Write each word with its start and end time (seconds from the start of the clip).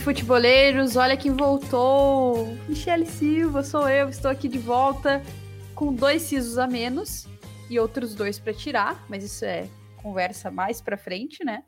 Futeboleiros, 0.00 0.96
olha 0.96 1.16
quem 1.16 1.32
voltou! 1.32 2.46
Michele 2.68 3.06
Silva, 3.06 3.62
sou 3.62 3.88
eu, 3.88 4.08
estou 4.08 4.30
aqui 4.30 4.48
de 4.48 4.58
volta 4.58 5.22
com 5.74 5.92
dois 5.92 6.22
sisos 6.22 6.58
a 6.58 6.66
menos 6.66 7.26
e 7.68 7.78
outros 7.78 8.14
dois 8.14 8.38
para 8.38 8.54
tirar, 8.54 9.04
mas 9.08 9.24
isso 9.24 9.44
é 9.44 9.68
conversa 10.02 10.50
mais 10.50 10.80
para 10.80 10.96
frente, 10.96 11.44
né? 11.44 11.64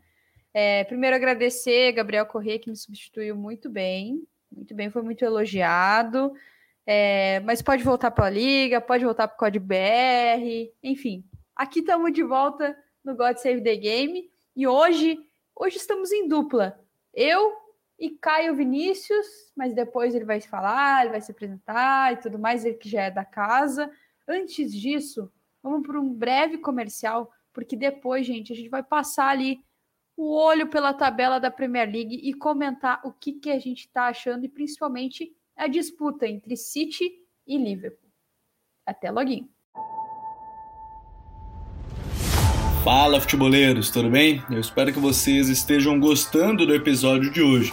É, 0.55 0.85
primeiro 0.85 1.15
agradecer 1.15 1.93
Gabriel 1.93 2.27
Corrêa, 2.27 2.59
que 2.59 2.71
me 2.71 2.77
substituiu 2.77 3.37
muito 3.37 3.69
bem, 3.69 4.23
muito 4.51 4.75
bem, 4.75 4.91
foi 4.91 5.03
muito 5.03 5.25
elogiado. 5.25 6.33
É, 6.87 7.41
mas 7.41 7.61
pode 7.61 7.83
voltar 7.83 8.11
para 8.11 8.27
a 8.27 8.31
Liga, 8.31 8.81
pode 8.81 9.05
voltar 9.05 9.29
para 9.29 9.35
o 9.35 9.39
Código 9.39 9.67
BR, 9.67 10.73
enfim. 10.83 11.25
Aqui 11.55 11.81
estamos 11.81 12.13
de 12.13 12.23
volta 12.23 12.77
no 13.05 13.15
God 13.15 13.37
Save 13.37 13.63
the 13.63 13.77
Game 13.77 14.31
e 14.57 14.67
hoje, 14.67 15.19
hoje 15.55 15.77
estamos 15.77 16.11
em 16.13 16.27
dupla. 16.27 16.81
Eu 17.13 17.68
e 17.99 18.11
Caio 18.11 18.55
Vinícius, 18.55 19.27
mas 19.57 19.75
depois 19.75 20.15
ele 20.15 20.25
vai 20.25 20.41
falar, 20.41 21.03
ele 21.03 21.11
vai 21.11 21.21
se 21.21 21.33
apresentar 21.33 22.13
e 22.13 22.17
tudo 22.19 22.39
mais, 22.39 22.65
ele 22.65 22.77
que 22.77 22.89
já 22.89 23.03
é 23.03 23.11
da 23.11 23.25
casa. 23.25 23.91
Antes 24.27 24.73
disso, 24.73 25.31
vamos 25.63 25.85
para 25.87 26.01
um 26.01 26.13
breve 26.13 26.59
comercial, 26.59 27.33
porque 27.53 27.75
depois, 27.75 28.25
gente, 28.25 28.53
a 28.53 28.57
gente 28.57 28.69
vai 28.69 28.83
passar 28.83 29.29
ali 29.29 29.61
o 30.17 30.33
olho 30.33 30.69
pela 30.69 30.95
tabela 30.95 31.41
da 31.41 31.51
Premier 31.51 31.91
League 31.91 32.21
e 32.23 32.33
comentar 32.35 33.01
o 33.05 33.13
que, 33.13 33.33
que 33.33 33.51
a 33.51 33.59
gente 33.59 33.87
está 33.87 34.07
achando 34.07 34.45
e 34.45 34.49
principalmente 34.49 35.33
a 35.57 35.67
disputa 35.67 36.27
entre 36.27 36.57
City 36.57 37.11
e 37.47 37.59
Liverpool. 37.59 38.11
Até 38.87 39.11
logo. 39.11 39.31
Fala, 42.85 43.21
futeboleiros, 43.21 43.91
tudo 43.91 44.09
bem? 44.09 44.43
Eu 44.51 44.61
espero 44.61 44.93
que 44.93 45.01
vocês 45.01 45.49
estejam 45.49 45.99
gostando 45.99 46.65
do 46.65 46.75
episódio 46.75 47.31
de 47.31 47.43
hoje. 47.43 47.73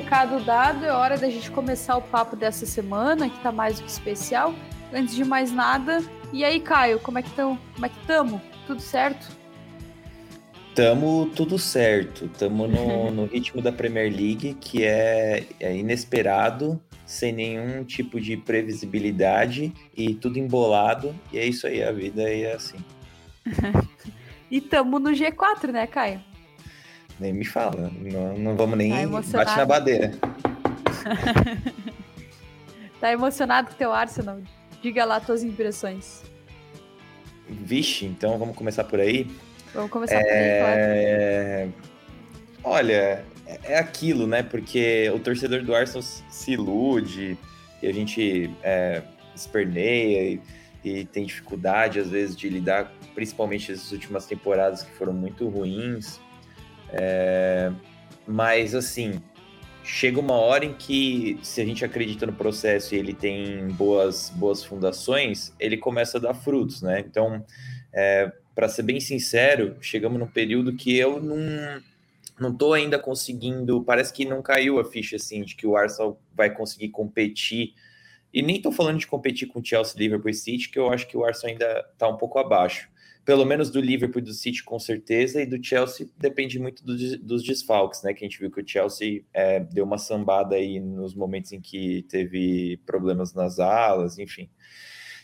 recado 0.00 0.40
dado. 0.40 0.84
É 0.84 0.92
hora 0.92 1.18
da 1.18 1.28
gente 1.28 1.50
começar 1.50 1.96
o 1.96 2.02
papo 2.02 2.34
dessa 2.34 2.64
semana, 2.64 3.28
que 3.28 3.38
tá 3.40 3.52
mais 3.52 3.78
do 3.78 3.84
que 3.84 3.90
especial. 3.90 4.54
Antes 4.92 5.14
de 5.14 5.24
mais 5.24 5.52
nada, 5.52 6.02
e 6.32 6.42
aí, 6.42 6.58
Caio, 6.58 6.98
como 6.98 7.18
é 7.18 7.22
que 7.22 7.28
estão? 7.28 7.58
Como 7.74 7.86
é 7.86 7.88
que 7.88 8.00
estamos? 8.00 8.40
Tudo 8.66 8.80
certo? 8.80 9.28
Tamo 10.74 11.26
tudo 11.36 11.58
certo. 11.58 12.28
Tamo 12.38 12.66
no, 12.66 13.10
no 13.12 13.24
ritmo 13.26 13.60
da 13.60 13.70
Premier 13.70 14.10
League, 14.10 14.54
que 14.54 14.84
é, 14.84 15.44
é, 15.60 15.76
inesperado, 15.76 16.80
sem 17.04 17.32
nenhum 17.32 17.84
tipo 17.84 18.20
de 18.20 18.36
previsibilidade 18.36 19.72
e 19.96 20.14
tudo 20.14 20.38
embolado. 20.38 21.14
E 21.32 21.38
é 21.38 21.44
isso 21.44 21.66
aí, 21.66 21.82
a 21.82 21.92
vida 21.92 22.22
é 22.22 22.52
assim. 22.52 22.78
e 24.50 24.60
tamo 24.60 24.98
no 24.98 25.10
G4, 25.10 25.70
né, 25.70 25.86
Caio? 25.86 26.29
Nem 27.20 27.34
me 27.34 27.44
fala. 27.44 27.92
Não, 28.00 28.38
não 28.38 28.56
vamos 28.56 28.78
nem 28.78 28.90
tá 28.90 29.38
bate 29.38 29.56
na 29.56 29.66
badeira. 29.66 30.12
tá 32.98 33.12
emocionado 33.12 33.68
com 33.68 33.74
o 33.74 33.76
teu 33.76 33.92
Arsenal? 33.92 34.38
Diga 34.82 35.04
lá 35.04 35.20
tuas 35.20 35.42
impressões. 35.42 36.22
Vixe, 37.46 38.06
então 38.06 38.38
vamos 38.38 38.56
começar 38.56 38.84
por 38.84 38.98
aí? 38.98 39.30
Vamos 39.74 39.90
começar 39.90 40.14
é... 40.14 40.22
por 40.22 40.32
aí, 40.32 41.72
claro. 41.72 41.90
Olha, 42.62 43.24
é 43.64 43.78
aquilo, 43.78 44.26
né? 44.26 44.42
Porque 44.42 45.10
o 45.14 45.18
torcedor 45.18 45.62
do 45.62 45.74
Arsenal 45.74 46.02
se 46.02 46.52
ilude 46.52 47.36
e 47.82 47.86
a 47.86 47.92
gente 47.92 48.50
é, 48.62 49.02
esperneia 49.34 50.22
e, 50.22 50.40
e, 50.84 51.04
tem 51.04 51.26
dificuldade, 51.26 51.98
às 51.98 52.08
vezes, 52.08 52.34
de 52.36 52.48
lidar, 52.48 52.92
principalmente 53.14 53.72
essas 53.72 53.92
últimas 53.92 54.26
temporadas 54.26 54.82
que 54.82 54.92
foram 54.92 55.12
muito 55.12 55.48
ruins. 55.48 56.20
É, 56.92 57.72
mas, 58.26 58.74
assim, 58.74 59.20
chega 59.82 60.20
uma 60.20 60.34
hora 60.34 60.64
em 60.64 60.74
que, 60.74 61.38
se 61.42 61.60
a 61.60 61.64
gente 61.64 61.84
acredita 61.84 62.26
no 62.26 62.32
processo 62.32 62.94
e 62.94 62.98
ele 62.98 63.14
tem 63.14 63.68
boas, 63.68 64.30
boas 64.30 64.64
fundações, 64.64 65.54
ele 65.58 65.76
começa 65.76 66.18
a 66.18 66.20
dar 66.20 66.34
frutos, 66.34 66.82
né? 66.82 67.00
Então, 67.00 67.44
é, 67.92 68.32
para 68.54 68.68
ser 68.68 68.82
bem 68.82 69.00
sincero, 69.00 69.76
chegamos 69.80 70.18
num 70.18 70.26
período 70.26 70.74
que 70.74 70.96
eu 70.96 71.20
não 71.20 71.38
não 72.38 72.56
tô 72.56 72.72
ainda 72.72 72.98
conseguindo, 72.98 73.84
parece 73.84 74.14
que 74.14 74.24
não 74.24 74.40
caiu 74.40 74.80
a 74.80 74.84
ficha 74.84 75.16
assim 75.16 75.42
de 75.42 75.54
que 75.54 75.66
o 75.66 75.76
Arsenal 75.76 76.18
vai 76.34 76.48
conseguir 76.48 76.88
competir. 76.88 77.74
E 78.32 78.40
nem 78.40 78.62
tô 78.62 78.72
falando 78.72 78.98
de 78.98 79.06
competir 79.06 79.46
com 79.46 79.60
o 79.60 79.64
Chelsea, 79.64 79.98
Liverpool 79.98 80.30
e 80.30 80.34
City, 80.34 80.70
que 80.70 80.78
eu 80.78 80.90
acho 80.90 81.06
que 81.06 81.18
o 81.18 81.24
Arsenal 81.24 81.52
ainda 81.52 81.84
tá 81.98 82.08
um 82.08 82.16
pouco 82.16 82.38
abaixo 82.38 82.88
pelo 83.30 83.44
menos 83.44 83.70
do 83.70 83.80
Liverpool 83.80 84.20
e 84.20 84.24
do 84.24 84.32
City 84.32 84.64
com 84.64 84.76
certeza, 84.76 85.40
e 85.40 85.46
do 85.46 85.64
Chelsea 85.64 86.08
depende 86.18 86.58
muito 86.58 86.84
do, 86.84 86.96
dos 87.18 87.44
desfalques, 87.44 88.02
né? 88.02 88.12
Que 88.12 88.24
a 88.24 88.28
gente 88.28 88.40
viu 88.40 88.50
que 88.50 88.60
o 88.60 88.66
Chelsea 88.66 89.22
é, 89.32 89.60
deu 89.60 89.84
uma 89.84 89.98
sambada 89.98 90.56
aí 90.56 90.80
nos 90.80 91.14
momentos 91.14 91.52
em 91.52 91.60
que 91.60 92.04
teve 92.08 92.78
problemas 92.84 93.32
nas 93.32 93.60
alas, 93.60 94.18
enfim. 94.18 94.50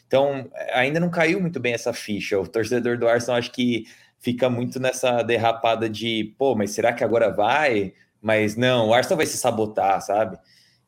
Então, 0.07 0.49
ainda 0.73 1.01
não 1.01 1.11
caiu 1.11 1.41
muito 1.41 1.59
bem 1.59 1.75
essa 1.75 1.93
ficha. 1.93 2.39
O 2.39 2.47
torcedor 2.47 2.97
do 2.97 3.09
Arsenal 3.09 3.39
acho 3.39 3.51
que 3.51 3.87
fica 4.21 4.49
muito 4.49 4.79
nessa 4.79 5.25
derrapada 5.25 5.91
de, 5.91 6.33
pô, 6.39 6.55
mas 6.55 6.71
será 6.71 6.93
que 6.93 7.03
agora 7.03 7.29
vai? 7.29 7.93
Mas 8.23 8.55
não, 8.55 8.91
o 8.91 8.95
Arsenal 8.95 9.17
vai 9.17 9.27
se 9.27 9.37
sabotar, 9.37 10.01
sabe? 10.01 10.39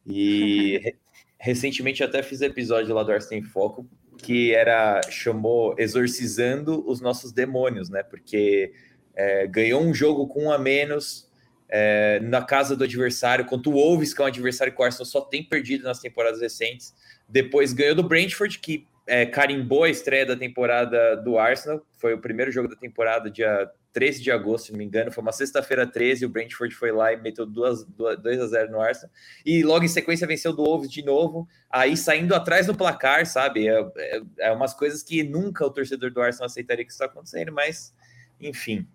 E 0.07 0.95
recentemente 1.37 2.01
eu 2.01 2.07
até 2.07 2.23
fiz 2.23 2.43
episódio 2.43 2.95
lá 2.95 3.03
do 3.03 3.11
Arsenal 3.11 3.41
em 3.41 3.43
Foco 3.43 3.91
que 4.19 4.55
era 4.55 5.01
chamou 5.09 5.75
exorcizando 5.79 6.85
os 6.87 7.01
nossos 7.01 7.33
demônios, 7.33 7.89
né? 7.89 8.03
Porque 8.03 8.73
é, 9.15 9.47
ganhou 9.47 9.83
um 9.83 9.95
jogo 9.95 10.27
com 10.29 10.45
um 10.45 10.53
a 10.53 10.59
menos 10.59 11.29
é, 11.69 12.21
na 12.21 12.43
casa 12.43 12.77
do 12.77 12.85
adversário, 12.85 13.45
contra 13.45 13.71
o 13.71 13.75
Wolves, 13.75 14.13
que 14.13 14.21
é 14.21 14.25
um 14.25 14.29
adversário 14.29 14.73
que 14.73 14.81
o 14.81 14.85
Arsenal 14.85 15.07
só 15.07 15.21
tem 15.21 15.43
perdido 15.43 15.85
nas 15.85 16.01
temporadas 16.01 16.41
recentes. 16.41 16.95
Depois 17.29 17.73
ganhou 17.73 17.95
do 17.95 18.03
Brentford, 18.03 18.59
que 18.59 18.87
é, 19.07 19.25
carimbou 19.25 19.85
a 19.85 19.91
estreia 19.91 20.27
da 20.27 20.37
temporada 20.37 21.17
do 21.17 21.39
Arsenal. 21.39 21.83
Foi 21.97 22.15
o 22.15 22.21
primeiro 22.21 22.51
jogo 22.51 22.69
da 22.69 22.77
temporada, 22.77 23.31
dia 23.31 23.71
13 23.93 24.23
de 24.23 24.31
agosto, 24.31 24.67
se 24.67 24.73
não 24.73 24.79
me 24.79 24.85
engano, 24.85 25.11
foi 25.11 25.23
uma 25.23 25.33
sexta-feira 25.33 25.87
13, 25.87 26.27
o 26.27 26.29
Brentford 26.29 26.75
foi 26.75 26.93
lá 26.93 27.13
e 27.13 27.17
meteu 27.17 27.47
2, 27.47 27.85
2 27.85 28.41
a 28.41 28.47
0 28.47 28.73
no 28.73 28.81
Arsenal, 28.81 29.11
e 29.45 29.63
logo 29.63 29.85
em 29.85 29.89
sequência 29.89 30.27
venceu 30.27 30.53
do 30.53 30.65
Wolves 30.65 30.91
de 30.91 31.05
novo, 31.05 31.49
aí 31.71 31.97
saindo 31.97 32.35
atrás 32.35 32.67
no 32.67 32.77
placar, 32.77 33.27
sabe, 33.27 33.69
é, 33.69 33.81
é, 33.97 34.23
é 34.39 34.53
umas 34.53 34.75
coisas 34.75 35.03
que 35.03 35.23
nunca 35.23 35.65
o 35.65 35.71
torcedor 35.71 36.11
do 36.13 36.21
Arsenal 36.21 36.47
aceitaria 36.47 36.85
que 36.85 36.91
isso 36.91 37.03
está 37.03 37.13
acontecendo, 37.13 37.53
mas, 37.53 37.95
enfim, 38.41 38.87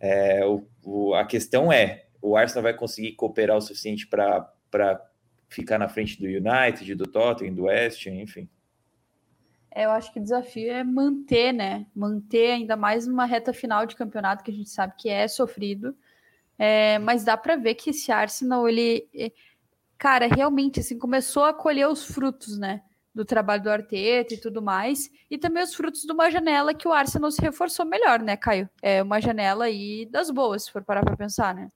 é, 0.00 0.44
o, 0.44 0.66
o, 0.84 1.14
a 1.14 1.24
questão 1.24 1.72
é, 1.72 2.06
o 2.20 2.36
Arsenal 2.36 2.64
vai 2.64 2.74
conseguir 2.74 3.12
cooperar 3.12 3.56
o 3.56 3.60
suficiente 3.60 4.06
para 4.06 4.50
ficar 5.48 5.78
na 5.78 5.88
frente 5.88 6.18
do 6.18 6.26
United, 6.26 6.94
do 6.94 7.06
Tottenham, 7.06 7.54
do 7.54 7.64
West, 7.64 8.06
enfim. 8.06 8.48
É, 9.72 9.84
eu 9.84 9.90
acho 9.90 10.12
que 10.12 10.18
o 10.18 10.22
desafio 10.22 10.70
é 10.72 10.82
manter, 10.84 11.52
né? 11.52 11.86
Manter 11.94 12.52
ainda 12.52 12.76
mais 12.76 13.06
uma 13.06 13.24
reta 13.24 13.52
final 13.52 13.86
de 13.86 13.96
campeonato 13.96 14.42
que 14.42 14.50
a 14.50 14.54
gente 14.54 14.70
sabe 14.70 14.94
que 14.96 15.08
é 15.08 15.28
sofrido. 15.28 15.96
É, 16.58 16.98
mas 16.98 17.24
dá 17.24 17.36
para 17.36 17.56
ver 17.56 17.74
que 17.74 17.90
esse 17.90 18.12
Arsenal, 18.12 18.68
ele, 18.68 19.08
é, 19.14 19.32
cara, 19.96 20.26
realmente 20.26 20.80
assim, 20.80 20.98
começou 20.98 21.44
a 21.44 21.54
colher 21.54 21.88
os 21.88 22.04
frutos, 22.04 22.58
né? 22.58 22.82
do 23.14 23.24
trabalho 23.24 23.62
do 23.62 23.70
Arteta 23.70 24.34
e 24.34 24.38
tudo 24.38 24.62
mais, 24.62 25.10
e 25.30 25.36
também 25.36 25.62
os 25.62 25.74
frutos 25.74 26.02
de 26.02 26.12
uma 26.12 26.30
janela 26.30 26.72
que 26.72 26.86
o 26.86 26.92
Arsenal 26.92 27.30
se 27.30 27.42
reforçou 27.42 27.84
melhor, 27.84 28.20
né, 28.20 28.36
Caio? 28.36 28.68
É 28.80 29.02
uma 29.02 29.20
janela 29.20 29.64
aí 29.64 30.06
das 30.06 30.30
boas, 30.30 30.64
se 30.64 30.72
for 30.72 30.84
parar 30.84 31.04
para 31.04 31.16
pensar, 31.16 31.54
né? 31.54 31.70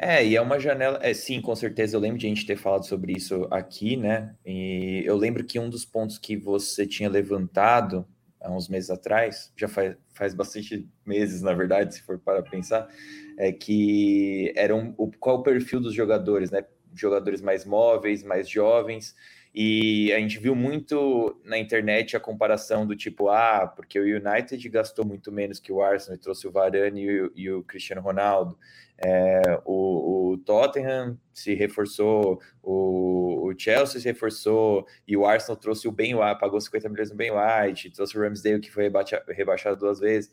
É, 0.00 0.24
e 0.24 0.36
é 0.36 0.40
uma 0.40 0.60
janela. 0.60 0.98
É, 1.02 1.12
sim, 1.12 1.40
com 1.40 1.54
certeza. 1.56 1.96
Eu 1.96 2.00
lembro 2.00 2.18
de 2.18 2.26
a 2.26 2.28
gente 2.28 2.46
ter 2.46 2.56
falado 2.56 2.86
sobre 2.86 3.12
isso 3.12 3.48
aqui, 3.50 3.96
né? 3.96 4.34
E 4.46 5.02
eu 5.04 5.16
lembro 5.16 5.44
que 5.44 5.58
um 5.58 5.68
dos 5.68 5.84
pontos 5.84 6.18
que 6.18 6.36
você 6.36 6.86
tinha 6.86 7.08
levantado 7.08 8.06
há 8.40 8.50
uns 8.52 8.68
meses 8.68 8.90
atrás, 8.90 9.52
já 9.56 9.66
faz, 9.66 9.96
faz 10.14 10.34
bastante 10.34 10.88
meses, 11.04 11.42
na 11.42 11.52
verdade, 11.52 11.94
se 11.96 12.02
for 12.02 12.18
para 12.20 12.40
pensar, 12.40 12.88
é 13.36 13.50
que 13.50 14.52
era 14.56 14.74
um, 14.74 14.94
o, 14.96 15.10
qual 15.18 15.38
o 15.38 15.42
perfil 15.42 15.80
dos 15.80 15.94
jogadores, 15.94 16.50
né? 16.52 16.64
Jogadores 16.94 17.40
mais 17.40 17.64
móveis, 17.64 18.22
mais 18.22 18.48
jovens. 18.48 19.16
E 19.54 20.12
a 20.12 20.18
gente 20.18 20.38
viu 20.38 20.54
muito 20.54 21.40
na 21.44 21.58
internet 21.58 22.16
a 22.16 22.20
comparação 22.20 22.86
do 22.86 22.94
tipo, 22.94 23.28
ah, 23.28 23.66
porque 23.66 23.98
o 23.98 24.02
United 24.02 24.68
gastou 24.68 25.04
muito 25.04 25.32
menos 25.32 25.58
que 25.58 25.72
o 25.72 25.82
Arsenal 25.82 26.16
e 26.16 26.20
trouxe 26.20 26.46
o 26.46 26.52
Varane 26.52 27.02
e 27.02 27.20
o, 27.20 27.32
e 27.34 27.50
o 27.50 27.64
Cristiano 27.64 28.02
Ronaldo. 28.02 28.58
É, 29.00 29.60
o, 29.64 30.32
o, 30.32 30.38
Tottenham 30.38 31.16
se 31.32 31.54
reforçou, 31.54 32.40
o, 32.60 33.48
o, 33.48 33.54
Chelsea 33.56 34.00
se 34.00 34.08
reforçou 34.08 34.84
e 35.06 35.16
o 35.16 35.24
Arsenal 35.24 35.56
trouxe 35.56 35.86
o 35.86 35.92
Ben 35.92 36.16
White, 36.16 36.40
pagou 36.40 36.60
50 36.60 36.88
milhões 36.88 37.10
no 37.10 37.16
Ben 37.16 37.30
White, 37.30 37.90
trouxe 37.90 38.18
o 38.18 38.20
Ramsdale 38.20 38.60
que 38.60 38.70
foi 38.70 38.90
rebaixado 39.28 39.76
duas 39.76 40.00
vezes. 40.00 40.32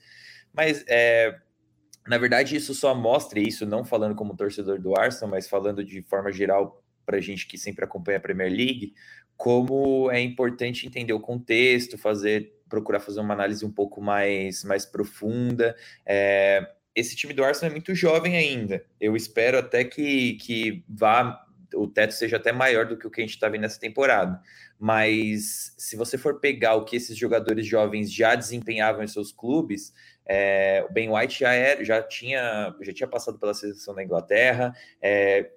Mas 0.51 0.83
é, 0.87 1.37
na 2.07 2.17
verdade 2.17 2.55
isso 2.55 2.73
só 2.73 2.95
mostra 2.95 3.39
isso, 3.39 3.67
não 3.67 3.85
falando 3.85 4.15
como 4.15 4.35
torcedor 4.35 4.79
do 4.79 4.99
Arsenal, 4.99 5.29
mas 5.29 5.47
falando 5.47 5.83
de 5.85 6.01
forma 6.01 6.31
geral 6.31 6.83
para 7.05 7.19
gente 7.19 7.47
que 7.47 7.57
sempre 7.57 7.85
acompanha 7.85 8.17
a 8.17 8.21
Premier 8.21 8.49
League, 8.49 8.93
como 9.37 10.09
é 10.11 10.21
importante 10.21 10.87
entender 10.87 11.13
o 11.13 11.19
contexto, 11.19 11.97
fazer 11.97 12.53
procurar 12.69 12.99
fazer 12.99 13.19
uma 13.19 13.33
análise 13.33 13.63
um 13.65 13.71
pouco 13.71 14.01
mais, 14.01 14.63
mais 14.63 14.85
profunda. 14.85 15.75
É, 16.05 16.67
esse 16.95 17.15
time 17.15 17.33
do 17.33 17.43
Arsenal 17.43 17.69
é 17.69 17.73
muito 17.73 17.93
jovem 17.93 18.35
ainda. 18.35 18.83
Eu 18.99 19.15
espero 19.15 19.57
até 19.57 19.83
que, 19.83 20.33
que 20.33 20.83
vá 20.89 21.41
o 21.73 21.87
teto 21.87 22.13
seja 22.13 22.37
até 22.37 22.51
maior 22.51 22.85
do 22.85 22.97
que 22.97 23.05
o 23.05 23.11
que 23.11 23.21
a 23.21 23.23
gente 23.23 23.33
está 23.33 23.49
vendo 23.49 23.61
nessa 23.61 23.79
temporada. 23.79 24.41
Mas 24.79 25.73
se 25.77 25.95
você 25.95 26.17
for 26.17 26.39
pegar 26.39 26.75
o 26.75 26.85
que 26.85 26.95
esses 26.95 27.17
jogadores 27.17 27.65
jovens 27.65 28.11
já 28.11 28.35
desempenhavam 28.35 29.03
em 29.03 29.07
seus 29.07 29.31
clubes, 29.31 29.93
é, 30.25 30.85
o 30.89 30.91
Ben 30.91 31.09
White 31.09 31.39
já, 31.39 31.53
era, 31.53 31.83
já, 31.83 32.01
tinha, 32.01 32.73
já 32.81 32.93
tinha 32.93 33.07
passado 33.07 33.37
pela 33.37 33.53
seleção 33.53 33.93
da 33.93 34.03
Inglaterra. 34.03 34.73
É, 35.01 35.51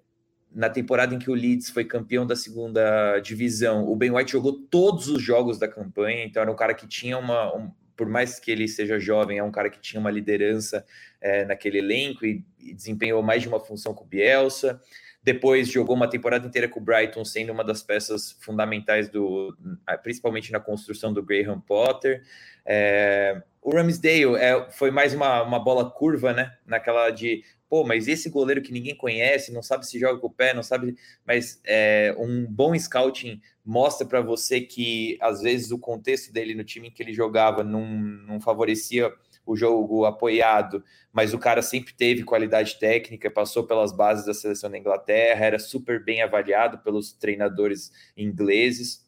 na 0.53 0.71
temporada 0.71 1.15
em 1.15 1.19
que 1.19 1.31
o 1.31 1.35
Leeds 1.35 1.71
foi 1.71 1.85
campeão 1.85 2.27
da 2.27 2.35
segunda 2.35 3.19
divisão, 3.21 3.87
o 3.89 3.95
Ben 3.95 4.11
White 4.11 4.33
jogou 4.33 4.53
todos 4.53 5.09
os 5.09 5.23
jogos 5.23 5.59
da 5.59 5.69
campanha, 5.69 6.25
então 6.25 6.43
era 6.43 6.51
um 6.51 6.57
cara 6.57 6.75
que 6.75 6.87
tinha 6.87 7.19
uma, 7.19 7.55
um, 7.55 7.71
por 7.97 8.09
mais 8.09 8.39
que 8.39 8.51
ele 8.51 8.67
seja 8.67 8.99
jovem, 8.99 9.39
é 9.39 9.43
um 9.43 9.51
cara 9.51 9.69
que 9.69 9.81
tinha 9.81 10.01
uma 10.01 10.11
liderança 10.11 10.85
é, 11.21 11.45
naquele 11.45 11.79
elenco 11.79 12.25
e, 12.25 12.45
e, 12.59 12.73
desempenhou 12.73 13.23
mais 13.23 13.43
de 13.43 13.49
uma 13.49 13.61
função 13.61 13.93
com 13.93 14.05
o 14.05 14.07
Bielsa. 14.07 14.81
Depois 15.23 15.69
jogou 15.69 15.97
uma 15.97 16.09
temporada 16.09 16.47
inteira 16.47 16.69
com 16.69 16.81
o 16.81 16.83
Brighton, 16.83 17.25
sendo 17.25 17.53
uma 17.53 17.65
das 17.65 17.83
peças 17.83 18.37
fundamentais 18.41 19.09
do, 19.11 19.55
principalmente 20.03 20.53
na 20.53 20.61
construção 20.61 21.13
do 21.13 21.23
Graham 21.23 21.61
Potter. 21.61 22.23
É, 22.65 23.43
o 23.61 23.75
Ramsdale 23.75 24.37
é, 24.37 24.71
foi 24.71 24.91
mais 24.91 25.13
uma, 25.13 25.43
uma 25.43 25.59
bola 25.59 25.91
curva, 25.91 26.33
né? 26.33 26.57
Naquela 26.65 27.11
de 27.11 27.43
pô, 27.69 27.85
mas 27.85 28.09
esse 28.09 28.31
goleiro 28.31 28.63
que 28.63 28.73
ninguém 28.73 28.97
conhece, 28.97 29.53
não 29.53 29.63
sabe 29.63 29.87
se 29.87 29.99
joga 29.99 30.19
com 30.19 30.27
o 30.27 30.33
pé, 30.33 30.55
não 30.55 30.63
sabe, 30.63 30.97
mas 31.27 31.61
é, 31.65 32.15
um 32.19 32.47
bom 32.47 32.79
scouting 32.79 33.41
mostra 33.65 34.07
para 34.07 34.21
você 34.21 34.61
que 34.61 35.19
às 35.21 35.43
vezes 35.43 35.71
o 35.71 35.79
contexto 35.79 36.33
dele 36.33 36.55
no 36.55 36.65
time 36.65 36.91
que 36.91 37.03
ele 37.03 37.13
jogava 37.13 37.63
não, 37.63 37.87
não 37.87 38.41
favorecia 38.41 39.13
o 39.45 39.57
jogo 39.57 40.05
apoiado, 40.05 40.85
mas 41.13 41.33
o 41.33 41.39
cara 41.39 41.63
sempre 41.63 41.95
teve 41.95 42.23
qualidade 42.23 42.79
técnica, 42.79 43.31
passou 43.31 43.65
pelas 43.67 43.93
bases 43.93 44.27
da 44.27 44.35
seleção 44.35 44.71
da 44.71 44.79
Inglaterra, 44.79 45.45
era 45.45 45.59
super 45.59 46.05
bem 46.05 46.23
avaliado 46.23 46.79
pelos 46.79 47.13
treinadores 47.13 47.91
ingleses. 48.17 49.07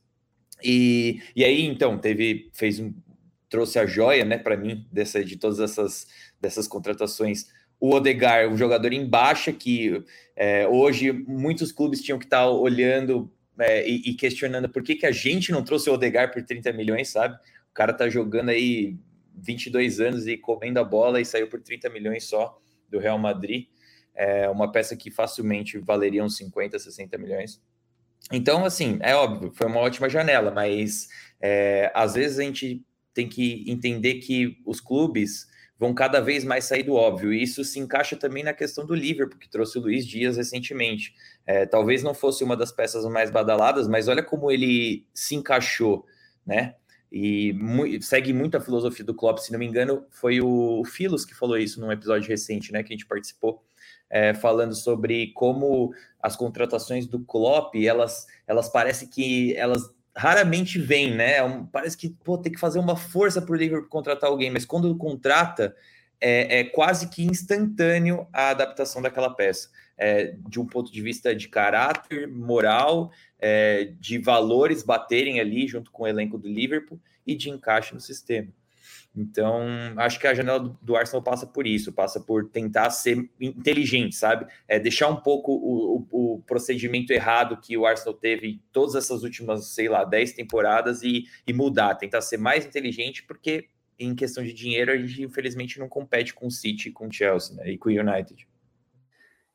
E, 0.62 1.22
e 1.36 1.44
aí, 1.44 1.66
então, 1.66 1.98
teve, 1.98 2.50
fez 2.54 2.80
um, 2.80 2.94
trouxe 3.50 3.78
a 3.78 3.84
joia, 3.84 4.24
né, 4.24 4.38
para 4.38 4.56
mim, 4.56 4.86
dessa, 4.90 5.22
de 5.22 5.36
todas 5.36 5.60
essas 5.60 6.06
dessas 6.40 6.66
contratações 6.66 7.48
o 7.80 7.94
Odegar, 7.94 8.48
um 8.48 8.56
jogador 8.56 8.92
em 8.92 9.06
baixa 9.06 9.52
que 9.52 10.04
é, 10.36 10.68
hoje 10.68 11.10
muitos 11.10 11.72
clubes 11.72 12.02
tinham 12.02 12.18
que 12.18 12.26
estar 12.26 12.42
tá 12.42 12.50
olhando 12.50 13.32
é, 13.58 13.88
e, 13.88 14.10
e, 14.10 14.14
questionando 14.14 14.68
por 14.68 14.82
que, 14.82 14.94
que 14.94 15.06
a 15.06 15.12
gente 15.12 15.50
não 15.50 15.64
trouxe 15.64 15.88
o 15.88 15.94
Odegar 15.94 16.30
por 16.30 16.42
30 16.42 16.72
milhões, 16.72 17.08
sabe? 17.08 17.34
O 17.70 17.74
cara 17.74 17.92
tá 17.92 18.08
jogando 18.08 18.50
aí 18.50 18.96
22 19.34 20.00
anos 20.00 20.26
e 20.26 20.36
comendo 20.36 20.78
a 20.78 20.84
bola 20.84 21.20
e 21.20 21.24
saiu 21.24 21.48
por 21.48 21.60
30 21.60 21.88
milhões 21.88 22.24
só 22.24 22.58
do 22.88 22.98
Real 22.98 23.18
Madrid. 23.18 23.66
É 24.14 24.48
uma 24.48 24.70
peça 24.70 24.96
que 24.96 25.10
facilmente 25.10 25.78
valeria 25.78 26.22
uns 26.22 26.36
50, 26.36 26.78
60 26.78 27.16
milhões. 27.16 27.62
Então, 28.30 28.64
assim, 28.64 28.98
é 29.00 29.14
óbvio, 29.14 29.50
foi 29.54 29.66
uma 29.66 29.80
ótima 29.80 30.08
janela, 30.08 30.50
mas 30.50 31.08
é, 31.40 31.90
às 31.94 32.14
vezes 32.14 32.38
a 32.38 32.42
gente 32.42 32.84
tem 33.14 33.28
que 33.28 33.64
entender 33.66 34.16
que 34.16 34.58
os 34.66 34.80
clubes 34.80 35.46
vão 35.80 35.94
cada 35.94 36.20
vez 36.20 36.44
mais 36.44 36.66
sair 36.66 36.82
do 36.82 36.92
óbvio. 36.94 37.32
E 37.32 37.42
isso 37.42 37.64
se 37.64 37.80
encaixa 37.80 38.14
também 38.14 38.44
na 38.44 38.52
questão 38.52 38.84
do 38.84 38.94
Liverpool, 38.94 39.38
que 39.38 39.48
trouxe 39.48 39.78
o 39.78 39.80
Luiz 39.80 40.06
Dias 40.06 40.36
recentemente. 40.36 41.14
É, 41.46 41.64
talvez 41.64 42.02
não 42.02 42.12
fosse 42.12 42.44
uma 42.44 42.54
das 42.54 42.70
peças 42.70 43.02
mais 43.06 43.30
badaladas, 43.30 43.88
mas 43.88 44.06
olha 44.06 44.22
como 44.22 44.50
ele 44.50 45.06
se 45.14 45.34
encaixou, 45.34 46.04
né? 46.46 46.74
E 47.10 47.54
mu 47.54 47.84
segue 48.02 48.30
muito 48.34 48.58
a 48.58 48.60
filosofia 48.60 49.04
do 49.04 49.14
Klopp, 49.14 49.38
se 49.38 49.50
não 49.50 49.58
me 49.58 49.66
engano, 49.66 50.04
foi 50.10 50.40
o 50.40 50.84
Filos 50.84 51.24
que 51.24 51.34
falou 51.34 51.56
isso 51.56 51.80
num 51.80 51.90
episódio 51.90 52.28
recente, 52.28 52.72
né, 52.72 52.84
que 52.84 52.92
a 52.92 52.96
gente 52.96 53.06
participou, 53.06 53.64
é, 54.08 54.32
falando 54.32 54.76
sobre 54.76 55.32
como 55.32 55.92
as 56.22 56.36
contratações 56.36 57.08
do 57.08 57.18
Klopp, 57.18 57.74
elas, 57.74 58.26
elas 58.46 58.68
parecem 58.68 59.08
que 59.08 59.56
elas 59.56 59.92
raramente 60.16 60.78
vem, 60.78 61.14
né? 61.14 61.36
É 61.36 61.42
um, 61.42 61.64
parece 61.64 61.96
que 61.96 62.10
pô, 62.10 62.36
tem 62.38 62.52
que 62.52 62.60
fazer 62.60 62.78
uma 62.78 62.96
força 62.96 63.40
para 63.40 63.52
o 63.52 63.56
Liverpool 63.56 63.88
contratar 63.88 64.30
alguém, 64.30 64.50
mas 64.50 64.64
quando 64.64 64.94
contrata, 64.96 65.74
é, 66.20 66.60
é, 66.60 66.64
quase 66.64 67.08
que 67.08 67.24
instantâneo 67.24 68.26
a 68.32 68.50
adaptação 68.50 69.00
daquela 69.00 69.30
peça, 69.30 69.70
é, 69.96 70.34
de 70.48 70.60
um 70.60 70.66
ponto 70.66 70.92
de 70.92 71.00
vista 71.00 71.34
de 71.34 71.48
caráter, 71.48 72.28
moral, 72.28 73.10
é, 73.38 73.92
de 73.98 74.18
valores 74.18 74.82
baterem 74.82 75.40
ali 75.40 75.66
junto 75.66 75.90
com 75.90 76.02
o 76.02 76.06
elenco 76.06 76.36
do 76.36 76.48
Liverpool 76.48 77.00
e 77.26 77.34
de 77.34 77.48
encaixe 77.48 77.94
no 77.94 78.00
sistema. 78.00 78.48
Então, 79.14 79.66
acho 79.96 80.20
que 80.20 80.26
a 80.26 80.34
janela 80.34 80.76
do 80.80 80.94
Arsenal 80.94 81.22
passa 81.22 81.44
por 81.44 81.66
isso, 81.66 81.92
passa 81.92 82.20
por 82.20 82.48
tentar 82.48 82.90
ser 82.90 83.28
inteligente, 83.40 84.14
sabe? 84.14 84.46
É 84.68 84.78
deixar 84.78 85.08
um 85.08 85.16
pouco 85.16 85.52
o, 85.52 86.06
o, 86.10 86.34
o 86.34 86.42
procedimento 86.42 87.12
errado 87.12 87.60
que 87.60 87.76
o 87.76 87.84
Arsenal 87.84 88.14
teve 88.14 88.62
todas 88.70 88.94
essas 88.94 89.24
últimas, 89.24 89.66
sei 89.66 89.88
lá, 89.88 90.04
10 90.04 90.34
temporadas 90.34 91.02
e, 91.02 91.24
e 91.44 91.52
mudar, 91.52 91.96
tentar 91.96 92.20
ser 92.20 92.36
mais 92.36 92.64
inteligente, 92.64 93.24
porque 93.24 93.68
em 93.98 94.14
questão 94.14 94.44
de 94.44 94.52
dinheiro 94.52 94.92
a 94.92 94.96
gente 94.96 95.22
infelizmente 95.22 95.78
não 95.78 95.88
compete 95.88 96.32
com 96.32 96.46
o 96.46 96.50
City, 96.50 96.90
com 96.90 97.08
o 97.08 97.12
Chelsea 97.12 97.56
né? 97.56 97.72
e 97.72 97.78
com 97.78 97.88
o 97.88 97.92
United. 97.92 98.48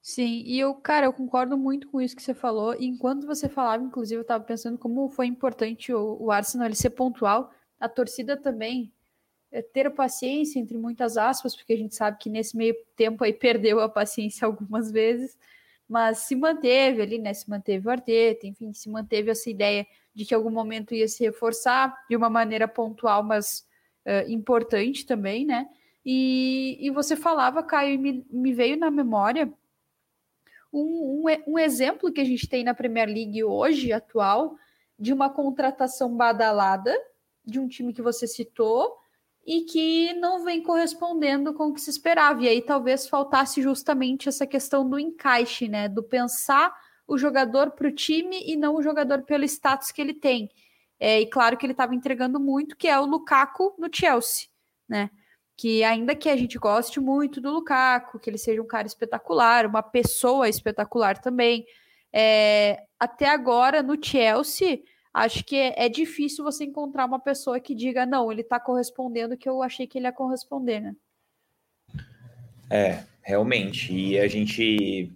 Sim, 0.01 0.43
e 0.45 0.59
eu, 0.59 0.75
cara, 0.75 1.07
eu 1.07 1.13
concordo 1.13 1.57
muito 1.57 1.89
com 1.89 1.99
isso 1.99 2.15
que 2.15 2.21
você 2.21 2.33
falou. 2.33 2.75
E 2.75 2.85
enquanto 2.85 3.25
você 3.25 3.49
falava, 3.49 3.83
inclusive, 3.83 4.19
eu 4.19 4.21
estava 4.21 4.43
pensando 4.43 4.77
como 4.77 5.09
foi 5.09 5.25
importante 5.25 5.91
o, 5.91 6.17
o 6.21 6.31
Arsenal 6.31 6.67
ele 6.67 6.75
ser 6.75 6.91
pontual. 6.91 7.49
A 7.79 7.89
torcida 7.89 8.37
também 8.37 8.93
ter 9.73 9.89
paciência, 9.91 10.59
entre 10.59 10.77
muitas 10.77 11.17
aspas, 11.17 11.55
porque 11.55 11.73
a 11.73 11.77
gente 11.77 11.95
sabe 11.95 12.17
que 12.17 12.29
nesse 12.29 12.55
meio 12.57 12.75
tempo 12.95 13.23
aí 13.23 13.33
perdeu 13.33 13.79
a 13.79 13.89
paciência 13.89 14.45
algumas 14.47 14.91
vezes, 14.91 15.37
mas 15.87 16.19
se 16.19 16.35
manteve 16.35 17.01
ali, 17.01 17.19
né? 17.19 17.33
Se 17.33 17.49
manteve 17.49 17.87
o 17.87 17.91
Arteta, 17.91 18.47
enfim, 18.47 18.73
se 18.73 18.89
manteve 18.89 19.31
essa 19.31 19.49
ideia 19.49 19.85
de 20.13 20.25
que 20.25 20.33
algum 20.33 20.49
momento 20.49 20.93
ia 20.95 21.07
se 21.07 21.23
reforçar 21.23 21.95
de 22.09 22.15
uma 22.15 22.29
maneira 22.29 22.67
pontual, 22.67 23.21
mas 23.23 23.67
uh, 24.05 24.29
importante 24.29 25.05
também, 25.05 25.45
né? 25.45 25.67
E, 26.05 26.77
e 26.79 26.89
você 26.89 27.15
falava, 27.15 27.63
Caio, 27.63 27.95
e 27.95 27.97
me, 27.97 28.25
me 28.29 28.53
veio 28.53 28.77
na 28.77 28.91
memória 28.91 29.51
um, 30.71 31.23
um, 31.27 31.53
um 31.53 31.59
exemplo 31.59 32.11
que 32.11 32.21
a 32.21 32.25
gente 32.25 32.47
tem 32.47 32.63
na 32.63 32.73
Premier 32.73 33.07
League 33.07 33.43
hoje, 33.43 33.91
atual, 33.91 34.55
de 34.99 35.13
uma 35.13 35.29
contratação 35.29 36.15
badalada 36.15 36.95
de 37.45 37.59
um 37.59 37.67
time 37.67 37.93
que 37.93 38.01
você 38.01 38.27
citou, 38.27 38.97
e 39.45 39.61
que 39.61 40.13
não 40.13 40.43
vem 40.43 40.63
correspondendo 40.63 41.53
com 41.53 41.67
o 41.67 41.73
que 41.73 41.81
se 41.81 41.89
esperava. 41.89 42.41
E 42.41 42.47
aí 42.47 42.61
talvez 42.61 43.07
faltasse 43.07 43.61
justamente 43.61 44.27
essa 44.27 44.47
questão 44.47 44.89
do 44.89 44.97
encaixe, 44.97 45.67
né? 45.67 45.87
Do 45.87 46.01
pensar 46.01 46.73
o 47.07 47.17
jogador 47.17 47.71
para 47.71 47.87
o 47.87 47.91
time 47.91 48.41
e 48.45 48.55
não 48.55 48.75
o 48.75 48.81
jogador 48.81 49.21
pelo 49.21 49.43
status 49.43 49.91
que 49.91 50.01
ele 50.01 50.13
tem. 50.13 50.49
É, 50.99 51.21
e 51.21 51.27
claro 51.27 51.57
que 51.57 51.65
ele 51.65 51.73
estava 51.73 51.93
entregando 51.93 52.39
muito, 52.39 52.75
que 52.75 52.87
é 52.87 52.99
o 52.99 53.05
Lukaku 53.05 53.75
no 53.77 53.87
Chelsea, 53.93 54.47
né? 54.89 55.11
Que 55.55 55.83
ainda 55.83 56.15
que 56.15 56.29
a 56.29 56.35
gente 56.35 56.57
goste 56.57 56.99
muito 56.99 57.39
do 57.39 57.51
Lukaku, 57.51 58.19
que 58.19 58.29
ele 58.29 58.37
seja 58.39 58.61
um 58.61 58.67
cara 58.67 58.87
espetacular, 58.87 59.67
uma 59.67 59.83
pessoa 59.83 60.49
espetacular 60.49 61.19
também, 61.19 61.65
é, 62.11 62.83
até 62.99 63.29
agora 63.29 63.83
no 63.83 64.03
Chelsea 64.03 64.79
acho 65.15 65.45
que 65.45 65.55
é, 65.55 65.85
é 65.85 65.89
difícil 65.89 66.43
você 66.43 66.65
encontrar 66.65 67.05
uma 67.05 67.19
pessoa 67.19 67.57
que 67.57 67.73
diga, 67.73 68.05
não, 68.05 68.29
ele 68.29 68.41
está 68.41 68.59
correspondendo 68.59 69.37
que 69.37 69.47
eu 69.47 69.63
achei 69.63 69.87
que 69.87 69.97
ele 69.97 70.07
ia 70.07 70.11
corresponder, 70.11 70.81
né? 70.81 70.95
É, 72.69 73.03
realmente. 73.21 73.93
E 73.93 74.19
a 74.19 74.27
gente, 74.27 75.13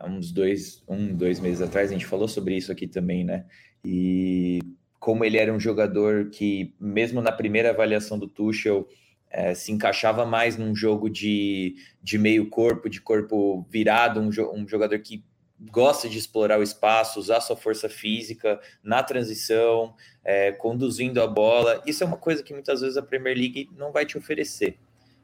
há 0.00 0.08
uns 0.08 0.32
dois, 0.32 0.82
um, 0.88 1.14
dois 1.14 1.40
meses 1.40 1.60
atrás, 1.60 1.90
a 1.90 1.92
gente 1.92 2.06
falou 2.06 2.26
sobre 2.26 2.56
isso 2.56 2.72
aqui 2.72 2.86
também, 2.86 3.22
né? 3.22 3.44
E 3.84 4.60
como 4.98 5.22
ele 5.22 5.36
era 5.36 5.52
um 5.52 5.60
jogador 5.60 6.30
que, 6.30 6.74
mesmo 6.80 7.20
na 7.20 7.30
primeira 7.30 7.68
avaliação 7.68 8.18
do 8.18 8.26
Tuchel, 8.26 8.88
é, 9.28 9.52
se 9.52 9.70
encaixava 9.72 10.24
mais 10.24 10.56
num 10.56 10.74
jogo 10.74 11.10
de, 11.10 11.76
de 12.02 12.16
meio 12.16 12.48
corpo, 12.48 12.88
de 12.88 13.02
corpo 13.02 13.66
virado, 13.68 14.20
um, 14.20 14.30
um 14.54 14.66
jogador 14.66 14.98
que 15.00 15.22
gosta 15.60 16.08
de 16.08 16.18
explorar 16.18 16.58
o 16.58 16.62
espaço, 16.62 17.18
usar 17.18 17.40
sua 17.40 17.56
força 17.56 17.88
física 17.88 18.60
na 18.82 19.02
transição, 19.02 19.94
é, 20.24 20.52
conduzindo 20.52 21.22
a 21.22 21.26
bola. 21.26 21.82
Isso 21.86 22.02
é 22.02 22.06
uma 22.06 22.16
coisa 22.16 22.42
que 22.42 22.52
muitas 22.52 22.80
vezes 22.80 22.96
a 22.96 23.02
Premier 23.02 23.36
League 23.36 23.70
não 23.76 23.92
vai 23.92 24.04
te 24.04 24.18
oferecer. 24.18 24.78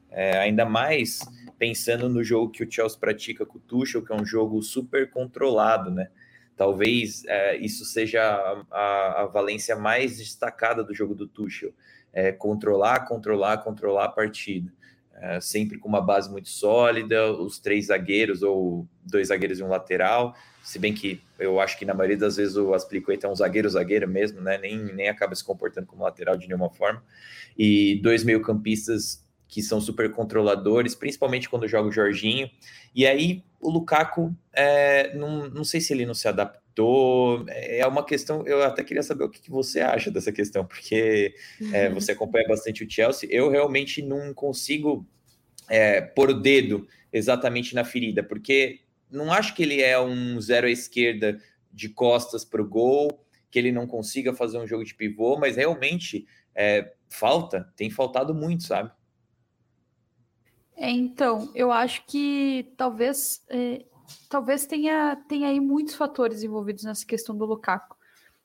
É, 0.09 0.37
ainda 0.39 0.65
mais 0.65 1.19
pensando 1.57 2.09
no 2.09 2.23
jogo 2.23 2.51
que 2.51 2.63
o 2.63 2.71
Chelsea 2.71 2.99
pratica 2.99 3.45
com 3.45 3.57
o 3.57 3.61
Tuchel, 3.61 4.03
que 4.03 4.11
é 4.11 4.15
um 4.15 4.25
jogo 4.25 4.61
super 4.61 5.09
controlado, 5.09 5.89
né? 5.89 6.09
Talvez 6.57 7.23
é, 7.25 7.55
isso 7.57 7.85
seja 7.85 8.21
a, 8.21 8.65
a, 8.71 9.21
a, 9.21 9.25
valência 9.25 9.75
mais 9.75 10.17
destacada 10.17 10.83
do 10.83 10.93
jogo 10.93 11.15
do 11.15 11.27
Tuchel. 11.27 11.71
É, 12.13 12.31
controlar, 12.31 13.07
controlar, 13.07 13.59
controlar 13.59 14.05
a 14.05 14.09
partida. 14.09 14.71
É, 15.21 15.39
sempre 15.39 15.77
com 15.77 15.87
uma 15.87 16.01
base 16.01 16.31
muito 16.31 16.49
sólida, 16.49 17.31
os 17.31 17.59
três 17.59 17.85
zagueiros 17.85 18.41
ou 18.41 18.87
dois 19.05 19.27
zagueiros 19.27 19.59
e 19.59 19.63
um 19.63 19.67
lateral. 19.67 20.33
Se 20.63 20.79
bem 20.79 20.95
que 20.95 21.21
eu 21.37 21.59
acho 21.59 21.77
que 21.77 21.85
na 21.85 21.93
maioria 21.93 22.17
das 22.17 22.37
vezes 22.37 22.55
o 22.55 22.73
Aspliqueta 22.73 23.27
é 23.27 23.29
um 23.29 23.35
zagueiro-zagueiro 23.35 24.07
mesmo, 24.07 24.41
né? 24.41 24.57
Nem, 24.57 24.77
nem 24.77 25.09
acaba 25.09 25.35
se 25.35 25.43
comportando 25.43 25.85
como 25.85 26.03
lateral 26.03 26.35
de 26.37 26.47
nenhuma 26.47 26.71
forma. 26.71 27.03
E 27.55 27.99
dois 28.01 28.23
meio-campistas 28.23 29.23
que 29.47 29.61
são 29.61 29.79
super 29.79 30.11
controladores, 30.11 30.95
principalmente 30.95 31.49
quando 31.49 31.67
joga 31.67 31.89
o 31.89 31.91
Jorginho. 31.91 32.49
E 32.95 33.05
aí 33.05 33.43
o 33.59 33.69
Lukaku, 33.69 34.35
é, 34.53 35.15
não, 35.15 35.49
não 35.49 35.63
sei 35.63 35.81
se 35.81 35.93
ele 35.93 36.05
não 36.05 36.15
se 36.15 36.27
adaptou, 36.27 36.60
é 37.47 37.85
uma 37.85 38.05
questão, 38.05 38.45
eu 38.47 38.63
até 38.63 38.83
queria 38.83 39.03
saber 39.03 39.23
o 39.25 39.29
que, 39.29 39.41
que 39.41 39.51
você 39.51 39.81
acha 39.81 40.09
dessa 40.09 40.31
questão, 40.31 40.65
porque 40.65 41.35
é, 41.73 41.87
uhum. 41.87 41.95
você 41.95 42.13
acompanha 42.13 42.47
bastante 42.47 42.83
o 42.83 42.89
Chelsea, 42.89 43.29
eu 43.31 43.49
realmente 43.49 44.01
não 44.01 44.33
consigo 44.33 45.05
é, 45.69 46.01
pôr 46.01 46.29
o 46.29 46.41
dedo 46.41 46.87
exatamente 47.11 47.75
na 47.75 47.83
ferida, 47.83 48.23
porque 48.23 48.79
não 49.09 49.31
acho 49.31 49.53
que 49.53 49.63
ele 49.63 49.81
é 49.81 49.99
um 49.99 50.39
zero 50.39 50.67
à 50.67 50.69
esquerda 50.69 51.39
de 51.71 51.89
costas 51.89 52.45
para 52.45 52.61
o 52.61 52.67
gol, 52.67 53.25
que 53.49 53.59
ele 53.59 53.71
não 53.71 53.85
consiga 53.85 54.33
fazer 54.33 54.57
um 54.57 54.67
jogo 54.67 54.85
de 54.85 54.95
pivô, 54.95 55.37
mas 55.37 55.57
realmente 55.57 56.25
é, 56.55 56.93
falta, 57.09 57.71
tem 57.75 57.89
faltado 57.89 58.33
muito, 58.33 58.63
sabe? 58.63 58.91
É, 60.75 60.89
então, 60.89 61.51
eu 61.53 61.71
acho 61.71 62.05
que 62.07 62.73
talvez 62.77 63.43
é, 63.49 63.85
talvez 64.29 64.65
tenha, 64.65 65.15
tenha 65.27 65.47
aí 65.47 65.59
muitos 65.59 65.95
fatores 65.95 66.43
envolvidos 66.43 66.83
nessa 66.83 67.05
questão 67.05 67.35
do 67.35 67.45
Lukaku. 67.45 67.95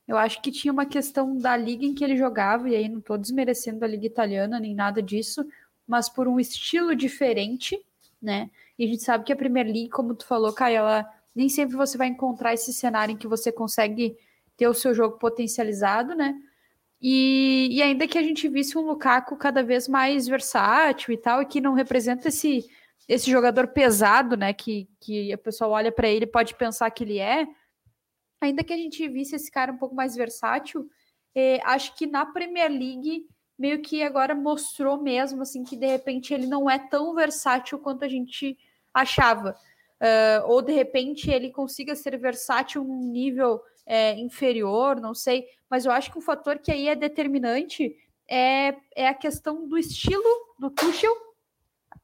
Eu 0.06 0.16
acho 0.16 0.40
que 0.40 0.52
tinha 0.52 0.72
uma 0.72 0.86
questão 0.86 1.36
da 1.36 1.56
liga 1.56 1.84
em 1.84 1.94
que 1.94 2.04
ele 2.04 2.16
jogava, 2.16 2.68
e 2.68 2.76
aí 2.76 2.88
não 2.88 2.98
estou 2.98 3.18
desmerecendo 3.18 3.84
a 3.84 3.88
liga 3.88 4.06
italiana 4.06 4.60
nem 4.60 4.74
nada 4.74 5.02
disso, 5.02 5.44
mas 5.86 6.08
por 6.08 6.28
um 6.28 6.38
estilo 6.38 6.94
diferente, 6.94 7.80
né? 8.22 8.50
E 8.78 8.84
a 8.84 8.88
gente 8.88 9.02
sabe 9.02 9.24
que 9.24 9.32
a 9.32 9.36
Premier 9.36 9.66
League, 9.66 9.88
como 9.88 10.14
tu 10.14 10.26
falou, 10.26 10.52
Caio, 10.52 10.76
ela 10.76 11.12
nem 11.34 11.48
sempre 11.48 11.76
você 11.76 11.98
vai 11.98 12.08
encontrar 12.08 12.54
esse 12.54 12.72
cenário 12.72 13.12
em 13.12 13.16
que 13.16 13.26
você 13.26 13.50
consegue 13.50 14.16
ter 14.56 14.68
o 14.68 14.74
seu 14.74 14.94
jogo 14.94 15.18
potencializado, 15.18 16.14
né? 16.14 16.34
E, 17.00 17.68
e, 17.72 17.82
ainda 17.82 18.08
que 18.08 18.16
a 18.16 18.22
gente 18.22 18.48
visse 18.48 18.76
um 18.78 18.80
Lukaku 18.80 19.36
cada 19.36 19.62
vez 19.62 19.86
mais 19.86 20.26
versátil 20.26 21.12
e 21.12 21.16
tal, 21.16 21.42
e 21.42 21.46
que 21.46 21.60
não 21.60 21.74
representa 21.74 22.28
esse, 22.28 22.66
esse 23.08 23.30
jogador 23.30 23.68
pesado, 23.68 24.36
né? 24.36 24.52
Que, 24.52 24.88
que 25.00 25.32
a 25.32 25.38
pessoa 25.38 25.70
olha 25.70 25.92
para 25.92 26.08
ele 26.08 26.26
pode 26.26 26.54
pensar 26.54 26.90
que 26.90 27.04
ele 27.04 27.18
é. 27.18 27.46
Ainda 28.40 28.64
que 28.64 28.72
a 28.72 28.76
gente 28.76 29.08
visse 29.08 29.36
esse 29.36 29.50
cara 29.50 29.72
um 29.72 29.78
pouco 29.78 29.94
mais 29.94 30.14
versátil, 30.14 30.88
é, 31.34 31.60
acho 31.64 31.94
que 31.96 32.06
na 32.06 32.26
Premier 32.26 32.70
League 32.70 33.26
meio 33.58 33.80
que 33.80 34.02
agora 34.02 34.34
mostrou 34.34 35.02
mesmo 35.02 35.42
assim 35.42 35.64
que 35.64 35.76
de 35.76 35.86
repente 35.86 36.34
ele 36.34 36.46
não 36.46 36.68
é 36.68 36.78
tão 36.78 37.14
versátil 37.14 37.78
quanto 37.78 38.04
a 38.04 38.08
gente 38.08 38.56
achava. 38.92 39.56
Uh, 39.98 40.50
ou 40.50 40.60
de 40.60 40.72
repente 40.72 41.30
ele 41.30 41.50
consiga 41.50 41.94
ser 41.94 42.18
versátil 42.18 42.84
num 42.84 43.10
nível 43.10 43.62
é, 43.86 44.12
inferior, 44.18 45.00
não 45.00 45.14
sei, 45.14 45.46
mas 45.70 45.86
eu 45.86 45.92
acho 45.92 46.12
que 46.12 46.18
um 46.18 46.22
fator 46.22 46.58
que 46.58 46.70
aí 46.70 46.88
é 46.88 46.94
determinante 46.94 47.96
é, 48.28 48.74
é 48.94 49.08
a 49.08 49.14
questão 49.14 49.66
do 49.66 49.78
estilo 49.78 50.22
do 50.58 50.68
Tuchel, 50.68 51.14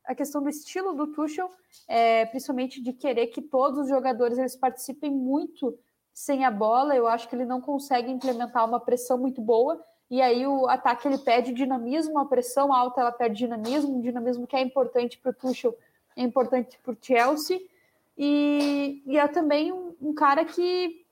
a 0.05 0.15
questão 0.15 0.43
do 0.43 0.49
estilo 0.49 0.95
do 0.95 1.09
Tuchel, 1.09 1.51
é, 1.89 2.27
principalmente 2.27 2.83
de 2.83 2.93
querer 2.93 3.29
que 3.29 3.41
todos 3.41 3.81
os 3.81 3.89
jogadores 3.89 4.39
eles 4.39 4.57
participem 4.57 5.11
muito 5.11 5.79
sem 6.13 6.45
a 6.45 6.51
bola, 6.51 6.95
eu 6.95 7.07
acho 7.07 7.29
que 7.29 7.35
ele 7.35 7.45
não 7.45 7.61
consegue 7.61 8.11
implementar 8.11 8.67
uma 8.67 8.81
pressão 8.81 9.17
muito 9.17 9.41
boa, 9.41 9.83
e 10.11 10.21
aí 10.21 10.47
o 10.47 10.69
ataque 10.69 11.09
ele 11.09 11.19
pede 11.19 11.53
dinamismo, 11.53 12.19
a 12.19 12.27
pressão 12.27 12.73
alta 12.73 13.01
ela 13.01 13.13
pede 13.13 13.37
dinamismo, 13.37 13.97
um 13.97 14.01
dinamismo 14.01 14.47
que 14.47 14.57
é 14.57 14.61
importante 14.61 15.19
para 15.19 15.31
o 15.31 15.35
Tuchel, 15.35 15.75
é 16.17 16.23
importante 16.23 16.79
para 16.83 16.93
o 16.93 16.99
Chelsea, 17.01 17.61
e, 18.17 19.03
e 19.07 19.17
é 19.17 19.27
também 19.27 19.73
um, 19.73 19.95
um 20.01 20.15
cara 20.15 20.45
que 20.45 21.03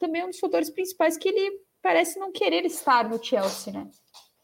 também 0.00 0.22
é 0.22 0.24
um 0.24 0.30
dos 0.30 0.40
fatores 0.40 0.70
principais 0.70 1.16
que 1.16 1.28
ele 1.28 1.60
parece 1.80 2.18
não 2.18 2.32
querer 2.32 2.64
estar 2.64 3.08
no 3.08 3.22
Chelsea, 3.22 3.72
né? 3.72 3.86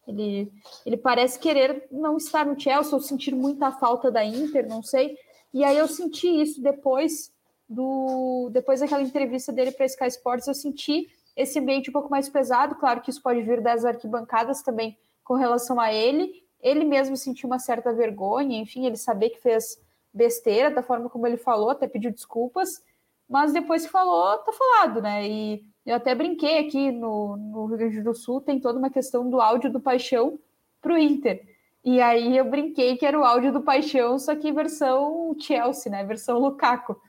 Ele, 0.06 0.52
ele 0.84 0.96
parece 0.96 1.38
querer 1.38 1.86
não 1.90 2.16
estar 2.16 2.46
no 2.46 2.58
Chelsea 2.58 2.94
ou 2.94 3.00
sentir 3.00 3.34
muita 3.34 3.72
falta 3.72 4.10
da 4.10 4.24
Inter, 4.24 4.68
não 4.68 4.82
sei. 4.82 5.16
E 5.52 5.64
aí 5.64 5.76
eu 5.76 5.88
senti 5.88 6.28
isso 6.28 6.62
depois 6.62 7.32
do 7.68 8.48
depois 8.52 8.80
daquela 8.80 9.02
entrevista 9.02 9.52
dele 9.52 9.72
para 9.72 9.86
Sky 9.86 10.06
Sports, 10.06 10.46
eu 10.46 10.54
senti 10.54 11.08
esse 11.36 11.58
ambiente 11.58 11.90
um 11.90 11.92
pouco 11.92 12.10
mais 12.10 12.28
pesado. 12.28 12.76
Claro 12.76 13.00
que 13.00 13.10
isso 13.10 13.22
pode 13.22 13.42
vir 13.42 13.60
das 13.60 13.84
arquibancadas 13.84 14.62
também 14.62 14.96
com 15.24 15.34
relação 15.34 15.80
a 15.80 15.92
ele. 15.92 16.44
Ele 16.60 16.84
mesmo 16.84 17.16
sentiu 17.16 17.48
uma 17.48 17.58
certa 17.58 17.92
vergonha, 17.92 18.58
enfim, 18.58 18.86
ele 18.86 18.96
saber 18.96 19.30
que 19.30 19.40
fez 19.40 19.78
besteira 20.14 20.70
da 20.70 20.82
forma 20.82 21.10
como 21.10 21.26
ele 21.26 21.36
falou, 21.36 21.70
até 21.70 21.86
pediu 21.86 22.10
desculpas 22.10 22.80
mas 23.28 23.52
depois 23.52 23.84
que 23.84 23.90
falou, 23.90 24.38
tá 24.38 24.52
falado, 24.52 25.02
né? 25.02 25.26
E 25.28 25.64
eu 25.86 25.94
até 25.94 26.14
brinquei 26.14 26.58
aqui 26.58 26.90
no, 26.90 27.36
no 27.36 27.66
Rio 27.66 27.78
Grande 27.78 28.02
do 28.02 28.14
Sul, 28.14 28.40
tem 28.40 28.58
toda 28.58 28.78
uma 28.78 28.90
questão 28.90 29.28
do 29.30 29.40
áudio 29.40 29.70
do 29.70 29.80
Paixão 29.80 30.38
pro 30.82 30.98
Inter. 30.98 31.42
E 31.84 32.00
aí 32.00 32.36
eu 32.36 32.44
brinquei 32.44 32.96
que 32.96 33.06
era 33.06 33.18
o 33.18 33.24
áudio 33.24 33.52
do 33.52 33.62
Paixão, 33.62 34.18
só 34.18 34.34
que 34.34 34.50
versão 34.52 35.36
Chelsea, 35.38 35.90
né? 35.90 36.04
Versão 36.04 36.38
Lukaku. 36.38 37.00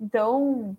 Então, 0.00 0.76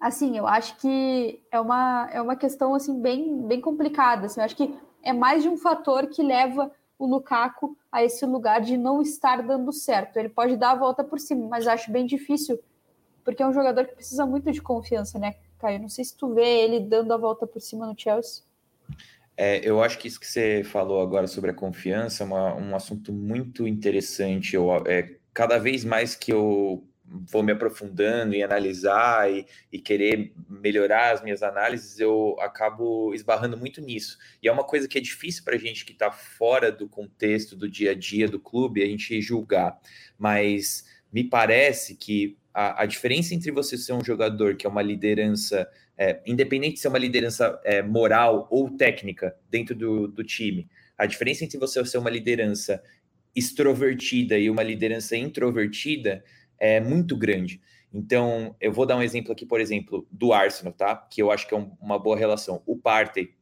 assim, 0.00 0.38
eu 0.38 0.46
acho 0.46 0.76
que 0.78 1.42
é 1.52 1.60
uma, 1.60 2.08
é 2.10 2.22
uma 2.22 2.34
questão 2.34 2.74
assim 2.74 3.00
bem, 3.00 3.46
bem 3.46 3.60
complicada. 3.60 4.26
Assim, 4.26 4.40
eu 4.40 4.44
acho 4.44 4.56
que 4.56 4.74
é 5.02 5.12
mais 5.12 5.42
de 5.42 5.48
um 5.48 5.58
fator 5.58 6.06
que 6.06 6.22
leva 6.22 6.70
o 6.98 7.06
Lukaku 7.06 7.76
a 7.92 8.02
esse 8.02 8.24
lugar 8.24 8.60
de 8.62 8.76
não 8.76 9.02
estar 9.02 9.42
dando 9.42 9.72
certo. 9.72 10.16
Ele 10.16 10.28
pode 10.30 10.56
dar 10.56 10.72
a 10.72 10.76
volta 10.76 11.04
por 11.04 11.18
cima, 11.20 11.46
mas 11.48 11.66
acho 11.68 11.92
bem 11.92 12.06
difícil 12.06 12.58
porque 13.24 13.42
é 13.42 13.46
um 13.46 13.52
jogador 13.52 13.86
que 13.86 13.94
precisa 13.94 14.26
muito 14.26 14.50
de 14.50 14.60
confiança, 14.60 15.18
né, 15.18 15.36
Caio? 15.60 15.80
Não 15.80 15.88
sei 15.88 16.04
se 16.04 16.16
tu 16.16 16.34
vê 16.34 16.62
ele 16.64 16.80
dando 16.80 17.12
a 17.12 17.16
volta 17.16 17.46
por 17.46 17.60
cima 17.60 17.86
no 17.86 17.94
Chelsea. 17.96 18.42
É, 19.36 19.60
eu 19.62 19.82
acho 19.82 19.98
que 19.98 20.06
isso 20.08 20.20
que 20.20 20.26
você 20.26 20.62
falou 20.64 21.00
agora 21.00 21.26
sobre 21.26 21.50
a 21.50 21.54
confiança 21.54 22.24
é 22.24 22.26
uma, 22.26 22.54
um 22.54 22.74
assunto 22.74 23.12
muito 23.12 23.66
interessante. 23.66 24.54
Eu, 24.54 24.70
é, 24.86 25.16
cada 25.32 25.58
vez 25.58 25.84
mais 25.84 26.14
que 26.14 26.32
eu 26.32 26.84
vou 27.04 27.42
me 27.42 27.50
aprofundando 27.50 28.34
em 28.34 28.42
analisar 28.42 29.32
e, 29.32 29.44
e, 29.72 29.80
querer 29.80 30.32
melhorar 30.48 31.12
as 31.12 31.22
minhas 31.22 31.42
análises, 31.42 31.98
eu 31.98 32.36
acabo 32.38 33.12
esbarrando 33.12 33.56
muito 33.56 33.80
nisso. 33.80 34.16
E 34.42 34.48
é 34.48 34.52
uma 34.52 34.62
coisa 34.62 34.86
que 34.86 34.96
é 34.96 35.00
difícil 35.00 35.42
para 35.42 35.56
a 35.56 35.58
gente 35.58 35.84
que 35.84 35.92
está 35.92 36.12
fora 36.12 36.70
do 36.70 36.88
contexto 36.88 37.56
do 37.56 37.68
dia 37.68 37.90
a 37.90 37.94
dia 37.94 38.28
do 38.28 38.38
clube, 38.38 38.82
a 38.82 38.86
gente 38.86 39.20
julgar. 39.20 39.80
Mas 40.16 40.84
me 41.12 41.24
parece 41.24 41.96
que 41.96 42.38
a, 42.52 42.82
a, 42.82 42.86
diferença 42.86 43.34
entre 43.34 43.50
você 43.50 43.76
ser 43.78 43.92
um 43.92 44.04
jogador 44.04 44.56
que 44.56 44.66
é 44.66 44.70
uma 44.70 44.82
liderança, 44.82 45.68
é, 45.96 46.20
independente 46.26 46.74
de 46.74 46.80
ser 46.80 46.88
uma 46.88 46.98
liderança 46.98 47.60
é, 47.64 47.82
moral 47.82 48.48
ou 48.50 48.70
técnica 48.70 49.36
dentro 49.48 49.74
do, 49.74 50.08
do 50.08 50.24
time, 50.24 50.68
a 50.98 51.06
diferença 51.06 51.44
entre 51.44 51.58
você 51.58 51.84
ser 51.84 51.98
uma 51.98 52.10
liderança 52.10 52.82
extrovertida 53.34 54.38
e 54.38 54.50
uma 54.50 54.62
liderança 54.62 55.16
introvertida 55.16 56.24
é 56.58 56.80
muito 56.80 57.16
grande. 57.16 57.60
Então, 57.92 58.54
eu 58.60 58.72
vou 58.72 58.86
dar 58.86 58.96
um 58.96 59.02
exemplo 59.02 59.32
aqui, 59.32 59.44
por 59.44 59.60
exemplo, 59.60 60.06
do 60.10 60.32
Arsenal, 60.32 60.72
tá? 60.72 60.94
Que 60.94 61.22
eu 61.22 61.30
acho 61.30 61.48
que 61.48 61.54
é 61.54 61.56
um, 61.56 61.72
uma 61.80 61.98
boa 61.98 62.16
relação. 62.16 62.62
O 62.66 62.76
Partey, 62.76 63.34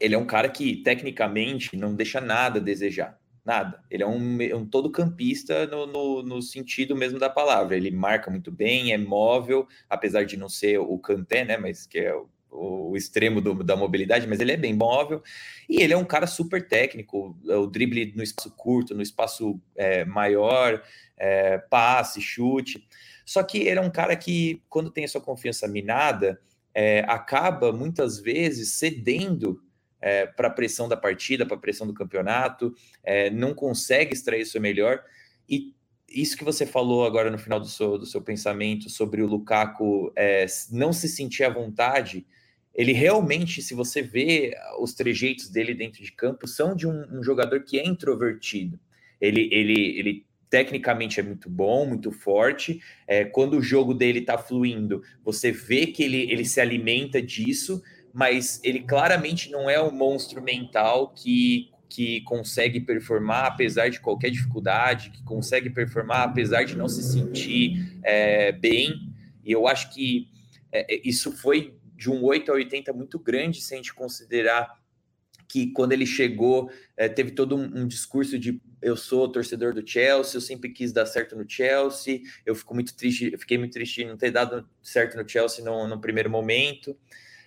ele 0.00 0.14
é 0.14 0.18
um 0.18 0.26
cara 0.26 0.48
que, 0.48 0.76
tecnicamente, 0.76 1.76
não 1.76 1.94
deixa 1.94 2.20
nada 2.20 2.58
a 2.58 2.62
desejar. 2.62 3.18
Nada. 3.46 3.80
Ele 3.88 4.02
é 4.02 4.06
um, 4.06 4.38
um 4.56 4.66
todo 4.66 4.90
campista 4.90 5.68
no, 5.68 5.86
no, 5.86 6.22
no, 6.24 6.42
sentido 6.42 6.96
mesmo 6.96 7.16
da 7.16 7.30
palavra. 7.30 7.76
Ele 7.76 7.92
marca 7.92 8.28
muito 8.28 8.50
bem, 8.50 8.92
é 8.92 8.98
móvel, 8.98 9.68
apesar 9.88 10.24
de 10.24 10.36
não 10.36 10.48
ser 10.48 10.80
o 10.80 10.98
Kanté, 10.98 11.44
né? 11.44 11.56
Mas 11.56 11.86
que 11.86 12.00
é 12.00 12.12
o, 12.12 12.28
o 12.50 12.96
extremo 12.96 13.40
do, 13.40 13.62
da 13.62 13.76
mobilidade, 13.76 14.26
mas 14.26 14.40
ele 14.40 14.50
é 14.50 14.56
bem 14.56 14.74
móvel 14.74 15.22
e 15.68 15.80
ele 15.80 15.92
é 15.92 15.96
um 15.96 16.04
cara 16.04 16.26
super 16.26 16.66
técnico. 16.66 17.38
O 17.44 17.68
drible 17.68 18.12
no 18.16 18.22
espaço 18.24 18.50
curto, 18.56 18.96
no 18.96 19.02
espaço 19.02 19.60
é, 19.76 20.04
maior, 20.04 20.82
é, 21.16 21.58
passe, 21.58 22.20
chute. 22.20 22.84
Só 23.24 23.44
que 23.44 23.58
ele 23.58 23.78
é 23.78 23.82
um 23.82 23.90
cara 23.90 24.16
que, 24.16 24.60
quando 24.68 24.90
tem 24.90 25.04
a 25.04 25.08
sua 25.08 25.20
confiança 25.20 25.68
minada, 25.68 26.40
é, 26.74 27.04
acaba 27.06 27.72
muitas 27.72 28.18
vezes 28.18 28.72
cedendo 28.72 29.62
é, 30.00 30.26
para 30.26 30.48
a 30.48 30.50
pressão 30.50 30.88
da 30.88 30.96
partida, 30.96 31.46
para 31.46 31.56
a 31.56 31.60
pressão 31.60 31.86
do 31.86 31.94
campeonato, 31.94 32.74
é, 33.02 33.30
não 33.30 33.54
consegue 33.54 34.12
extrair 34.12 34.42
o 34.42 34.46
seu 34.46 34.60
melhor. 34.60 35.02
E 35.48 35.74
isso 36.08 36.36
que 36.36 36.44
você 36.44 36.64
falou 36.64 37.04
agora 37.04 37.30
no 37.30 37.38
final 37.38 37.58
do 37.58 37.68
seu, 37.68 37.98
do 37.98 38.06
seu 38.06 38.20
pensamento 38.22 38.88
sobre 38.88 39.22
o 39.22 39.26
Lukaku 39.26 40.12
é, 40.16 40.46
não 40.70 40.92
se 40.92 41.08
sentir 41.08 41.44
à 41.44 41.50
vontade, 41.50 42.26
ele 42.74 42.92
realmente, 42.92 43.62
se 43.62 43.74
você 43.74 44.02
vê 44.02 44.54
os 44.78 44.92
trejeitos 44.92 45.48
dele 45.48 45.74
dentro 45.74 46.02
de 46.02 46.12
campo, 46.12 46.46
são 46.46 46.76
de 46.76 46.86
um, 46.86 47.18
um 47.18 47.22
jogador 47.22 47.62
que 47.62 47.78
é 47.78 47.86
introvertido. 47.86 48.78
Ele, 49.18 49.48
ele, 49.50 49.98
ele 49.98 50.26
tecnicamente 50.50 51.18
é 51.18 51.22
muito 51.22 51.48
bom, 51.48 51.86
muito 51.86 52.12
forte. 52.12 52.80
É, 53.06 53.24
quando 53.24 53.56
o 53.56 53.62
jogo 53.62 53.94
dele 53.94 54.20
está 54.20 54.36
fluindo, 54.36 55.02
você 55.24 55.50
vê 55.50 55.86
que 55.86 56.02
ele, 56.02 56.30
ele 56.30 56.44
se 56.44 56.60
alimenta 56.60 57.20
disso, 57.20 57.82
mas 58.16 58.58
ele 58.64 58.80
claramente 58.80 59.50
não 59.50 59.68
é 59.68 59.78
um 59.78 59.90
monstro 59.90 60.40
mental 60.40 61.12
que, 61.12 61.70
que 61.86 62.22
consegue 62.22 62.80
performar 62.80 63.44
apesar 63.44 63.90
de 63.90 64.00
qualquer 64.00 64.30
dificuldade, 64.30 65.10
que 65.10 65.22
consegue 65.22 65.68
performar 65.68 66.22
apesar 66.22 66.64
de 66.64 66.74
não 66.74 66.88
se 66.88 67.02
sentir 67.02 68.00
é, 68.02 68.52
bem. 68.52 69.12
E 69.44 69.52
eu 69.52 69.68
acho 69.68 69.92
que 69.92 70.30
é, 70.72 71.06
isso 71.06 71.30
foi 71.30 71.76
de 71.94 72.10
um 72.10 72.24
8 72.24 72.50
a 72.50 72.54
80 72.54 72.90
muito 72.94 73.18
grande 73.18 73.60
se 73.60 73.74
a 73.74 73.76
gente 73.76 73.92
considerar 73.92 74.80
que 75.46 75.66
quando 75.72 75.92
ele 75.92 76.06
chegou, 76.06 76.70
é, 76.96 77.10
teve 77.10 77.32
todo 77.32 77.54
um, 77.54 77.82
um, 77.82 77.86
discurso 77.86 78.38
de 78.38 78.62
eu 78.80 78.96
sou 78.96 79.30
torcedor 79.30 79.74
do 79.74 79.86
Chelsea, 79.86 80.38
eu 80.38 80.40
sempre 80.40 80.70
quis 80.70 80.90
dar 80.90 81.04
certo 81.04 81.36
no 81.36 81.44
Chelsea, 81.46 82.22
eu 82.46 82.54
fico 82.54 82.72
muito 82.72 82.96
triste, 82.96 83.30
eu 83.30 83.38
fiquei 83.38 83.58
muito 83.58 83.74
triste 83.74 83.96
de 83.96 84.08
não 84.08 84.16
ter 84.16 84.30
dado 84.30 84.66
certo 84.82 85.18
no 85.18 85.28
Chelsea 85.28 85.62
no, 85.62 85.86
no 85.86 86.00
primeiro 86.00 86.30
momento. 86.30 86.96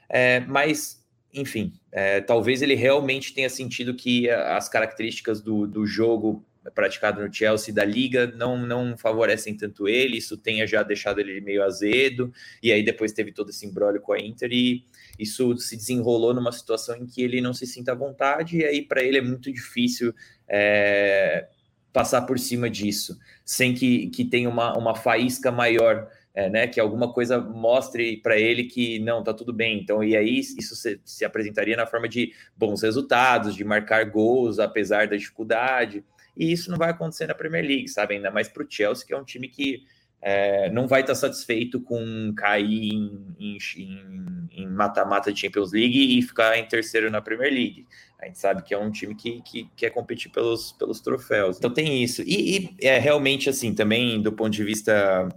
É, 0.09 0.39
mas, 0.41 1.05
enfim, 1.33 1.73
é, 1.91 2.21
talvez 2.21 2.61
ele 2.61 2.75
realmente 2.75 3.33
tenha 3.33 3.49
sentido 3.49 3.93
que 3.93 4.29
as 4.29 4.67
características 4.67 5.41
do, 5.41 5.67
do 5.67 5.85
jogo 5.85 6.43
praticado 6.73 7.25
no 7.25 7.33
Chelsea 7.33 7.73
da 7.73 7.85
liga 7.85 8.27
não, 8.27 8.57
não 8.57 8.97
favorecem 8.97 9.55
tanto 9.55 9.87
ele, 9.87 10.17
isso 10.17 10.37
tenha 10.37 10.67
já 10.67 10.83
deixado 10.83 11.19
ele 11.19 11.39
meio 11.41 11.63
azedo, 11.63 12.31
e 12.61 12.71
aí 12.71 12.83
depois 12.83 13.13
teve 13.13 13.31
todo 13.31 13.49
esse 13.49 13.65
embrólio 13.65 14.01
com 14.01 14.13
a 14.13 14.19
Inter, 14.19 14.51
e 14.51 14.85
isso 15.17 15.57
se 15.57 15.75
desenrolou 15.75 16.33
numa 16.33 16.51
situação 16.51 16.95
em 16.97 17.05
que 17.05 17.21
ele 17.21 17.41
não 17.41 17.53
se 17.53 17.65
sinta 17.65 17.93
à 17.93 17.95
vontade, 17.95 18.57
e 18.57 18.65
aí 18.65 18.81
para 18.81 19.03
ele 19.03 19.17
é 19.17 19.21
muito 19.21 19.51
difícil 19.51 20.13
é, 20.47 21.47
passar 21.93 22.21
por 22.23 22.37
cima 22.37 22.69
disso, 22.69 23.17
sem 23.45 23.73
que, 23.73 24.07
que 24.07 24.25
tenha 24.25 24.49
uma, 24.49 24.77
uma 24.77 24.95
faísca 24.95 25.51
maior, 25.51 26.09
é, 26.39 26.49
né, 26.49 26.67
que 26.67 26.79
alguma 26.79 27.11
coisa 27.11 27.39
mostre 27.39 28.17
para 28.17 28.37
ele 28.37 28.63
que 28.63 28.99
não, 28.99 29.23
tá 29.23 29.33
tudo 29.33 29.51
bem. 29.51 29.79
Então, 29.79 30.03
e 30.03 30.15
aí 30.15 30.39
isso 30.39 30.75
se, 30.75 30.99
se 31.03 31.25
apresentaria 31.25 31.75
na 31.75 31.85
forma 31.85 32.07
de 32.07 32.33
bons 32.55 32.81
resultados, 32.81 33.55
de 33.55 33.63
marcar 33.63 34.05
gols 34.05 34.59
apesar 34.59 35.07
da 35.07 35.17
dificuldade 35.17 36.03
e 36.39 36.53
isso 36.53 36.71
não 36.71 36.77
vai 36.77 36.91
acontecer 36.91 37.27
na 37.27 37.35
Premier 37.35 37.65
League, 37.65 37.89
sabe? 37.89 38.15
Ainda 38.15 38.31
mais 38.31 38.47
para 38.47 38.63
o 38.63 38.67
Chelsea, 38.67 39.05
que 39.05 39.13
é 39.13 39.17
um 39.17 39.25
time 39.25 39.49
que 39.49 39.83
é, 40.21 40.69
não 40.69 40.87
vai 40.87 41.01
estar 41.01 41.15
satisfeito 41.15 41.81
com 41.81 42.33
cair 42.35 42.93
em 43.39 44.67
mata-mata 44.67 45.33
de 45.33 45.41
Champions 45.41 45.73
League 45.73 46.17
e 46.17 46.21
ficar 46.21 46.57
em 46.57 46.65
terceiro 46.65 47.11
na 47.11 47.21
Premier 47.21 47.51
League. 47.51 47.85
A 48.21 48.25
gente 48.25 48.39
sabe 48.39 48.63
que 48.63 48.73
é 48.73 48.77
um 48.77 48.89
time 48.89 49.15
que, 49.15 49.41
que 49.41 49.69
quer 49.75 49.89
competir 49.89 50.31
pelos, 50.31 50.71
pelos 50.73 51.01
troféus. 51.01 51.57
Então 51.57 51.71
tem 51.71 52.01
isso. 52.01 52.21
E, 52.21 52.75
e 52.79 52.87
é 52.87 52.97
realmente 52.97 53.49
assim, 53.49 53.73
também 53.73 54.21
do 54.21 54.31
ponto 54.31 54.51
de 54.51 54.63
vista 54.63 55.27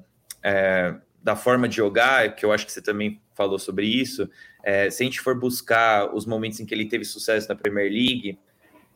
é, 0.42 0.94
da 1.22 1.36
forma 1.36 1.68
de 1.68 1.76
jogar, 1.76 2.34
que 2.34 2.44
eu 2.44 2.52
acho 2.52 2.66
que 2.66 2.72
você 2.72 2.82
também 2.82 3.20
falou 3.34 3.58
sobre 3.58 3.86
isso, 3.86 4.28
é, 4.62 4.90
se 4.90 5.02
a 5.02 5.06
gente 5.06 5.20
for 5.20 5.38
buscar 5.38 6.14
os 6.14 6.26
momentos 6.26 6.60
em 6.60 6.66
que 6.66 6.74
ele 6.74 6.86
teve 6.86 7.04
sucesso 7.04 7.48
na 7.48 7.54
Premier 7.54 7.90
League, 7.90 8.38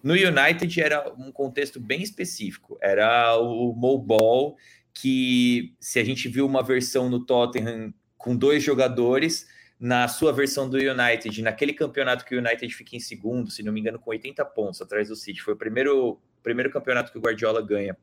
no 0.02 0.14
United 0.14 0.80
era 0.80 1.12
um 1.18 1.32
contexto 1.32 1.80
bem 1.80 2.02
específico, 2.02 2.78
era 2.80 3.36
o 3.38 3.72
Mobile, 3.72 4.54
que 4.92 5.74
se 5.80 5.98
a 5.98 6.04
gente 6.04 6.28
viu 6.28 6.46
uma 6.46 6.62
versão 6.62 7.08
no 7.08 7.24
Tottenham 7.24 7.92
com 8.16 8.36
dois 8.36 8.62
jogadores, 8.62 9.46
na 9.78 10.08
sua 10.08 10.32
versão 10.32 10.68
do 10.68 10.78
United, 10.78 11.42
naquele 11.42 11.72
campeonato 11.72 12.24
que 12.24 12.34
o 12.34 12.38
United 12.38 12.74
fica 12.74 12.96
em 12.96 13.00
segundo, 13.00 13.50
se 13.50 13.62
não 13.62 13.72
me 13.72 13.80
engano, 13.80 13.98
com 13.98 14.10
80 14.10 14.44
pontos 14.46 14.80
atrás 14.80 15.08
do 15.08 15.16
City, 15.16 15.42
foi 15.42 15.54
o 15.54 15.56
primeiro, 15.56 16.18
primeiro 16.42 16.70
campeonato 16.70 17.12
que 17.12 17.18
o 17.18 17.20
Guardiola 17.20 17.60
ganha. 17.60 17.96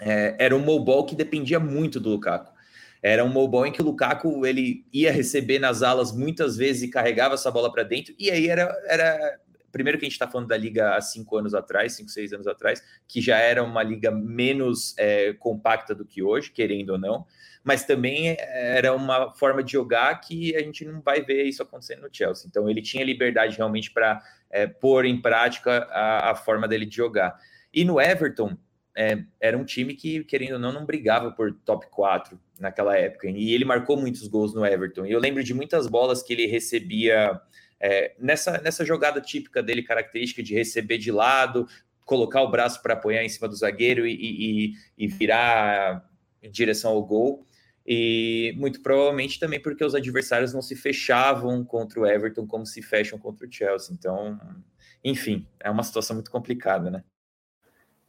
É, 0.00 0.36
era 0.38 0.54
um 0.54 0.60
mobile 0.60 1.04
que 1.04 1.16
dependia 1.16 1.58
muito 1.58 1.98
do 1.98 2.10
Lukaku. 2.10 2.52
Era 3.02 3.24
um 3.24 3.28
mobile 3.28 3.68
em 3.68 3.72
que 3.72 3.80
o 3.80 3.84
Lukaku 3.84 4.44
ele 4.44 4.84
ia 4.92 5.10
receber 5.10 5.58
nas 5.58 5.82
alas 5.82 6.12
muitas 6.12 6.56
vezes 6.56 6.82
e 6.82 6.88
carregava 6.88 7.34
essa 7.34 7.50
bola 7.50 7.72
para 7.72 7.82
dentro, 7.82 8.14
e 8.18 8.30
aí 8.30 8.48
era, 8.48 8.70
era 8.86 9.38
primeiro 9.70 9.98
que 9.98 10.04
a 10.04 10.08
gente 10.08 10.14
está 10.14 10.28
falando 10.28 10.48
da 10.48 10.56
liga 10.56 10.96
há 10.96 11.00
cinco 11.00 11.36
anos 11.36 11.54
atrás, 11.54 11.94
cinco, 11.94 12.10
seis 12.10 12.32
anos 12.32 12.46
atrás, 12.46 12.82
que 13.06 13.20
já 13.20 13.38
era 13.38 13.62
uma 13.62 13.82
liga 13.82 14.10
menos 14.10 14.94
é, 14.98 15.32
compacta 15.34 15.94
do 15.94 16.04
que 16.04 16.22
hoje, 16.22 16.50
querendo 16.50 16.90
ou 16.90 16.98
não, 16.98 17.26
mas 17.62 17.84
também 17.84 18.36
era 18.38 18.94
uma 18.94 19.32
forma 19.32 19.62
de 19.62 19.72
jogar 19.72 20.18
que 20.20 20.56
a 20.56 20.60
gente 20.60 20.84
não 20.84 21.00
vai 21.00 21.22
ver 21.22 21.44
isso 21.44 21.62
acontecendo 21.62 22.02
no 22.02 22.08
Chelsea. 22.10 22.46
Então 22.48 22.68
ele 22.68 22.80
tinha 22.80 23.04
liberdade 23.04 23.56
realmente 23.56 23.90
para 23.90 24.22
é, 24.50 24.66
pôr 24.66 25.04
em 25.04 25.20
prática 25.20 25.86
a, 25.90 26.30
a, 26.30 26.34
forma 26.34 26.66
dele 26.66 26.86
de 26.86 26.96
jogar. 26.96 27.38
E 27.72 27.84
no 27.84 28.00
Everton, 28.00 28.56
é, 29.00 29.24
era 29.40 29.56
um 29.56 29.64
time 29.64 29.94
que, 29.94 30.22
querendo 30.24 30.52
ou 30.52 30.58
não, 30.58 30.70
não 30.70 30.84
brigava 30.84 31.30
por 31.30 31.54
top 31.64 31.86
4 31.90 32.38
naquela 32.58 32.94
época. 32.98 33.30
E 33.30 33.54
ele 33.54 33.64
marcou 33.64 33.96
muitos 33.96 34.28
gols 34.28 34.52
no 34.52 34.64
Everton. 34.64 35.06
E 35.06 35.12
eu 35.12 35.18
lembro 35.18 35.42
de 35.42 35.54
muitas 35.54 35.86
bolas 35.86 36.22
que 36.22 36.34
ele 36.34 36.44
recebia 36.44 37.40
é, 37.80 38.14
nessa, 38.18 38.60
nessa 38.60 38.84
jogada 38.84 39.18
típica 39.18 39.62
dele, 39.62 39.82
característica 39.82 40.42
de 40.42 40.54
receber 40.54 40.98
de 40.98 41.10
lado, 41.10 41.66
colocar 42.04 42.42
o 42.42 42.50
braço 42.50 42.82
para 42.82 42.92
apoiar 42.92 43.24
em 43.24 43.28
cima 43.30 43.48
do 43.48 43.56
zagueiro 43.56 44.06
e, 44.06 44.12
e, 44.12 44.74
e 44.98 45.06
virar 45.06 46.06
em 46.42 46.50
direção 46.50 46.90
ao 46.90 47.02
gol. 47.02 47.46
E 47.86 48.52
muito 48.58 48.82
provavelmente 48.82 49.40
também 49.40 49.62
porque 49.62 49.82
os 49.82 49.94
adversários 49.94 50.52
não 50.52 50.60
se 50.60 50.76
fechavam 50.76 51.64
contra 51.64 52.00
o 52.00 52.06
Everton 52.06 52.46
como 52.46 52.66
se 52.66 52.82
fecham 52.82 53.18
contra 53.18 53.46
o 53.46 53.50
Chelsea. 53.50 53.96
Então, 53.98 54.38
enfim, 55.02 55.48
é 55.58 55.70
uma 55.70 55.82
situação 55.82 56.16
muito 56.16 56.30
complicada, 56.30 56.90
né? 56.90 57.02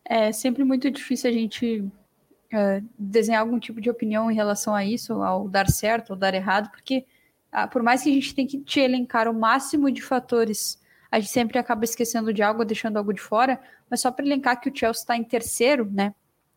É 0.04 0.32
sempre 0.32 0.64
muito 0.64 0.90
difícil 0.90 1.30
a 1.30 1.34
gente 1.34 1.80
uh, 1.80 2.90
desenhar 2.98 3.42
algum 3.42 3.60
tipo 3.60 3.80
de 3.80 3.90
opinião 3.90 4.30
em 4.30 4.36
relação 4.36 4.76
a 4.76 4.84
isso, 4.84 5.22
ao 5.22 5.48
dar 5.48 5.70
certo 5.70 6.12
ou 6.12 6.16
dar 6.16 6.34
errado, 6.34 6.70
porque 6.72 7.06
ah, 7.52 7.68
por 7.68 7.84
mais 7.84 8.02
que 8.04 8.10
a 8.10 8.14
gente 8.14 8.34
tenha 8.34 8.48
que 8.48 8.60
te 8.60 8.80
elencar 8.80 9.28
o 9.28 9.34
máximo 9.34 9.92
de 9.92 10.02
fatores, 10.02 10.82
a 11.12 11.20
gente 11.20 11.32
sempre 11.32 11.60
acaba 11.60 11.84
esquecendo 11.84 12.34
de 12.34 12.42
algo, 12.42 12.64
deixando 12.64 12.98
algo 12.98 13.14
de 13.14 13.22
fora, 13.22 13.62
mas 13.90 14.00
só 14.00 14.10
para 14.10 14.26
elencar 14.26 14.60
que 14.62 14.70
o 14.70 14.76
Chelsea 14.76 15.02
está 15.02 15.18
em 15.18 15.24
terceiro, 15.24 15.86
né? 15.92 16.16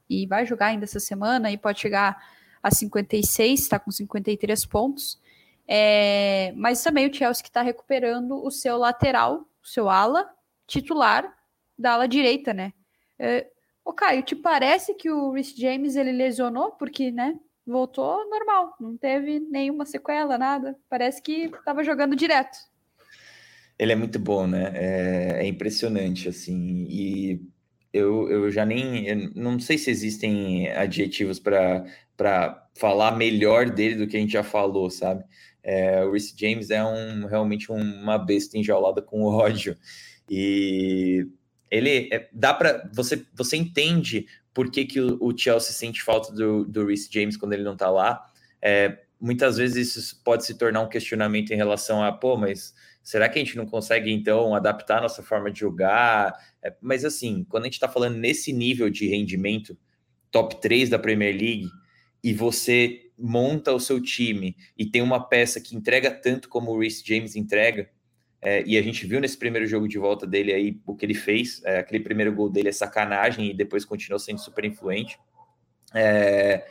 E 0.08 0.26
vai 0.26 0.46
jogar 0.46 0.66
ainda 0.66 0.84
essa 0.84 1.00
semana 1.00 1.50
e 1.50 1.58
pode 1.58 1.80
chegar 1.80 2.16
a 2.62 2.70
56, 2.70 3.60
está 3.60 3.78
com 3.78 3.90
53 3.90 4.64
pontos. 4.66 5.20
É, 5.66 6.52
mas 6.56 6.82
também 6.82 7.08
o 7.08 7.12
Chelsea 7.12 7.42
que 7.42 7.48
está 7.48 7.62
recuperando 7.62 8.36
o 8.44 8.50
seu 8.50 8.76
lateral, 8.76 9.48
o 9.62 9.66
seu 9.66 9.88
ala 9.88 10.30
titular 10.66 11.34
da 11.76 11.94
ala 11.94 12.06
direita, 12.06 12.54
né? 12.54 12.72
É, 13.18 13.46
ô 13.84 13.92
Caio, 13.92 14.22
te 14.22 14.34
parece 14.36 14.94
que 14.94 15.10
o 15.10 15.32
Rhys 15.32 15.54
James 15.56 15.96
ele 15.96 16.12
lesionou? 16.12 16.72
Porque, 16.72 17.10
né? 17.10 17.38
voltou 17.66 18.28
normal, 18.28 18.74
não 18.78 18.96
teve 18.96 19.40
nenhuma 19.40 19.86
sequela, 19.86 20.36
nada. 20.36 20.76
Parece 20.88 21.22
que 21.22 21.44
estava 21.46 21.82
jogando 21.82 22.14
direto. 22.14 22.56
Ele 23.78 23.92
é 23.92 23.96
muito 23.96 24.18
bom, 24.18 24.46
né? 24.46 24.72
É, 24.74 25.44
é 25.44 25.46
impressionante, 25.46 26.28
assim. 26.28 26.86
E 26.88 27.40
eu, 27.92 28.30
eu 28.30 28.50
já 28.50 28.64
nem. 28.64 29.06
Eu 29.06 29.30
não 29.34 29.58
sei 29.58 29.78
se 29.78 29.90
existem 29.90 30.70
adjetivos 30.70 31.40
para 31.40 32.68
falar 32.74 33.16
melhor 33.16 33.70
dele 33.70 33.96
do 33.96 34.06
que 34.06 34.16
a 34.16 34.20
gente 34.20 34.32
já 34.32 34.44
falou, 34.44 34.90
sabe? 34.90 35.24
É, 35.62 36.04
o 36.04 36.12
Rhys 36.12 36.32
James 36.36 36.70
é 36.70 36.84
um, 36.84 37.26
realmente 37.26 37.72
uma 37.72 38.18
besta 38.18 38.58
enjaulada 38.58 39.02
com 39.02 39.22
ódio. 39.22 39.76
E 40.30 41.26
ele 41.70 42.08
é, 42.12 42.28
dá 42.32 42.54
para 42.54 42.88
você 42.92 43.24
você 43.34 43.56
entende 43.56 44.26
por 44.52 44.70
que, 44.70 44.84
que 44.84 45.00
o, 45.00 45.36
Chelsea 45.36 45.72
sente 45.72 46.02
falta 46.02 46.32
do, 46.32 46.64
do 46.64 46.86
Reece 46.86 47.08
James 47.12 47.36
quando 47.36 47.54
ele 47.54 47.64
não 47.64 47.72
está 47.72 47.90
lá. 47.90 48.24
É, 48.62 49.00
muitas 49.20 49.56
vezes 49.56 49.96
isso 49.96 50.22
pode 50.22 50.46
se 50.46 50.54
tornar 50.56 50.80
um 50.80 50.88
questionamento 50.88 51.50
em 51.50 51.56
relação 51.56 52.02
a, 52.02 52.12
pô, 52.12 52.36
mas 52.36 52.72
será 53.02 53.28
que 53.28 53.38
a 53.38 53.44
gente 53.44 53.56
não 53.56 53.66
consegue 53.66 54.12
então 54.12 54.54
adaptar 54.54 54.98
a 54.98 55.02
nossa 55.02 55.22
forma 55.24 55.50
de 55.50 55.58
jogar? 55.58 56.34
É, 56.62 56.72
mas 56.80 57.04
assim, 57.04 57.44
quando 57.48 57.64
a 57.64 57.66
gente 57.66 57.74
está 57.74 57.88
falando 57.88 58.16
nesse 58.16 58.52
nível 58.52 58.88
de 58.88 59.08
rendimento, 59.08 59.76
top 60.30 60.60
3 60.60 60.88
da 60.88 60.98
Premier 60.98 61.34
League, 61.34 61.68
e 62.22 62.32
você 62.32 63.10
monta 63.18 63.72
o 63.72 63.80
seu 63.80 64.00
time 64.00 64.56
e 64.76 64.86
tem 64.86 65.02
uma 65.02 65.28
peça 65.28 65.60
que 65.60 65.76
entrega 65.76 66.10
tanto 66.10 66.48
como 66.48 66.70
o 66.70 66.78
Reece 66.78 67.02
James 67.04 67.36
entrega, 67.36 67.90
é, 68.44 68.62
e 68.66 68.76
a 68.76 68.82
gente 68.82 69.06
viu 69.06 69.20
nesse 69.20 69.38
primeiro 69.38 69.66
jogo 69.66 69.88
de 69.88 69.98
volta 69.98 70.26
dele 70.26 70.52
aí 70.52 70.78
o 70.86 70.94
que 70.94 71.06
ele 71.06 71.14
fez, 71.14 71.62
é, 71.64 71.78
aquele 71.78 72.04
primeiro 72.04 72.32
gol 72.32 72.50
dele 72.50 72.68
é 72.68 72.72
sacanagem 72.72 73.50
e 73.50 73.54
depois 73.54 73.86
continuou 73.86 74.18
sendo 74.18 74.38
super 74.38 74.64
influente. 74.66 75.18
É, 75.94 76.66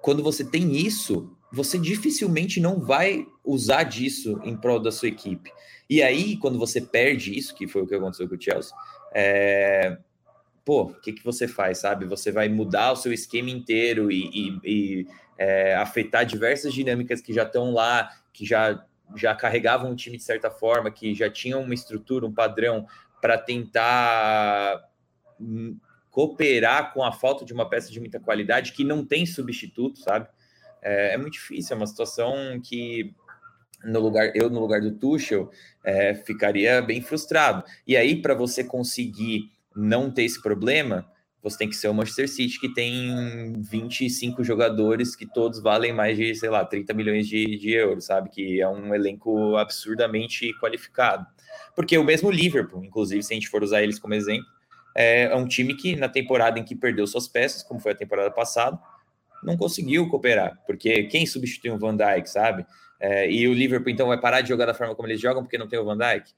quando 0.00 0.22
você 0.22 0.42
tem 0.42 0.74
isso, 0.74 1.36
você 1.52 1.78
dificilmente 1.78 2.60
não 2.60 2.80
vai 2.80 3.26
usar 3.44 3.82
disso 3.82 4.40
em 4.42 4.56
prol 4.56 4.80
da 4.80 4.90
sua 4.90 5.08
equipe. 5.08 5.52
E 5.88 6.02
aí, 6.02 6.36
quando 6.38 6.58
você 6.58 6.80
perde 6.80 7.36
isso, 7.36 7.54
que 7.54 7.68
foi 7.68 7.82
o 7.82 7.86
que 7.86 7.94
aconteceu 7.94 8.26
com 8.26 8.34
o 8.34 8.40
Chelsea, 8.40 8.74
é, 9.12 9.98
pô, 10.64 10.84
o 10.84 10.94
que, 11.00 11.12
que 11.12 11.24
você 11.24 11.46
faz, 11.46 11.78
sabe? 11.78 12.06
Você 12.06 12.32
vai 12.32 12.48
mudar 12.48 12.92
o 12.92 12.96
seu 12.96 13.12
esquema 13.12 13.50
inteiro 13.50 14.10
e, 14.10 14.30
e, 14.32 14.60
e 14.64 15.06
é, 15.36 15.74
afetar 15.76 16.24
diversas 16.24 16.72
dinâmicas 16.72 17.20
que 17.20 17.32
já 17.32 17.42
estão 17.42 17.72
lá, 17.72 18.10
que 18.32 18.46
já, 18.46 18.82
já 19.16 19.34
carregavam 19.34 19.92
o 19.92 19.96
time 19.96 20.16
de 20.16 20.22
certa 20.22 20.50
forma, 20.50 20.90
que 20.90 21.14
já 21.14 21.30
tinham 21.30 21.62
uma 21.62 21.74
estrutura, 21.74 22.26
um 22.26 22.32
padrão 22.32 22.86
para 23.20 23.38
tentar 23.38 24.88
hum, 25.40 25.78
cooperar 26.10 26.92
com 26.92 27.02
a 27.02 27.12
falta 27.12 27.44
de 27.44 27.52
uma 27.52 27.68
peça 27.68 27.90
de 27.90 28.00
muita 28.00 28.20
qualidade 28.20 28.72
que 28.72 28.84
não 28.84 29.04
tem 29.04 29.24
substituto, 29.26 29.98
sabe? 29.98 30.28
É, 30.82 31.14
é 31.14 31.16
muito 31.16 31.34
difícil, 31.34 31.74
é 31.74 31.76
uma 31.76 31.86
situação 31.86 32.60
que 32.62 33.14
no 33.84 34.00
lugar 34.00 34.32
eu 34.34 34.50
no 34.50 34.58
lugar 34.58 34.80
do 34.80 34.90
Tuchel 34.92 35.50
é, 35.84 36.14
ficaria 36.14 36.82
bem 36.82 37.00
frustrado. 37.00 37.64
E 37.86 37.96
aí 37.96 38.20
para 38.20 38.34
você 38.34 38.64
conseguir 38.64 39.50
não 39.74 40.10
ter 40.10 40.24
esse 40.24 40.42
problema, 40.42 41.08
você 41.42 41.58
tem 41.58 41.68
que 41.68 41.76
ser 41.76 41.88
o 41.88 41.94
Manchester 41.94 42.28
City, 42.28 42.58
que 42.58 42.72
tem 42.72 43.52
25 43.60 44.42
jogadores 44.42 45.14
que 45.14 45.26
todos 45.26 45.60
valem 45.60 45.92
mais 45.92 46.16
de, 46.16 46.34
sei 46.34 46.50
lá, 46.50 46.64
30 46.64 46.92
milhões 46.94 47.28
de, 47.28 47.56
de 47.56 47.70
euros, 47.72 48.06
sabe? 48.06 48.28
Que 48.28 48.60
é 48.60 48.68
um 48.68 48.94
elenco 48.94 49.56
absurdamente 49.56 50.52
qualificado. 50.60 51.26
Porque 51.76 51.96
o 51.96 52.04
mesmo 52.04 52.30
Liverpool, 52.30 52.84
inclusive, 52.84 53.22
se 53.22 53.32
a 53.32 53.36
gente 53.36 53.48
for 53.48 53.62
usar 53.62 53.82
eles 53.82 53.98
como 53.98 54.14
exemplo, 54.14 54.46
é, 54.96 55.24
é 55.24 55.36
um 55.36 55.46
time 55.46 55.74
que 55.74 55.94
na 55.94 56.08
temporada 56.08 56.58
em 56.58 56.64
que 56.64 56.74
perdeu 56.74 57.06
suas 57.06 57.28
peças, 57.28 57.62
como 57.62 57.78
foi 57.78 57.92
a 57.92 57.94
temporada 57.94 58.30
passada, 58.30 58.78
não 59.42 59.56
conseguiu 59.56 60.08
cooperar, 60.08 60.60
porque 60.66 61.04
quem 61.04 61.24
substitui 61.24 61.70
um 61.70 61.78
Van 61.78 61.96
Dijk, 61.96 62.28
sabe? 62.28 62.66
É, 63.00 63.30
e 63.30 63.46
o 63.46 63.54
Liverpool 63.54 63.90
então 63.90 64.08
vai 64.08 64.20
parar 64.20 64.40
de 64.40 64.48
jogar 64.48 64.66
da 64.66 64.74
forma 64.74 64.94
como 64.94 65.06
eles 65.06 65.20
jogam 65.20 65.42
porque 65.44 65.56
não 65.56 65.68
tem 65.68 65.78
o 65.78 65.84
Van 65.84 65.96
Dijk? 65.96 66.32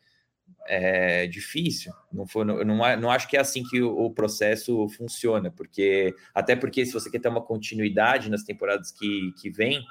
É 0.66 1.26
difícil. 1.26 1.92
Não, 2.12 2.26
não, 2.64 2.96
não 2.96 3.10
acho 3.10 3.28
que 3.28 3.36
é 3.36 3.40
assim 3.40 3.62
que 3.62 3.80
o, 3.82 4.06
o, 4.06 4.10
processo 4.10 4.88
funciona, 4.90 5.50
porque 5.50 6.14
até 6.34 6.54
porque 6.54 6.84
se 6.84 6.92
você 6.92 7.10
quer 7.10 7.20
ter 7.20 7.28
uma 7.28 7.42
continuidade 7.42 8.30
nas 8.30 8.42
temporadas 8.42 8.90
que, 8.90 9.32
que 9.40 9.50
vem, 9.50 9.82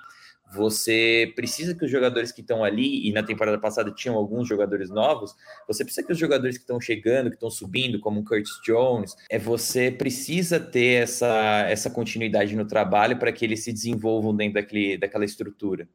você 0.51 1.31
precisa 1.35 1.75
que 1.75 1.85
os 1.85 1.91
jogadores 1.91 2.31
que 2.31 2.41
estão 2.41 2.63
ali, 2.63 3.07
e 3.07 3.11
na 3.11 3.21
temporada 3.21 3.59
passada 3.59 3.91
tinham 3.91 4.15
alguns 4.15 4.47
jogadores 4.47 4.89
novos, 4.89 5.35
você 5.67 5.83
precisa 5.83 6.05
que 6.05 6.11
os 6.11 6.17
jogadores 6.17 6.57
que 6.57 6.63
estão 6.63 6.81
chegando, 6.81 7.29
que 7.29 7.35
estão 7.35 7.51
subindo, 7.51 7.99
como 7.99 8.21
o 8.21 8.23
Curtis 8.23 8.59
Jones, 8.65 9.15
é 9.29 9.37
você 9.37 9.91
precisa 9.91 10.59
ter 10.59 11.03
essa, 11.03 11.65
essa 11.69 11.89
continuidade 11.89 12.55
no 12.55 12.65
trabalho 12.65 13.19
para 13.19 13.31
que 13.31 13.45
eles 13.45 13.63
se 13.63 13.71
desenvolvam 13.71 14.35
dentro 14.35 14.55
daquele, 14.55 14.97
daquela 14.97 15.25
estrutura. 15.25 15.87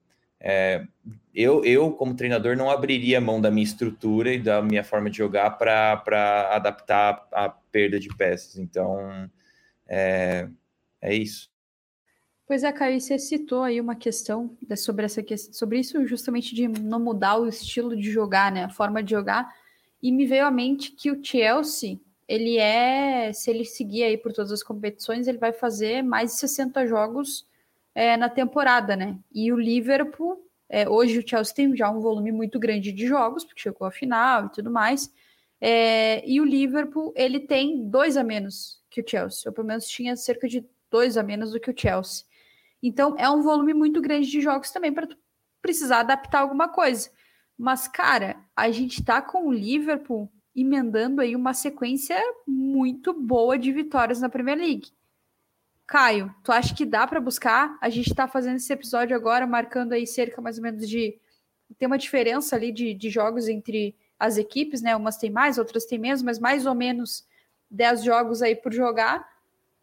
É, 0.47 0.87
eu, 1.35 1.65
eu, 1.65 1.91
como 1.91 2.15
treinador, 2.15 2.55
não 2.55 2.71
abriria 2.71 3.19
mão 3.19 3.41
da 3.41 3.51
minha 3.51 3.65
estrutura 3.65 4.35
e 4.35 4.39
da 4.39 4.61
minha 4.61 4.85
forma 4.85 5.09
de 5.09 5.17
jogar 5.17 5.53
para 5.53 6.55
adaptar 6.55 7.27
a 7.33 7.49
perda 7.49 7.99
de 7.99 8.15
peças. 8.15 8.59
Então, 8.59 9.31
é, 9.89 10.47
é 11.01 11.15
isso. 11.15 11.51
Pois 12.47 12.63
é, 12.63 12.71
Caio, 12.71 13.01
você 13.01 13.19
citou 13.19 13.63
aí 13.63 13.81
uma 13.81 13.97
questão 13.97 14.55
sobre, 14.77 15.07
essa, 15.07 15.25
sobre 15.51 15.79
isso, 15.79 16.07
justamente 16.07 16.55
de 16.55 16.69
não 16.69 17.01
mudar 17.01 17.37
o 17.39 17.49
estilo 17.49 17.97
de 17.97 18.11
jogar, 18.11 18.53
né? 18.53 18.65
A 18.65 18.69
forma 18.69 19.03
de 19.03 19.13
jogar. 19.13 19.51
E 20.03 20.13
me 20.13 20.27
veio 20.27 20.45
à 20.45 20.51
mente 20.51 20.93
que 20.93 21.11
o 21.11 21.25
Chelsea, 21.25 21.99
ele 22.29 22.59
é, 22.59 23.33
se 23.33 23.51
ele 23.51 23.65
seguir 23.65 24.03
aí 24.03 24.19
por 24.19 24.31
todas 24.31 24.53
as 24.53 24.63
competições, 24.63 25.27
ele 25.27 25.39
vai 25.39 25.55
fazer 25.55 26.03
mais 26.03 26.33
de 26.33 26.41
60 26.41 26.87
jogos 26.87 27.47
é, 27.95 28.17
na 28.17 28.29
temporada, 28.29 28.97
né? 28.97 29.19
E 29.33 29.53
o 29.53 29.57
Liverpool, 29.57 30.45
é, 30.69 30.89
hoje 30.89 31.19
o 31.19 31.29
Chelsea 31.29 31.55
tem 31.55 31.77
já 31.77 31.91
um 31.91 32.01
volume 32.01 32.33
muito 32.33 32.59
grande 32.59 32.93
de 32.93 33.07
jogos, 33.07 33.45
porque 33.45 33.63
chegou 33.63 33.87
à 33.87 33.91
final 33.91 34.47
e 34.47 34.51
tudo 34.51 34.71
mais. 34.71 35.13
É, 35.61 36.29
e 36.29 36.41
o 36.41 36.45
Liverpool, 36.45 37.13
ele 37.17 37.41
tem 37.41 37.89
dois 37.89 38.17
a 38.17 38.25
menos 38.25 38.83
que 38.91 39.01
o 39.01 39.05
Chelsea, 39.09 39.43
ou 39.47 39.53
pelo 39.53 39.67
menos 39.67 39.87
tinha 39.87 40.17
cerca 40.17 40.49
de 40.49 40.67
dois 40.91 41.17
a 41.17 41.23
menos 41.23 41.53
do 41.53 41.61
que 41.61 41.71
o 41.71 41.75
Chelsea. 41.77 42.25
Então 42.83 43.15
é 43.19 43.31
um 43.31 43.43
volume 43.43 43.73
muito 43.73 44.01
grande 44.01 44.31
de 44.31 44.41
jogos 44.41 44.71
também 44.71 44.93
para 44.93 45.09
precisar 45.63 46.01
adaptar 46.01 46.41
alguma 46.41 46.69
coisa. 46.69 47.11
Mas, 47.57 47.89
cara, 47.89 48.37
a 48.55 48.71
gente 48.71 49.03
tá 49.03 49.23
com 49.23 49.49
o 49.49 49.53
Liverpool 49.53 50.31
emendando 50.55 51.21
aí 51.21 51.35
uma 51.35 51.55
sequência 51.55 52.17
muito 52.47 53.13
boa 53.13 53.59
de 53.59 53.73
vitórias 53.73 54.21
na 54.21 54.29
Premier 54.29 54.59
League. 54.59 54.91
Caio, 55.87 56.35
tu 56.43 56.51
acha 56.51 56.75
que 56.75 56.87
dá 56.87 57.07
para 57.07 57.21
buscar? 57.21 57.77
A 57.81 57.91
gente 57.91 58.09
está 58.09 58.27
fazendo 58.27 58.57
esse 58.57 58.73
episódio 58.73 59.15
agora, 59.15 59.47
marcando 59.47 59.93
aí 59.93 60.07
cerca 60.07 60.41
mais 60.41 60.57
ou 60.57 60.63
menos 60.63 60.89
de. 60.89 61.19
Tem 61.79 61.87
uma 61.87 61.99
diferença 61.99 62.57
ali 62.57 62.73
de, 62.73 62.95
de 62.95 63.11
jogos 63.11 63.49
entre 63.49 63.97
as 64.19 64.39
equipes, 64.39 64.81
né? 64.81 64.97
Umas 64.97 65.17
tem 65.17 65.31
mais, 65.31 65.59
outras 65.59 65.85
tem 65.85 65.99
menos, 65.99 66.23
mas 66.23 66.39
mais 66.39 66.67
ou 66.67 66.75
menos 66.75 67.27
10 67.71 68.05
jogos 68.05 68.43
aí 68.43 68.57
por 68.57 68.73
jogar. 68.73 69.29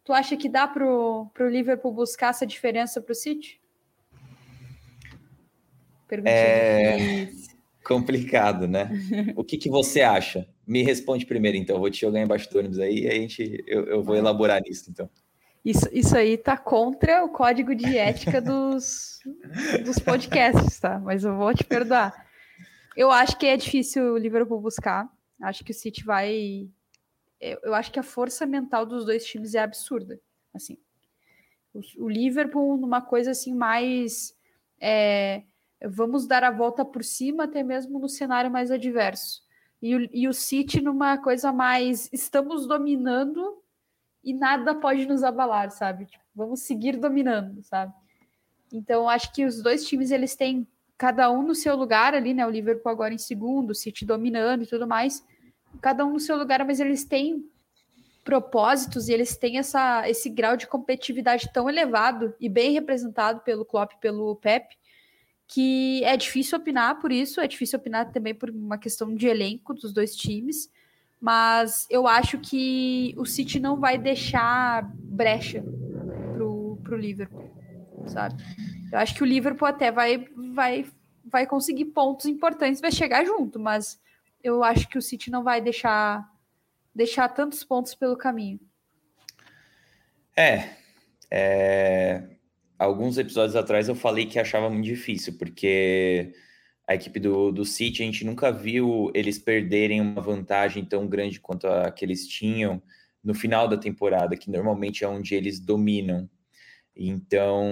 Tu 0.04 0.12
acha 0.12 0.36
que 0.36 0.48
dá 0.48 0.66
para 0.66 0.84
o 0.84 1.30
Liverpool 1.48 1.92
buscar 1.92 2.30
essa 2.30 2.46
diferença 2.46 3.00
para 3.00 3.12
o 3.12 3.14
City? 3.14 3.60
Perguntinha 6.08 6.34
é 6.36 7.28
complicado, 7.84 8.66
né? 8.66 8.90
o 9.36 9.44
que, 9.44 9.56
que 9.56 9.70
você 9.70 10.00
acha? 10.00 10.48
Me 10.66 10.82
responde 10.82 11.24
primeiro, 11.24 11.56
então. 11.56 11.76
Eu 11.76 11.80
vou 11.80 11.90
te 11.90 12.00
jogar 12.00 12.20
embaixo 12.20 12.50
do 12.50 12.58
ônibus 12.58 12.80
aí 12.80 13.04
e 13.04 13.08
a 13.08 13.14
gente, 13.14 13.62
eu, 13.68 13.84
eu 13.86 14.02
vou 14.02 14.16
elaborar 14.16 14.60
nisso, 14.60 14.90
então. 14.90 15.08
Isso, 15.64 15.88
isso 15.92 16.16
aí 16.16 16.36
tá 16.36 16.56
contra 16.56 17.24
o 17.24 17.28
código 17.28 17.74
de 17.74 17.96
ética 17.96 18.40
dos, 18.40 19.20
dos 19.84 19.98
podcasts, 20.00 20.80
tá? 20.80 20.98
Mas 20.98 21.22
eu 21.22 21.36
vou 21.36 21.54
te 21.54 21.62
perdoar. 21.62 22.26
Eu 22.96 23.12
acho 23.12 23.38
que 23.38 23.46
é 23.46 23.56
difícil 23.56 24.14
o 24.14 24.18
Liverpool 24.18 24.60
buscar. 24.60 25.08
Acho 25.40 25.64
que 25.64 25.70
o 25.70 25.74
City 25.74 26.04
vai. 26.04 26.68
Eu 27.40 27.74
acho 27.74 27.92
que 27.92 27.98
a 27.98 28.04
força 28.04 28.44
mental 28.44 28.84
dos 28.84 29.04
dois 29.04 29.24
times 29.24 29.54
é 29.54 29.60
absurda. 29.60 30.20
Assim, 30.52 30.76
o, 31.96 32.08
Liverpool 32.08 32.76
numa 32.76 33.00
coisa 33.00 33.30
assim 33.30 33.54
mais. 33.54 34.34
É, 34.80 35.44
vamos 35.84 36.26
dar 36.26 36.42
a 36.42 36.50
volta 36.50 36.84
por 36.84 37.04
cima, 37.04 37.44
até 37.44 37.62
mesmo 37.62 38.00
no 38.00 38.08
cenário 38.08 38.50
mais 38.50 38.70
adverso. 38.70 39.42
E 39.80 39.96
o, 39.96 40.08
e 40.12 40.28
o 40.28 40.32
City 40.32 40.80
numa 40.80 41.18
coisa 41.18 41.52
mais. 41.52 42.10
Estamos 42.12 42.66
dominando 42.66 43.61
e 44.22 44.32
nada 44.32 44.74
pode 44.74 45.06
nos 45.06 45.22
abalar, 45.22 45.70
sabe? 45.70 46.06
Tipo, 46.06 46.24
vamos 46.34 46.60
seguir 46.60 46.96
dominando, 46.96 47.62
sabe? 47.62 47.92
Então, 48.72 49.08
acho 49.08 49.32
que 49.32 49.44
os 49.44 49.62
dois 49.62 49.86
times 49.86 50.10
eles 50.10 50.34
têm 50.34 50.66
cada 50.96 51.30
um 51.30 51.42
no 51.42 51.54
seu 51.54 51.76
lugar 51.76 52.14
ali, 52.14 52.32
né? 52.32 52.46
O 52.46 52.50
Liverpool 52.50 52.90
agora 52.90 53.12
em 53.12 53.18
segundo, 53.18 53.70
o 53.70 53.74
City 53.74 54.04
dominando 54.04 54.62
e 54.62 54.66
tudo 54.66 54.86
mais. 54.86 55.24
Cada 55.80 56.04
um 56.04 56.12
no 56.12 56.20
seu 56.20 56.36
lugar, 56.36 56.64
mas 56.64 56.80
eles 56.80 57.04
têm 57.04 57.44
propósitos 58.24 59.08
e 59.08 59.12
eles 59.12 59.36
têm 59.36 59.58
essa, 59.58 60.08
esse 60.08 60.30
grau 60.30 60.56
de 60.56 60.66
competitividade 60.66 61.50
tão 61.52 61.68
elevado 61.68 62.34
e 62.40 62.48
bem 62.48 62.72
representado 62.72 63.40
pelo 63.40 63.64
Klopp, 63.64 63.94
pelo 64.00 64.36
Pep, 64.36 64.76
que 65.48 66.02
é 66.04 66.16
difícil 66.16 66.56
opinar 66.56 67.00
por 67.00 67.10
isso, 67.10 67.40
é 67.40 67.48
difícil 67.48 67.78
opinar 67.78 68.12
também 68.12 68.34
por 68.34 68.48
uma 68.48 68.78
questão 68.78 69.12
de 69.12 69.26
elenco 69.26 69.74
dos 69.74 69.92
dois 69.92 70.14
times 70.14 70.70
mas 71.22 71.86
eu 71.88 72.08
acho 72.08 72.36
que 72.40 73.14
o 73.16 73.24
City 73.24 73.60
não 73.60 73.78
vai 73.78 73.96
deixar 73.96 74.90
brecha 74.92 75.62
pro, 76.34 76.76
pro 76.82 76.96
Liverpool, 76.96 77.48
sabe? 78.08 78.42
Eu 78.92 78.98
acho 78.98 79.14
que 79.14 79.22
o 79.22 79.26
Liverpool 79.26 79.68
até 79.68 79.92
vai, 79.92 80.26
vai, 80.52 80.84
vai 81.24 81.46
conseguir 81.46 81.84
pontos 81.86 82.26
importantes, 82.26 82.80
vai 82.80 82.90
chegar 82.90 83.24
junto, 83.24 83.60
mas 83.60 84.00
eu 84.42 84.64
acho 84.64 84.88
que 84.88 84.98
o 84.98 85.02
City 85.02 85.30
não 85.30 85.44
vai 85.44 85.60
deixar 85.60 86.28
deixar 86.92 87.28
tantos 87.28 87.62
pontos 87.62 87.94
pelo 87.94 88.16
caminho. 88.16 88.58
É, 90.36 90.70
é, 91.30 92.22
alguns 92.76 93.16
episódios 93.16 93.54
atrás 93.54 93.88
eu 93.88 93.94
falei 93.94 94.26
que 94.26 94.40
achava 94.40 94.68
muito 94.68 94.84
difícil, 94.84 95.38
porque 95.38 96.34
a 96.86 96.94
equipe 96.94 97.20
do, 97.20 97.52
do 97.52 97.64
City, 97.64 98.02
a 98.02 98.06
gente 98.06 98.24
nunca 98.24 98.50
viu 98.50 99.10
eles 99.14 99.38
perderem 99.38 100.00
uma 100.00 100.20
vantagem 100.20 100.84
tão 100.84 101.06
grande 101.06 101.40
quanto 101.40 101.66
a 101.66 101.90
que 101.90 102.04
eles 102.04 102.26
tinham 102.26 102.82
no 103.22 103.34
final 103.34 103.68
da 103.68 103.76
temporada, 103.76 104.36
que 104.36 104.50
normalmente 104.50 105.04
é 105.04 105.08
onde 105.08 105.34
eles 105.34 105.60
dominam. 105.60 106.28
Então 106.94 107.64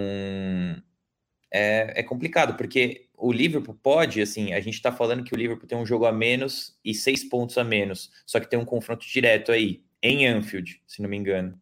é, 1.52 2.00
é 2.00 2.02
complicado, 2.02 2.56
porque 2.56 3.08
o 3.16 3.32
Liverpool 3.32 3.74
pode, 3.74 4.22
assim, 4.22 4.52
a 4.52 4.60
gente 4.60 4.74
está 4.74 4.92
falando 4.92 5.24
que 5.24 5.34
o 5.34 5.36
Liverpool 5.36 5.68
tem 5.68 5.76
um 5.76 5.84
jogo 5.84 6.06
a 6.06 6.12
menos 6.12 6.78
e 6.84 6.94
seis 6.94 7.24
pontos 7.24 7.58
a 7.58 7.64
menos, 7.64 8.10
só 8.24 8.40
que 8.40 8.48
tem 8.48 8.58
um 8.58 8.64
confronto 8.64 9.06
direto 9.06 9.52
aí, 9.52 9.82
em 10.02 10.26
Anfield, 10.26 10.80
se 10.86 11.02
não 11.02 11.10
me 11.10 11.16
engano. 11.16 11.60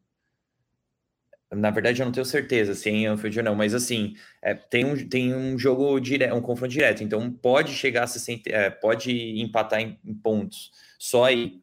Na 1.50 1.70
verdade, 1.70 2.02
eu 2.02 2.04
não 2.04 2.12
tenho 2.12 2.26
certeza 2.26 2.74
se 2.74 2.90
é 2.90 2.92
em 2.92 3.06
Anfield 3.06 3.38
ou 3.38 3.44
não, 3.44 3.54
mas 3.54 3.72
assim, 3.72 4.14
é, 4.42 4.54
tem, 4.54 4.84
um, 4.84 5.08
tem 5.08 5.34
um 5.34 5.58
jogo 5.58 5.98
direto, 5.98 6.34
um 6.34 6.42
confronto 6.42 6.72
direto, 6.72 7.02
então 7.02 7.30
pode 7.30 7.72
chegar 7.72 8.04
a 8.04 8.06
60, 8.06 8.50
é, 8.50 8.68
pode 8.68 9.40
empatar 9.40 9.80
em, 9.80 9.98
em, 10.04 10.14
pontos. 10.14 10.70
Só 10.98 11.24
aí. 11.24 11.60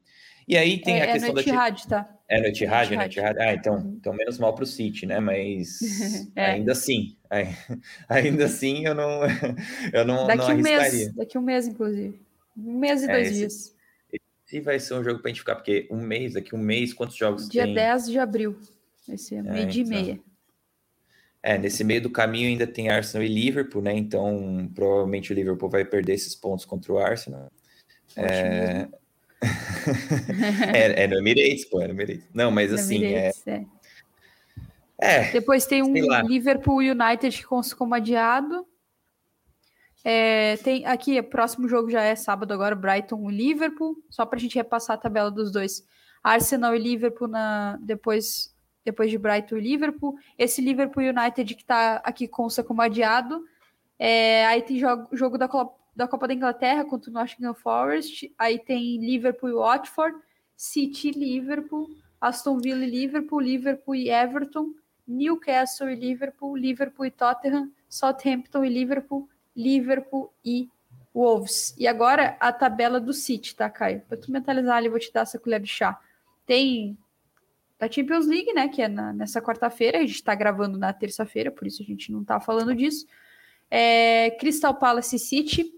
E 0.47 0.57
aí 0.57 0.81
tem 0.81 0.99
é, 0.99 1.03
a 1.03 1.11
questão 1.13 1.29
é 1.29 1.33
no 1.33 1.39
Etihad, 1.39 1.87
da. 1.87 2.03
Tá? 2.03 2.15
É 2.27 2.41
no 2.41 2.47
Etihad, 2.47 2.93
é 2.93 2.97
no 2.97 3.03
Etihad. 3.03 3.39
Ah, 3.39 3.53
então, 3.53 3.75
uhum. 3.75 3.97
então 3.99 4.13
menos 4.13 4.39
mal 4.39 4.55
para 4.55 4.63
o 4.63 4.67
City, 4.67 5.05
né? 5.05 5.19
Mas 5.19 5.79
é. 6.35 6.45
ainda 6.45 6.71
assim, 6.71 7.15
ainda 8.09 8.45
assim 8.45 8.87
eu 8.87 8.95
não, 8.95 9.21
eu 9.93 10.03
não, 10.03 10.25
daqui 10.25 10.49
não 10.49 10.55
um 10.57 10.61
mês, 10.61 11.13
daqui 11.13 11.37
um 11.37 11.41
mês, 11.41 11.67
inclusive. 11.67 12.19
Um 12.57 12.79
mês 12.79 13.03
e 13.03 13.07
dois 13.07 13.27
esse, 13.27 13.37
dias. 13.37 13.75
E 14.51 14.59
vai 14.61 14.79
ser 14.79 14.95
um 14.95 15.03
jogo 15.03 15.19
para 15.19 15.29
a 15.29 15.31
gente 15.31 15.41
ficar, 15.41 15.55
porque 15.55 15.87
um 15.91 16.01
mês, 16.01 16.33
daqui 16.33 16.55
um 16.55 16.59
mês, 16.59 16.93
quantos 16.93 17.15
jogos 17.15 17.49
Dia 17.49 17.63
tem? 17.63 17.73
Dia 17.73 17.83
10 17.91 18.07
de 18.07 18.19
abril. 18.19 18.57
Vai 19.07 19.17
ser 19.17 19.43
meio 19.43 19.63
é, 19.63 19.65
dia 19.65 19.83
e 19.83 19.87
meia. 19.87 20.19
É, 21.43 21.57
nesse 21.57 21.83
meio 21.83 22.01
do 22.01 22.09
caminho 22.09 22.47
ainda 22.47 22.65
tem 22.65 22.89
Arsenal 22.89 23.23
e 23.23 23.29
Liverpool, 23.29 23.81
né? 23.81 23.93
Então, 23.93 24.69
provavelmente 24.73 25.31
o 25.31 25.35
Liverpool 25.35 25.69
vai 25.69 25.85
perder 25.85 26.13
esses 26.13 26.35
pontos 26.35 26.65
contra 26.65 26.91
o 26.91 26.97
Arsenal. 26.97 27.51
É... 28.15 28.87
é, 30.73 31.03
é 31.03 31.07
no 31.07 31.17
Emirates, 31.17 31.65
pô, 31.65 31.81
é 31.81 31.87
no 31.87 31.93
Emirates. 31.93 32.27
Não, 32.33 32.49
mas 32.49 32.71
no 32.71 32.77
assim, 32.77 33.03
é 33.03 33.07
Emirates, 33.07 33.47
é... 33.47 33.65
é... 34.97 35.31
Depois 35.31 35.67
tem 35.67 35.83
um 35.83 35.93
Liverpool 36.25 36.77
United 36.77 37.37
que 37.37 37.75
como 37.75 37.93
adiado. 37.93 38.65
É, 40.03 40.57
tem 40.57 40.85
aqui, 40.85 41.19
o 41.19 41.23
próximo 41.23 41.67
jogo 41.67 41.89
já 41.89 42.01
é 42.01 42.15
sábado 42.15 42.53
agora, 42.53 42.75
Brighton 42.75 43.29
e 43.29 43.35
Liverpool. 43.35 43.97
Só 44.09 44.25
para 44.25 44.37
a 44.37 44.41
gente 44.41 44.55
repassar 44.55 44.95
a 44.95 44.99
tabela 44.99 45.29
dos 45.29 45.51
dois. 45.51 45.83
Arsenal 46.23 46.75
e 46.75 46.79
Liverpool 46.79 47.27
na, 47.27 47.77
depois 47.81 48.54
depois 48.85 49.09
de 49.09 49.17
Brighton 49.17 49.57
e 49.57 49.61
Liverpool. 49.61 50.15
Esse 50.37 50.61
Liverpool 50.61 51.03
United 51.03 51.55
que 51.55 51.63
está 51.63 51.95
aqui 52.03 52.27
consta 52.27 52.63
como 52.63 52.81
adiado. 52.81 53.43
É, 53.97 54.45
aí 54.45 54.61
tem 54.61 54.77
jogo, 54.77 55.09
jogo 55.11 55.37
da, 55.37 55.47
Copa, 55.47 55.75
da 55.95 56.07
Copa 56.07 56.27
da 56.27 56.33
Inglaterra 56.33 56.85
contra 56.85 57.09
o 57.09 57.13
Nottingham 57.13 57.55
Forest. 57.55 58.31
Aí 58.37 58.59
tem 58.59 58.97
Liverpool 58.97 59.49
e 59.49 59.53
Watford, 59.53 60.15
City 60.55 61.09
e 61.09 61.11
Liverpool, 61.11 61.89
Aston 62.21 62.59
Villa 62.59 62.85
e 62.85 62.89
Liverpool, 62.89 63.41
Liverpool 63.41 63.95
e 63.95 64.09
Everton, 64.09 64.69
Newcastle 65.07 65.89
e 65.89 65.95
Liverpool, 65.95 66.55
Liverpool 66.55 67.05
e 67.07 67.11
Tottenham, 67.11 67.71
Southampton 67.89 68.63
e 68.63 68.69
Liverpool, 68.69 69.27
Liverpool 69.55 70.31
e 70.43 70.69
Wolves. 71.13 71.75
E 71.77 71.87
agora 71.87 72.37
a 72.39 72.51
tabela 72.51 72.99
do 72.99 73.13
City, 73.13 73.55
tá, 73.55 73.69
Caio? 73.69 74.01
Para 74.07 74.17
tu 74.17 74.31
mentalizar 74.31 74.77
ali, 74.77 74.89
vou 74.89 74.99
te 74.99 75.11
dar 75.11 75.21
essa 75.21 75.39
colher 75.39 75.59
de 75.59 75.67
chá. 75.67 75.99
Tem 76.45 76.97
da 77.77 77.91
Champions 77.91 78.25
League, 78.27 78.51
né? 78.53 78.67
Que 78.67 78.81
é 78.81 78.87
na, 78.87 79.13
nessa 79.13 79.41
quarta-feira. 79.41 79.97
A 79.97 80.01
gente 80.01 80.15
está 80.15 80.33
gravando 80.33 80.77
na 80.77 80.93
terça-feira, 80.93 81.51
por 81.51 81.67
isso 81.67 81.81
a 81.81 81.85
gente 81.85 82.11
não 82.11 82.21
está 82.21 82.39
falando 82.39 82.75
disso. 82.75 83.05
É, 83.69 84.31
Crystal 84.39 84.73
Palace 84.73 85.19
City. 85.19 85.73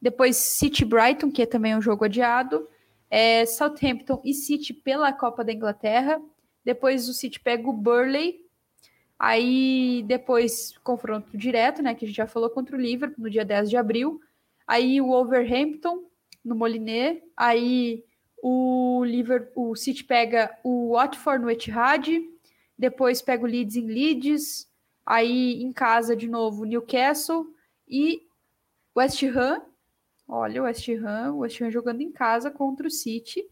Depois 0.00 0.36
City 0.36 0.84
Brighton, 0.84 1.30
que 1.30 1.42
é 1.42 1.46
também 1.46 1.76
um 1.76 1.82
jogo 1.82 2.04
adiado. 2.04 2.68
É, 3.10 3.46
Southampton 3.46 4.20
e 4.24 4.34
City 4.34 4.72
pela 4.72 5.12
Copa 5.12 5.44
da 5.44 5.52
Inglaterra. 5.52 6.20
Depois 6.64 7.08
o 7.08 7.14
City 7.14 7.40
pega 7.40 7.68
o 7.68 7.72
Burley. 7.72 8.44
Aí 9.18 10.04
depois 10.06 10.76
confronto 10.84 11.36
direto, 11.36 11.82
né? 11.82 11.94
Que 11.94 12.04
a 12.04 12.08
gente 12.08 12.16
já 12.16 12.26
falou 12.26 12.50
contra 12.50 12.76
o 12.76 12.80
Liverpool 12.80 13.24
no 13.24 13.30
dia 13.30 13.44
10 13.44 13.70
de 13.70 13.76
abril. 13.76 14.20
Aí 14.66 15.00
o 15.00 15.06
Wolverhampton 15.06 16.04
no 16.44 16.54
Moliné. 16.54 17.22
Aí 17.36 18.04
o 18.48 19.04
Liverpool, 19.04 19.72
o 19.72 19.74
City 19.74 20.04
pega 20.04 20.56
o 20.62 20.92
Watford 20.92 21.42
no 21.42 21.50
Etihad, 21.50 22.06
depois 22.78 23.20
pega 23.20 23.42
o 23.42 23.46
Leeds 23.46 23.74
em 23.74 23.86
Leeds, 23.88 24.70
aí 25.04 25.60
em 25.60 25.72
casa 25.72 26.14
de 26.14 26.28
novo 26.28 26.64
Newcastle 26.64 27.52
e 27.88 28.22
West 28.96 29.20
Ham. 29.24 29.62
Olha, 30.28 30.62
o 30.62 30.64
West 30.64 30.88
Ham, 30.88 31.32
o 31.32 31.38
West 31.38 31.60
Ham 31.60 31.72
jogando 31.72 32.02
em 32.02 32.12
casa 32.12 32.48
contra 32.48 32.86
o 32.86 32.90
City. 32.90 33.44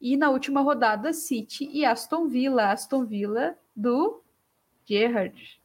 E 0.00 0.16
na 0.16 0.30
última 0.30 0.62
rodada, 0.62 1.12
City 1.12 1.68
e 1.70 1.84
Aston 1.84 2.26
Villa. 2.26 2.72
Aston 2.72 3.04
Villa 3.04 3.54
do 3.76 4.22
Gerrard. 4.86 5.57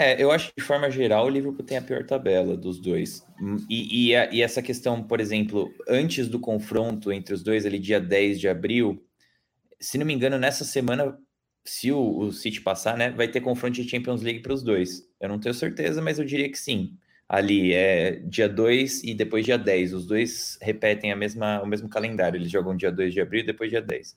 É, 0.00 0.16
eu 0.18 0.30
acho 0.30 0.48
que 0.48 0.62
de 0.62 0.66
forma 0.66 0.90
geral 0.90 1.26
o 1.26 1.28
Liverpool 1.28 1.62
tem 1.62 1.76
a 1.76 1.82
pior 1.82 2.02
tabela 2.06 2.56
dos 2.56 2.80
dois. 2.80 3.22
E, 3.68 4.06
e, 4.08 4.16
a, 4.16 4.32
e, 4.32 4.40
essa 4.40 4.62
questão, 4.62 5.02
por 5.02 5.20
exemplo, 5.20 5.70
antes 5.86 6.26
do 6.26 6.40
confronto 6.40 7.12
entre 7.12 7.34
os 7.34 7.42
dois, 7.42 7.66
ali 7.66 7.78
dia 7.78 8.00
10 8.00 8.40
de 8.40 8.48
abril, 8.48 9.04
se 9.78 9.98
não 9.98 10.06
me 10.06 10.14
engano, 10.14 10.38
nessa 10.38 10.64
semana, 10.64 11.18
se 11.66 11.92
o, 11.92 12.16
o 12.16 12.32
City 12.32 12.62
passar, 12.62 12.96
né, 12.96 13.10
vai 13.10 13.28
ter 13.28 13.42
confronto 13.42 13.74
de 13.74 13.86
Champions 13.86 14.22
League 14.22 14.40
para 14.40 14.54
os 14.54 14.62
dois. 14.62 15.06
Eu 15.20 15.28
não 15.28 15.38
tenho 15.38 15.54
certeza, 15.54 16.00
mas 16.00 16.18
eu 16.18 16.24
diria 16.24 16.50
que 16.50 16.58
sim. 16.58 16.96
Ali 17.28 17.74
é 17.74 18.20
dia 18.24 18.48
2 18.48 19.04
e 19.04 19.12
depois 19.12 19.44
dia 19.44 19.58
10. 19.58 19.92
Os 19.92 20.06
dois 20.06 20.58
repetem 20.62 21.12
a 21.12 21.16
mesma, 21.16 21.60
o 21.60 21.66
mesmo 21.66 21.90
calendário. 21.90 22.38
Eles 22.38 22.50
jogam 22.50 22.74
dia 22.74 22.90
2 22.90 23.12
de 23.12 23.20
abril 23.20 23.42
e 23.42 23.46
depois 23.46 23.68
dia 23.68 23.82
10. 23.82 24.16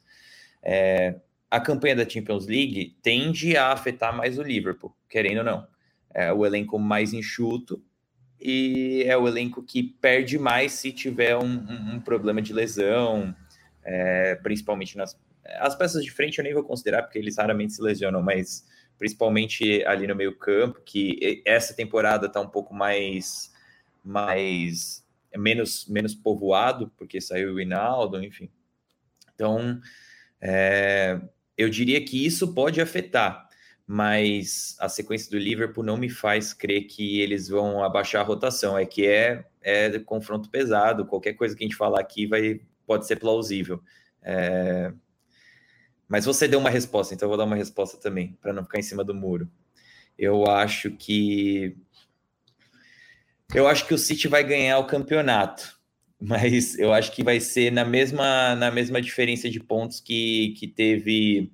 É, 0.64 1.16
a 1.52 1.60
campanha 1.60 1.98
da 1.98 2.10
Champions 2.10 2.48
League 2.48 2.96
tende 3.02 3.58
a 3.58 3.74
afetar 3.74 4.16
mais 4.16 4.40
o 4.40 4.44
Liverpool, 4.44 4.96
querendo 5.10 5.40
ou 5.40 5.44
não 5.44 5.73
é 6.14 6.32
o 6.32 6.46
elenco 6.46 6.78
mais 6.78 7.14
enxuto 7.14 7.84
e 8.40 9.04
é 9.08 9.18
o 9.18 9.28
elenco 9.28 9.64
que 9.64 9.82
perde 9.82 10.38
mais 10.38 10.74
se 10.74 10.92
tiver 10.92 11.38
um, 11.38 11.46
um, 11.46 11.96
um 11.96 12.00
problema 12.00 12.42
de 12.42 12.54
lesão, 12.54 13.36
é, 13.84 14.36
principalmente 14.36 14.98
nas 14.98 15.18
as 15.60 15.76
peças 15.76 16.04
de 16.04 16.12
frente 16.12 16.38
eu 16.38 16.44
nem 16.44 16.54
vou 16.54 16.64
considerar 16.64 17.04
porque 17.04 17.20
eles 17.20 17.38
raramente 17.38 17.74
se 17.74 17.82
lesionam, 17.82 18.22
mas 18.22 18.66
principalmente 18.98 19.84
ali 19.86 20.08
no 20.08 20.16
meio 20.16 20.38
campo, 20.38 20.82
que 20.86 21.42
essa 21.46 21.74
temporada 21.74 22.28
está 22.28 22.40
um 22.40 22.48
pouco 22.48 22.74
mais 22.74 23.52
mais 24.04 25.06
menos 25.36 25.88
menos 25.88 26.14
povoado 26.16 26.92
porque 26.98 27.20
saiu 27.20 27.54
o 27.54 27.62
Hinaldo, 27.62 28.24
enfim. 28.24 28.50
Então, 29.36 29.80
é, 30.40 31.20
eu 31.58 31.70
diria 31.70 32.04
que 32.04 32.26
isso 32.26 32.54
pode 32.54 32.80
afetar 32.80 33.50
mas 33.86 34.76
a 34.80 34.88
sequência 34.88 35.30
do 35.30 35.38
Liverpool 35.38 35.84
não 35.84 35.98
me 35.98 36.10
faz 36.10 36.54
crer 36.54 36.86
que 36.88 37.20
eles 37.20 37.50
vão 37.50 37.84
abaixar 37.84 38.22
a 38.22 38.26
rotação. 38.26 38.78
É 38.78 38.86
que 38.86 39.06
é, 39.06 39.46
é 39.62 40.00
confronto 40.00 40.50
pesado. 40.50 41.06
Qualquer 41.06 41.34
coisa 41.34 41.56
que 41.56 41.64
a 41.64 41.68
gente 41.68 41.76
falar 41.76 42.00
aqui 42.00 42.26
vai, 42.26 42.62
pode 42.86 43.06
ser 43.06 43.18
plausível. 43.18 43.82
É... 44.22 44.94
Mas 46.08 46.26
você 46.26 46.48
deu 46.48 46.60
uma 46.60 46.70
resposta, 46.70 47.14
então 47.14 47.26
eu 47.26 47.30
vou 47.30 47.38
dar 47.38 47.46
uma 47.46 47.56
resposta 47.56 47.98
também, 47.98 48.38
para 48.42 48.54
não 48.54 48.64
ficar 48.64 48.80
em 48.80 48.84
cima 48.84 49.04
do 49.04 49.14
muro. 49.14 49.50
Eu 50.18 50.46
acho 50.46 50.92
que. 50.92 51.76
Eu 53.54 53.68
acho 53.68 53.88
que 53.88 53.94
o 53.94 53.98
City 53.98 54.28
vai 54.28 54.44
ganhar 54.44 54.80
o 54.80 54.88
campeonato, 54.88 55.80
mas 56.22 56.78
eu 56.78 56.94
acho 56.94 57.12
que 57.12 57.24
vai 57.24 57.40
ser 57.40 57.72
na 57.72 57.86
mesma, 57.86 58.56
na 58.56 58.72
mesma 58.72 59.02
diferença 59.02 59.50
de 59.50 59.60
pontos 59.60 60.00
que, 60.00 60.54
que 60.58 60.68
teve 60.68 61.52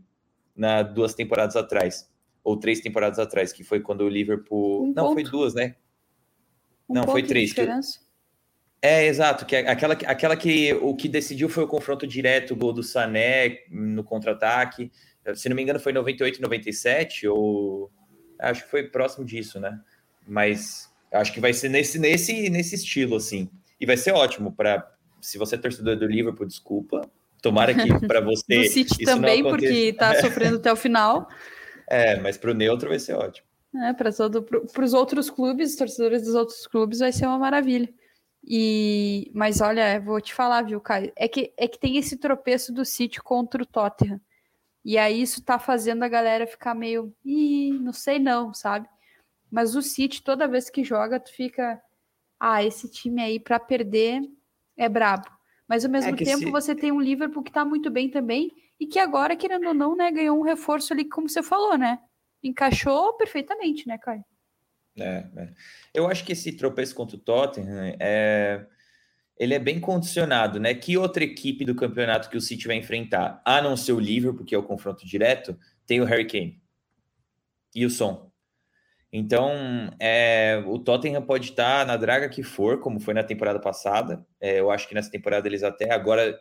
na 0.56 0.84
duas 0.84 1.14
temporadas 1.14 1.56
atrás 1.56 2.09
ou 2.50 2.58
três 2.58 2.80
temporadas 2.80 3.20
atrás, 3.20 3.54
que 3.54 3.64
foi 3.64 3.80
quando 3.80 4.02
o 4.02 4.10
Liverpool. 4.10 4.86
Um 4.86 4.94
não, 4.94 5.06
ponto. 5.06 5.14
foi 5.14 5.24
duas, 5.24 5.54
né? 5.54 5.76
Um 6.90 6.96
não, 6.96 7.04
foi 7.04 7.22
três. 7.22 7.54
Que... 7.54 7.62
É, 8.82 9.06
exato, 9.06 9.46
que 9.46 9.56
aquela, 9.56 9.94
aquela 9.94 10.36
que 10.36 10.74
o 10.74 10.96
que 10.96 11.08
decidiu 11.08 11.48
foi 11.48 11.64
o 11.64 11.68
confronto 11.68 12.08
direto, 12.08 12.54
o 12.54 12.56
gol 12.56 12.74
do 12.74 12.82
Sané 12.82 13.60
no 13.70 14.04
contra-ataque. 14.04 14.92
Se 15.36 15.48
não 15.48 15.56
me 15.56 15.62
engano, 15.62 15.80
foi 15.80 15.94
98, 15.94 16.42
97, 16.42 17.28
ou 17.28 17.92
acho 18.40 18.64
que 18.64 18.72
foi 18.72 18.84
próximo 18.84 19.24
disso, 19.24 19.60
né? 19.60 19.80
Mas 20.28 20.92
acho 21.12 21.32
que 21.32 21.40
vai 21.40 21.54
ser 21.54 21.70
nesse, 21.70 22.00
nesse, 22.00 22.50
nesse 22.50 22.76
estilo, 22.76 23.18
assim. 23.18 23.48
E 23.80 23.86
vai 23.86 23.96
ser 23.96 24.12
ótimo 24.12 24.52
para. 24.52 24.92
Se 25.22 25.38
você 25.38 25.54
é 25.54 25.60
torcedor 25.60 25.98
do 25.98 26.08
Liverpool, 26.08 26.48
desculpa. 26.48 27.02
Tomara 27.44 27.76
que 27.76 28.08
para 28.08 28.22
você. 28.26 28.64
do 28.64 28.70
City 28.70 29.06
também, 29.06 29.44
porque 29.44 29.94
tá 29.94 30.20
sofrendo 30.20 30.58
até 30.58 30.74
o 30.74 30.76
final. 30.76 31.30
É, 31.90 32.20
mas 32.20 32.38
para 32.38 32.52
o 32.52 32.54
neutro 32.54 32.90
vai 32.90 33.00
ser 33.00 33.14
ótimo. 33.14 33.48
É, 33.76 33.94
para 33.94 34.10
os 34.10 34.94
outros 34.94 35.30
clubes, 35.30 35.76
torcedores 35.76 36.24
dos 36.24 36.36
outros 36.36 36.66
clubes, 36.68 37.00
vai 37.00 37.12
ser 37.12 37.26
uma 37.26 37.40
maravilha. 37.40 37.92
E, 38.44 39.32
mas 39.34 39.60
olha, 39.60 40.00
vou 40.00 40.22
te 40.22 40.34
falar, 40.34 40.62
viu, 40.64 40.80
Caio? 40.80 41.12
É 41.16 41.28
que, 41.28 41.54
é 41.58 41.68
que 41.68 41.80
tem 41.80 41.98
esse 41.98 42.18
tropeço 42.18 42.74
do 42.74 42.86
City 42.86 43.22
contra 43.22 43.62
o 43.62 43.66
Tottenham. 43.66 44.22
E 44.84 44.98
aí 44.98 45.22
isso 45.22 45.44
tá 45.44 45.60
fazendo 45.60 46.04
a 46.04 46.08
galera 46.08 46.48
ficar 46.48 46.74
meio, 46.74 47.14
Ih, 47.26 47.74
não 47.80 47.92
sei 47.92 48.18
não, 48.18 48.54
sabe? 48.54 48.88
Mas 49.52 49.76
o 49.76 49.82
City, 49.82 50.24
toda 50.24 50.48
vez 50.48 50.70
que 50.70 50.84
joga, 50.84 51.20
tu 51.20 51.34
fica, 51.34 51.82
ah, 52.40 52.64
esse 52.64 52.90
time 52.90 53.22
aí 53.22 53.40
para 53.40 53.60
perder 53.60 54.22
é 54.78 54.88
brabo. 54.88 55.28
Mas 55.68 55.84
ao 55.84 55.92
mesmo 55.92 56.12
é 56.12 56.16
tempo 56.16 56.46
se... 56.46 56.52
você 56.52 56.74
tem 56.74 56.92
um 56.92 57.02
Liverpool 57.02 57.44
que 57.44 57.52
tá 57.52 57.66
muito 57.66 57.92
bem 57.92 58.10
também 58.10 58.52
e 58.80 58.88
que 58.88 59.00
agora, 59.00 59.36
querendo 59.36 59.68
ou 59.68 59.74
não, 59.74 59.96
né, 59.96 60.12
ganhou 60.12 60.38
um 60.40 60.44
reforço 60.44 60.94
ali, 60.94 61.06
como 61.06 61.28
você 61.28 61.44
falou, 61.44 61.78
né? 61.78 62.00
Encaixou 62.44 63.14
perfeitamente, 63.18 63.88
né, 63.88 63.98
Caio? 63.98 64.24
É, 64.98 65.28
é. 65.36 65.54
Eu 65.94 66.08
acho 66.08 66.24
que 66.24 66.32
esse 66.32 66.54
tropeço 66.54 66.96
contra 66.96 67.18
o 67.18 67.20
Tottenham 67.20 67.96
é 68.00 68.66
ele 69.40 69.54
é 69.54 69.60
bem 69.60 69.80
condicionado, 69.80 70.60
né? 70.60 70.74
Que 70.74 70.98
outra 70.98 71.24
equipe 71.24 71.64
do 71.64 71.74
campeonato 71.74 72.30
que 72.30 72.36
o 72.36 72.42
City 72.42 72.68
vai 72.68 72.76
enfrentar, 72.76 73.42
a 73.46 73.62
não 73.62 73.78
ser 73.78 73.94
o 73.94 74.00
Liverpool, 74.00 74.40
porque 74.40 74.54
é 74.54 74.58
o 74.58 74.64
confronto 74.64 75.06
direto, 75.06 75.58
tem 75.88 76.02
o 76.02 76.06
Harry 76.06 76.28
Kane. 76.28 76.62
e 77.74 77.86
o 77.86 77.90
som. 77.90 78.30
Então, 79.12 79.52
é, 80.00 80.62
o 80.68 80.78
Tottenham 80.78 81.22
pode 81.22 81.52
estar 81.52 81.86
na 81.86 81.98
draga 81.98 82.30
que 82.30 82.44
for, 82.44 82.80
como 82.80 83.00
foi 83.00 83.14
na 83.14 83.24
temporada 83.24 83.60
passada. 83.60 84.26
É, 84.40 84.60
eu 84.60 84.70
acho 84.70 84.88
que 84.88 84.94
nessa 84.94 85.10
temporada 85.10 85.48
eles 85.48 85.64
até 85.64 85.92
agora 85.92 86.40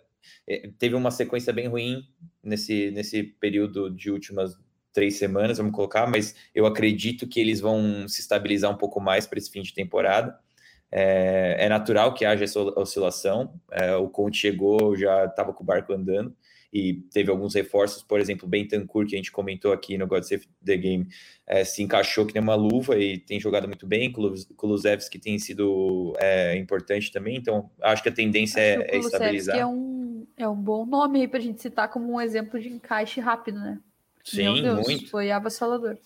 teve 0.78 0.94
uma 0.94 1.10
sequência 1.10 1.52
bem 1.52 1.68
ruim 1.68 2.02
nesse, 2.42 2.90
nesse 2.90 3.22
período 3.22 3.90
de 3.90 4.10
últimas 4.10 4.56
três 4.92 5.16
semanas, 5.16 5.58
vamos 5.58 5.72
colocar, 5.72 6.06
mas 6.06 6.34
eu 6.54 6.66
acredito 6.66 7.26
que 7.28 7.38
eles 7.38 7.60
vão 7.60 8.08
se 8.08 8.20
estabilizar 8.20 8.70
um 8.70 8.76
pouco 8.76 9.00
mais 9.00 9.26
para 9.26 9.38
esse 9.38 9.50
fim 9.50 9.62
de 9.62 9.72
temporada. 9.72 10.38
É, 10.90 11.66
é, 11.66 11.68
natural 11.68 12.14
que 12.14 12.24
haja 12.24 12.44
essa 12.44 12.58
oscilação. 12.60 13.60
É, 13.70 13.94
o 13.94 14.08
Conte 14.08 14.38
chegou, 14.38 14.96
já 14.96 15.26
estava 15.26 15.52
com 15.52 15.62
o 15.62 15.66
barco 15.66 15.92
andando 15.92 16.34
e 16.72 16.94
teve 17.12 17.30
alguns 17.30 17.54
reforços, 17.54 18.02
por 18.02 18.20
exemplo, 18.20 18.46
Bentancur, 18.46 19.06
que 19.06 19.14
a 19.14 19.18
gente 19.18 19.32
comentou 19.32 19.72
aqui 19.72 19.96
no 19.96 20.06
God 20.06 20.22
Save 20.22 20.46
the 20.64 20.76
Game, 20.76 21.08
é, 21.46 21.64
se 21.64 21.82
encaixou 21.82 22.26
que 22.26 22.34
nem 22.34 22.42
uma 22.42 22.54
luva 22.54 22.98
e 22.98 23.18
tem 23.18 23.40
jogado 23.40 23.66
muito 23.66 23.86
bem. 23.86 24.12
Kulusevski 24.56 25.18
tem 25.18 25.38
sido 25.38 26.14
é, 26.18 26.56
importante 26.56 27.10
também, 27.10 27.36
então 27.36 27.70
acho 27.82 28.02
que 28.02 28.08
a 28.08 28.12
tendência 28.12 28.60
é, 28.60 28.96
é 28.96 28.98
estabilizar. 28.98 29.56
É 29.56 29.66
um, 29.66 30.26
é 30.36 30.46
um 30.46 30.56
bom 30.56 30.84
nome 30.84 31.20
aí 31.20 31.28
para 31.28 31.38
a 31.38 31.42
gente 31.42 31.62
citar 31.62 31.88
como 31.90 32.12
um 32.12 32.20
exemplo 32.20 32.60
de 32.60 32.68
encaixe 32.68 33.20
rápido, 33.20 33.58
né? 33.58 33.80
Sim, 34.22 34.42
Meu 34.42 34.62
Deus, 34.62 34.86
muito. 34.86 35.08
Foi 35.08 35.30
avassalador. 35.30 35.96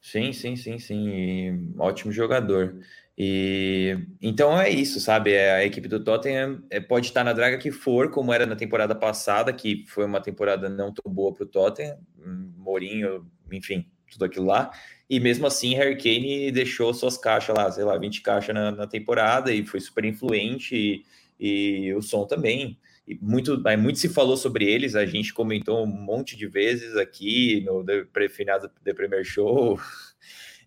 Sim, 0.00 0.32
sim, 0.32 0.56
sim, 0.56 0.78
sim. 0.78 1.08
E, 1.08 1.74
ótimo 1.78 2.10
jogador. 2.10 2.80
E 3.22 3.98
então 4.22 4.58
é 4.58 4.70
isso, 4.70 4.98
sabe? 4.98 5.32
É, 5.34 5.52
a 5.52 5.64
equipe 5.66 5.86
do 5.86 6.02
Tottenham 6.02 6.64
é, 6.70 6.80
pode 6.80 7.08
estar 7.08 7.22
na 7.22 7.34
draga 7.34 7.58
que 7.58 7.70
for, 7.70 8.10
como 8.10 8.32
era 8.32 8.46
na 8.46 8.56
temporada 8.56 8.94
passada, 8.94 9.52
que 9.52 9.84
foi 9.88 10.06
uma 10.06 10.22
temporada 10.22 10.70
não 10.70 10.90
tão 10.90 11.12
boa 11.12 11.30
para 11.34 11.44
o 11.44 11.46
Tottenham, 11.46 11.98
hum, 12.18 12.50
Mourinho, 12.56 13.30
enfim, 13.52 13.86
tudo 14.10 14.24
aquilo 14.24 14.46
lá. 14.46 14.70
E 15.08 15.20
mesmo 15.20 15.46
assim, 15.46 15.74
Harry 15.74 15.98
Kane 15.98 16.50
deixou 16.50 16.94
suas 16.94 17.18
caixas 17.18 17.54
lá, 17.54 17.70
sei 17.70 17.84
lá, 17.84 17.98
20 17.98 18.22
caixas 18.22 18.54
na, 18.54 18.70
na 18.70 18.86
temporada 18.86 19.52
e 19.52 19.66
foi 19.66 19.80
super 19.80 20.06
influente. 20.06 21.04
E, 21.38 21.86
e 21.88 21.92
o 21.92 22.00
som 22.00 22.26
também. 22.26 22.78
E 23.06 23.18
muito, 23.20 23.62
muito 23.78 23.98
se 23.98 24.08
falou 24.08 24.36
sobre 24.36 24.64
eles, 24.64 24.94
a 24.94 25.04
gente 25.04 25.34
comentou 25.34 25.84
um 25.84 25.86
monte 25.86 26.38
de 26.38 26.46
vezes 26.46 26.96
aqui 26.96 27.60
no 27.66 27.84
final 28.30 28.60
do 28.60 28.70
The 28.70 29.24
Show. 29.24 29.78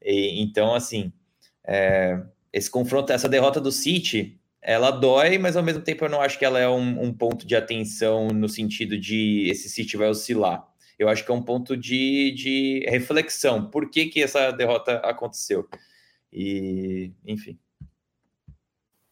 E, 0.05 0.41
então, 0.41 0.75
assim, 0.75 1.13
é, 1.65 2.21
esse 2.53 2.69
confronto, 2.69 3.11
essa 3.11 3.27
derrota 3.27 3.59
do 3.59 3.71
City, 3.71 4.39
ela 4.61 4.91
dói, 4.91 5.39
mas 5.39 5.57
ao 5.57 5.63
mesmo 5.63 5.81
tempo 5.81 6.05
eu 6.05 6.09
não 6.09 6.21
acho 6.21 6.37
que 6.37 6.45
ela 6.45 6.59
é 6.59 6.69
um, 6.69 7.03
um, 7.03 7.11
ponto 7.11 7.45
de 7.45 7.55
atenção 7.55 8.27
no 8.27 8.47
sentido 8.47 8.97
de 8.97 9.49
esse 9.49 9.67
City 9.67 9.97
vai 9.97 10.07
oscilar. 10.07 10.65
Eu 10.97 11.09
acho 11.09 11.25
que 11.25 11.31
é 11.31 11.33
um 11.33 11.41
ponto 11.41 11.75
de, 11.75 12.31
de 12.31 12.85
reflexão. 12.87 13.69
Por 13.69 13.89
que, 13.89 14.05
que 14.05 14.21
essa 14.21 14.51
derrota 14.51 14.97
aconteceu? 14.97 15.67
E, 16.31 17.11
enfim. 17.25 17.59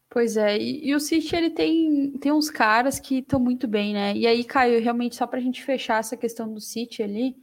Pois 0.08 0.36
é, 0.36 0.56
e, 0.56 0.88
e, 0.88 0.94
o 0.94 1.00
City 1.00 1.34
ele 1.34 1.50
tem, 1.50 2.12
tem 2.18 2.30
uns 2.30 2.50
caras 2.50 3.00
que 3.00 3.18
estão 3.18 3.40
muito 3.40 3.66
bem, 3.66 3.94
né? 3.94 4.14
E 4.14 4.26
aí, 4.26 4.44
Caio, 4.44 4.80
realmente, 4.80 5.16
só 5.16 5.26
para 5.26 5.38
a 5.38 5.42
gente 5.42 5.62
fechar 5.62 6.00
essa 6.00 6.16
questão 6.16 6.52
do 6.52 6.60
City 6.60 7.02
ali, 7.02 7.34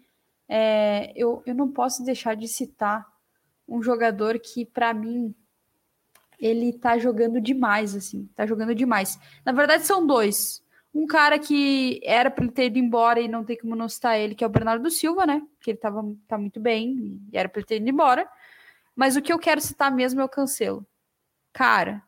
é, 0.47 1.12
eu, 1.15 1.43
eu 1.45 1.53
não 1.53 1.71
posso 1.71 2.03
deixar 2.03 2.35
de 2.35 2.47
citar 2.47 3.05
um 3.67 3.81
jogador 3.81 4.39
que, 4.39 4.65
para 4.65 4.93
mim, 4.93 5.33
ele 6.39 6.73
tá 6.73 6.97
jogando 6.97 7.41
demais, 7.41 7.95
assim, 7.95 8.28
tá 8.36 8.45
jogando 8.45 8.73
demais. 8.73 9.19
Na 9.45 9.52
verdade, 9.52 9.86
são 9.86 10.06
dois. 10.06 10.63
Um 10.93 11.06
cara 11.06 11.38
que 11.38 11.99
era 12.04 12.32
para 12.32 12.43
ele 12.43 12.54
ter 12.54 12.65
ido 12.65 12.80
embora 12.80 13.19
e 13.19 13.28
não 13.28 13.43
tem 13.43 13.58
como 13.58 13.75
não 13.75 13.88
citar 13.88 14.19
ele, 14.19 14.34
que 14.34 14.43
é 14.43 14.47
o 14.47 14.49
Bernardo 14.49 14.89
Silva, 14.89 15.25
né? 15.25 15.41
Que 15.62 15.71
ele 15.71 15.78
tava, 15.78 16.04
tá 16.28 16.38
muito 16.38 16.60
bem 16.60 17.21
e 17.32 17.38
era 17.38 17.47
para 17.47 17.60
ele 17.60 17.67
ter 17.67 17.75
ido 17.78 17.89
embora. 17.89 18.28
Mas 18.95 19.15
o 19.15 19.21
que 19.21 19.32
eu 19.32 19.38
quero 19.38 19.62
citar 19.62 19.91
mesmo 19.91 20.19
é 20.21 20.23
o 20.23 20.30
Cancelo. 20.30 20.86
Cara, 21.54 22.02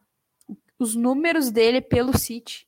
os 0.79 0.95
números 0.95 1.51
dele 1.51 1.79
pelo 1.79 2.17
City 2.17 2.67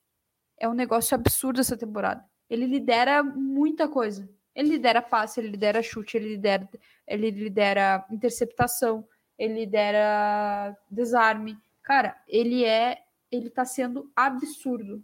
é 0.59 0.69
um 0.69 0.73
negócio 0.73 1.15
absurdo 1.15 1.59
essa 1.59 1.75
temporada. 1.75 2.23
Ele 2.49 2.65
lidera 2.65 3.23
muita 3.23 3.87
coisa. 3.87 4.29
Ele 4.55 4.69
lidera 4.69 5.01
passe, 5.01 5.39
ele 5.39 5.49
lidera 5.49 5.81
chute, 5.81 6.15
ele 6.15 6.29
lidera, 6.29 6.69
ele 7.07 7.31
lidera 7.31 8.05
interceptação, 8.11 9.03
ele 9.43 9.61
lidera 9.61 10.75
desarme. 10.89 11.57
Cara, 11.81 12.15
ele 12.27 12.63
é. 12.63 12.99
Ele 13.31 13.49
tá 13.49 13.65
sendo 13.65 14.11
absurdo. 14.15 15.03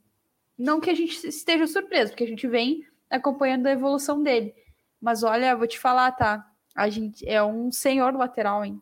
Não 0.57 0.79
que 0.79 0.89
a 0.89 0.93
gente 0.93 1.25
esteja 1.27 1.65
surpreso, 1.65 2.11
porque 2.11 2.23
a 2.23 2.27
gente 2.27 2.47
vem 2.47 2.85
acompanhando 3.09 3.67
a 3.67 3.71
evolução 3.71 4.21
dele. 4.21 4.53
Mas 5.01 5.23
olha, 5.23 5.55
vou 5.55 5.67
te 5.67 5.79
falar, 5.79 6.11
tá? 6.11 6.45
A 6.75 6.89
gente 6.89 7.27
é 7.27 7.43
um 7.43 7.71
senhor 7.71 8.13
lateral, 8.13 8.63
hein? 8.63 8.79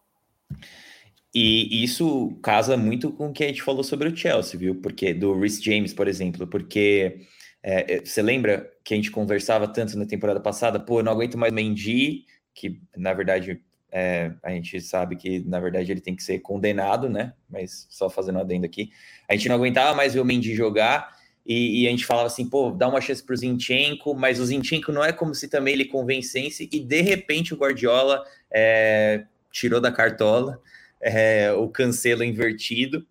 E 1.33 1.83
isso 1.83 2.37
casa 2.41 2.75
muito 2.75 3.11
com 3.11 3.27
o 3.27 3.33
que 3.33 3.43
a 3.43 3.47
gente 3.47 3.61
falou 3.61 3.83
sobre 3.83 4.09
o 4.09 4.15
Chelsea, 4.15 4.59
viu? 4.59 4.81
Porque 4.81 5.13
do 5.13 5.39
Rhys 5.39 5.61
James, 5.61 5.93
por 5.93 6.07
exemplo, 6.07 6.47
porque 6.47 7.27
é, 7.63 7.95
é, 7.95 8.05
você 8.05 8.21
lembra 8.21 8.69
que 8.83 8.93
a 8.93 8.97
gente 8.97 9.11
conversava 9.11 9.67
tanto 9.67 9.97
na 9.97 10.05
temporada 10.05 10.39
passada? 10.39 10.79
Pô, 10.79 10.99
eu 10.99 11.03
não 11.03 11.11
aguento 11.11 11.37
mais 11.37 11.53
Mendy, 11.53 12.25
que 12.53 12.81
na 12.95 13.13
verdade 13.13 13.61
é, 13.91 14.33
a 14.43 14.51
gente 14.51 14.79
sabe 14.81 15.15
que, 15.15 15.39
na 15.39 15.59
verdade, 15.59 15.91
ele 15.91 16.01
tem 16.01 16.15
que 16.15 16.23
ser 16.23 16.39
condenado, 16.39 17.09
né? 17.09 17.33
Mas 17.49 17.87
só 17.89 18.09
fazendo 18.09 18.39
adendo 18.39 18.65
aqui. 18.65 18.91
A 19.27 19.33
gente 19.33 19.47
não 19.47 19.55
aguentava 19.55 19.95
mais 19.95 20.13
ver 20.13 20.19
o 20.19 20.25
Mendy 20.25 20.53
jogar 20.53 21.15
e, 21.45 21.83
e, 21.83 21.87
a 21.87 21.91
gente 21.91 22.05
falava 22.05 22.27
assim, 22.27 22.49
pô, 22.49 22.71
dá 22.71 22.89
uma 22.89 22.99
chance 22.99 23.23
pro 23.23 23.35
Zinchenko, 23.35 24.13
mas 24.13 24.39
o 24.39 24.45
Zinchenko 24.45 24.91
não 24.91 25.03
é 25.03 25.13
como 25.13 25.33
se 25.33 25.47
também 25.47 25.73
ele 25.73 25.85
convencesse 25.85 26.69
e, 26.71 26.79
de 26.79 27.01
repente, 27.01 27.53
o 27.53 27.57
Guardiola 27.57 28.23
é, 28.51 29.25
tirou 29.51 29.79
da 29.79 29.91
cartola 29.91 30.61
é, 31.01 31.51
o 31.53 31.69
cancelo 31.69 32.23
invertido 32.23 33.07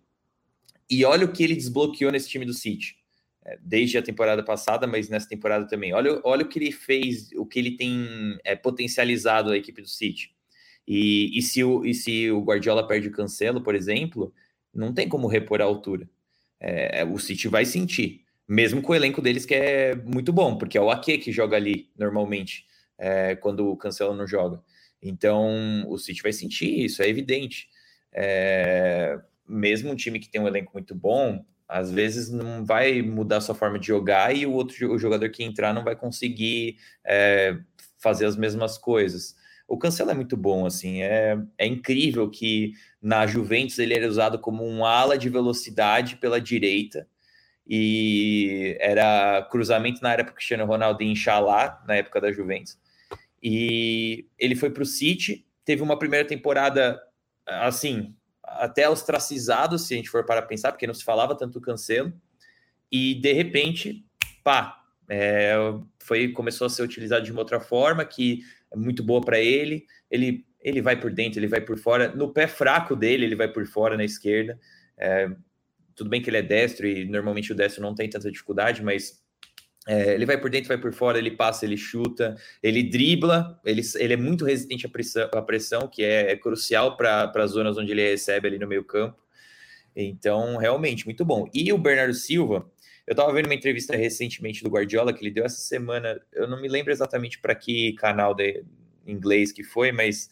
e 0.89 1.03
olha 1.03 1.25
o 1.25 1.31
que 1.31 1.43
ele 1.43 1.55
desbloqueou 1.55 2.11
nesse 2.11 2.29
time 2.29 2.45
do 2.45 2.53
City. 2.53 2.95
É, 3.43 3.57
desde 3.61 3.97
a 3.97 4.03
temporada 4.03 4.43
passada, 4.43 4.85
mas 4.85 5.09
nessa 5.09 5.27
temporada 5.27 5.65
também. 5.67 5.93
Olha, 5.93 6.19
olha 6.23 6.43
o 6.43 6.47
que 6.47 6.59
ele 6.59 6.71
fez, 6.71 7.31
o 7.33 7.45
que 7.45 7.57
ele 7.57 7.71
tem 7.71 8.37
é, 8.43 8.55
potencializado 8.55 9.51
a 9.51 9.57
equipe 9.57 9.81
do 9.81 9.87
City. 9.87 10.36
E, 10.87 11.37
e, 11.37 11.41
se 11.41 11.63
o, 11.63 11.85
e 11.85 11.93
se 11.93 12.31
o 12.31 12.41
Guardiola 12.41 12.87
perde 12.87 13.09
o 13.09 13.11
Cancelo, 13.11 13.61
por 13.61 13.75
exemplo, 13.75 14.33
não 14.73 14.93
tem 14.93 15.09
como 15.09 15.27
repor 15.27 15.61
a 15.61 15.65
altura. 15.65 16.09
É, 16.59 17.03
o 17.03 17.19
City 17.19 17.47
vai 17.47 17.65
sentir, 17.65 18.21
mesmo 18.47 18.81
com 18.81 18.91
o 18.93 18.95
elenco 18.95 19.21
deles 19.21 19.45
que 19.45 19.53
é 19.53 19.95
muito 19.95 20.31
bom, 20.31 20.57
porque 20.57 20.77
é 20.77 20.81
o 20.81 20.89
Ake 20.89 21.17
que 21.17 21.31
joga 21.31 21.55
ali 21.57 21.89
normalmente, 21.97 22.65
é, 22.97 23.35
quando 23.35 23.69
o 23.69 23.77
Cancelo 23.77 24.15
não 24.15 24.25
joga. 24.25 24.63
Então 25.01 25.85
o 25.87 25.97
City 25.97 26.23
vai 26.23 26.33
sentir 26.33 26.85
isso, 26.85 27.03
é 27.03 27.09
evidente. 27.09 27.67
É, 28.11 29.19
mesmo 29.47 29.91
um 29.91 29.95
time 29.95 30.19
que 30.19 30.29
tem 30.29 30.41
um 30.41 30.47
elenco 30.47 30.71
muito 30.73 30.95
bom, 30.95 31.45
às 31.67 31.91
vezes 31.91 32.29
não 32.29 32.65
vai 32.65 33.01
mudar 33.01 33.41
sua 33.41 33.53
forma 33.53 33.77
de 33.77 33.87
jogar 33.87 34.35
e 34.35 34.45
o 34.45 34.53
outro 34.53 34.91
o 34.91 34.97
jogador 34.97 35.29
que 35.29 35.43
entrar 35.43 35.73
não 35.73 35.83
vai 35.83 35.95
conseguir 35.95 36.77
é, 37.05 37.57
fazer 37.97 38.25
as 38.25 38.35
mesmas 38.35 38.77
coisas. 38.77 39.35
O 39.67 39.77
Cancelo 39.77 40.11
é 40.11 40.13
muito 40.13 40.37
bom, 40.37 40.65
assim, 40.65 41.01
é, 41.01 41.37
é 41.57 41.67
incrível 41.67 42.29
que 42.29 42.73
na 43.01 43.27
Juventus 43.27 43.77
ele 43.79 43.93
era 43.93 44.07
usado 44.07 44.39
como 44.39 44.65
um 44.65 44.85
ala 44.85 45.17
de 45.17 45.27
velocidade 45.27 46.15
pela 46.15 46.39
direita 46.39 47.07
e 47.67 48.77
era 48.79 49.45
cruzamento 49.51 50.01
na 50.01 50.09
área 50.09 50.23
para 50.23 50.33
Cristiano 50.33 50.65
Ronaldo 50.65 51.03
e 51.03 51.11
Inxalá, 51.11 51.83
na 51.85 51.95
época 51.95 52.21
da 52.21 52.31
Juventus. 52.31 52.79
E 53.43 54.25
ele 54.39 54.55
foi 54.55 54.69
para 54.69 54.83
o 54.83 54.85
City, 54.85 55.45
teve 55.65 55.81
uma 55.81 55.99
primeira 55.99 56.25
temporada, 56.25 56.97
assim, 57.45 58.15
até 58.41 58.89
ostracizado, 58.89 59.77
se 59.77 59.93
a 59.93 59.97
gente 59.97 60.09
for 60.09 60.25
para 60.25 60.41
pensar, 60.41 60.71
porque 60.71 60.87
não 60.87 60.93
se 60.93 61.03
falava 61.03 61.35
tanto 61.35 61.59
Cancelo, 61.59 62.13
e 62.89 63.15
de 63.15 63.33
repente, 63.33 64.05
pá, 64.43 64.81
é, 65.09 65.55
foi 65.99 66.29
começou 66.29 66.67
a 66.67 66.69
ser 66.69 66.83
utilizado 66.83 67.25
de 67.25 67.31
uma 67.31 67.41
outra 67.41 67.59
forma 67.59 68.05
que 68.05 68.41
muito 68.75 69.03
boa 69.03 69.21
para 69.21 69.39
ele. 69.39 69.85
Ele 70.09 70.45
ele 70.61 70.81
vai 70.81 70.99
por 70.99 71.11
dentro, 71.11 71.39
ele 71.39 71.47
vai 71.47 71.61
por 71.61 71.77
fora. 71.77 72.13
No 72.13 72.33
pé 72.33 72.45
fraco 72.47 72.95
dele, 72.95 73.25
ele 73.25 73.35
vai 73.35 73.47
por 73.47 73.65
fora 73.65 73.95
na 73.95 74.03
esquerda. 74.03 74.59
É, 74.97 75.29
tudo 75.95 76.09
bem 76.09 76.21
que 76.21 76.29
ele 76.29 76.37
é 76.37 76.41
destro 76.41 76.85
e 76.87 77.05
normalmente 77.05 77.51
o 77.51 77.55
destro 77.55 77.81
não 77.81 77.95
tem 77.95 78.09
tanta 78.09 78.29
dificuldade, 78.29 78.83
mas 78.83 79.23
é, 79.87 80.13
ele 80.13 80.25
vai 80.25 80.37
por 80.37 80.49
dentro, 80.49 80.67
vai 80.67 80.77
por 80.77 80.91
fora, 80.93 81.17
ele 81.17 81.31
passa, 81.31 81.65
ele 81.65 81.77
chuta, 81.77 82.35
ele 82.61 82.83
dribla, 82.83 83.59
ele, 83.63 83.81
ele 83.95 84.13
é 84.13 84.17
muito 84.17 84.43
resistente 84.43 84.85
à 84.85 84.89
pressão, 84.89 85.29
à 85.33 85.41
pressão 85.41 85.87
que 85.87 86.03
é, 86.03 86.31
é 86.31 86.35
crucial 86.35 86.97
para 86.97 87.31
as 87.35 87.51
zonas 87.51 87.77
onde 87.77 87.91
ele 87.93 88.09
recebe 88.09 88.47
ali 88.47 88.59
no 88.59 88.67
meio 88.67 88.83
campo. 88.83 89.17
Então, 89.95 90.57
realmente, 90.57 91.05
muito 91.05 91.25
bom. 91.25 91.49
E 91.53 91.71
o 91.73 91.77
Bernardo 91.77 92.13
Silva, 92.13 92.69
eu 93.07 93.13
estava 93.13 93.31
vendo 93.31 93.45
uma 93.45 93.55
entrevista 93.55 93.95
recentemente 93.95 94.61
do 94.61 94.69
Guardiola 94.69 95.13
que 95.13 95.23
ele 95.23 95.31
deu 95.31 95.45
essa 95.45 95.61
semana. 95.61 96.19
Eu 96.33 96.45
não 96.45 96.61
me 96.61 96.67
lembro 96.67 96.91
exatamente 96.91 97.39
para 97.39 97.55
que 97.55 97.93
canal 97.93 98.35
de 98.35 98.65
inglês 99.05 99.53
que 99.53 99.63
foi, 99.63 99.93
mas 99.93 100.29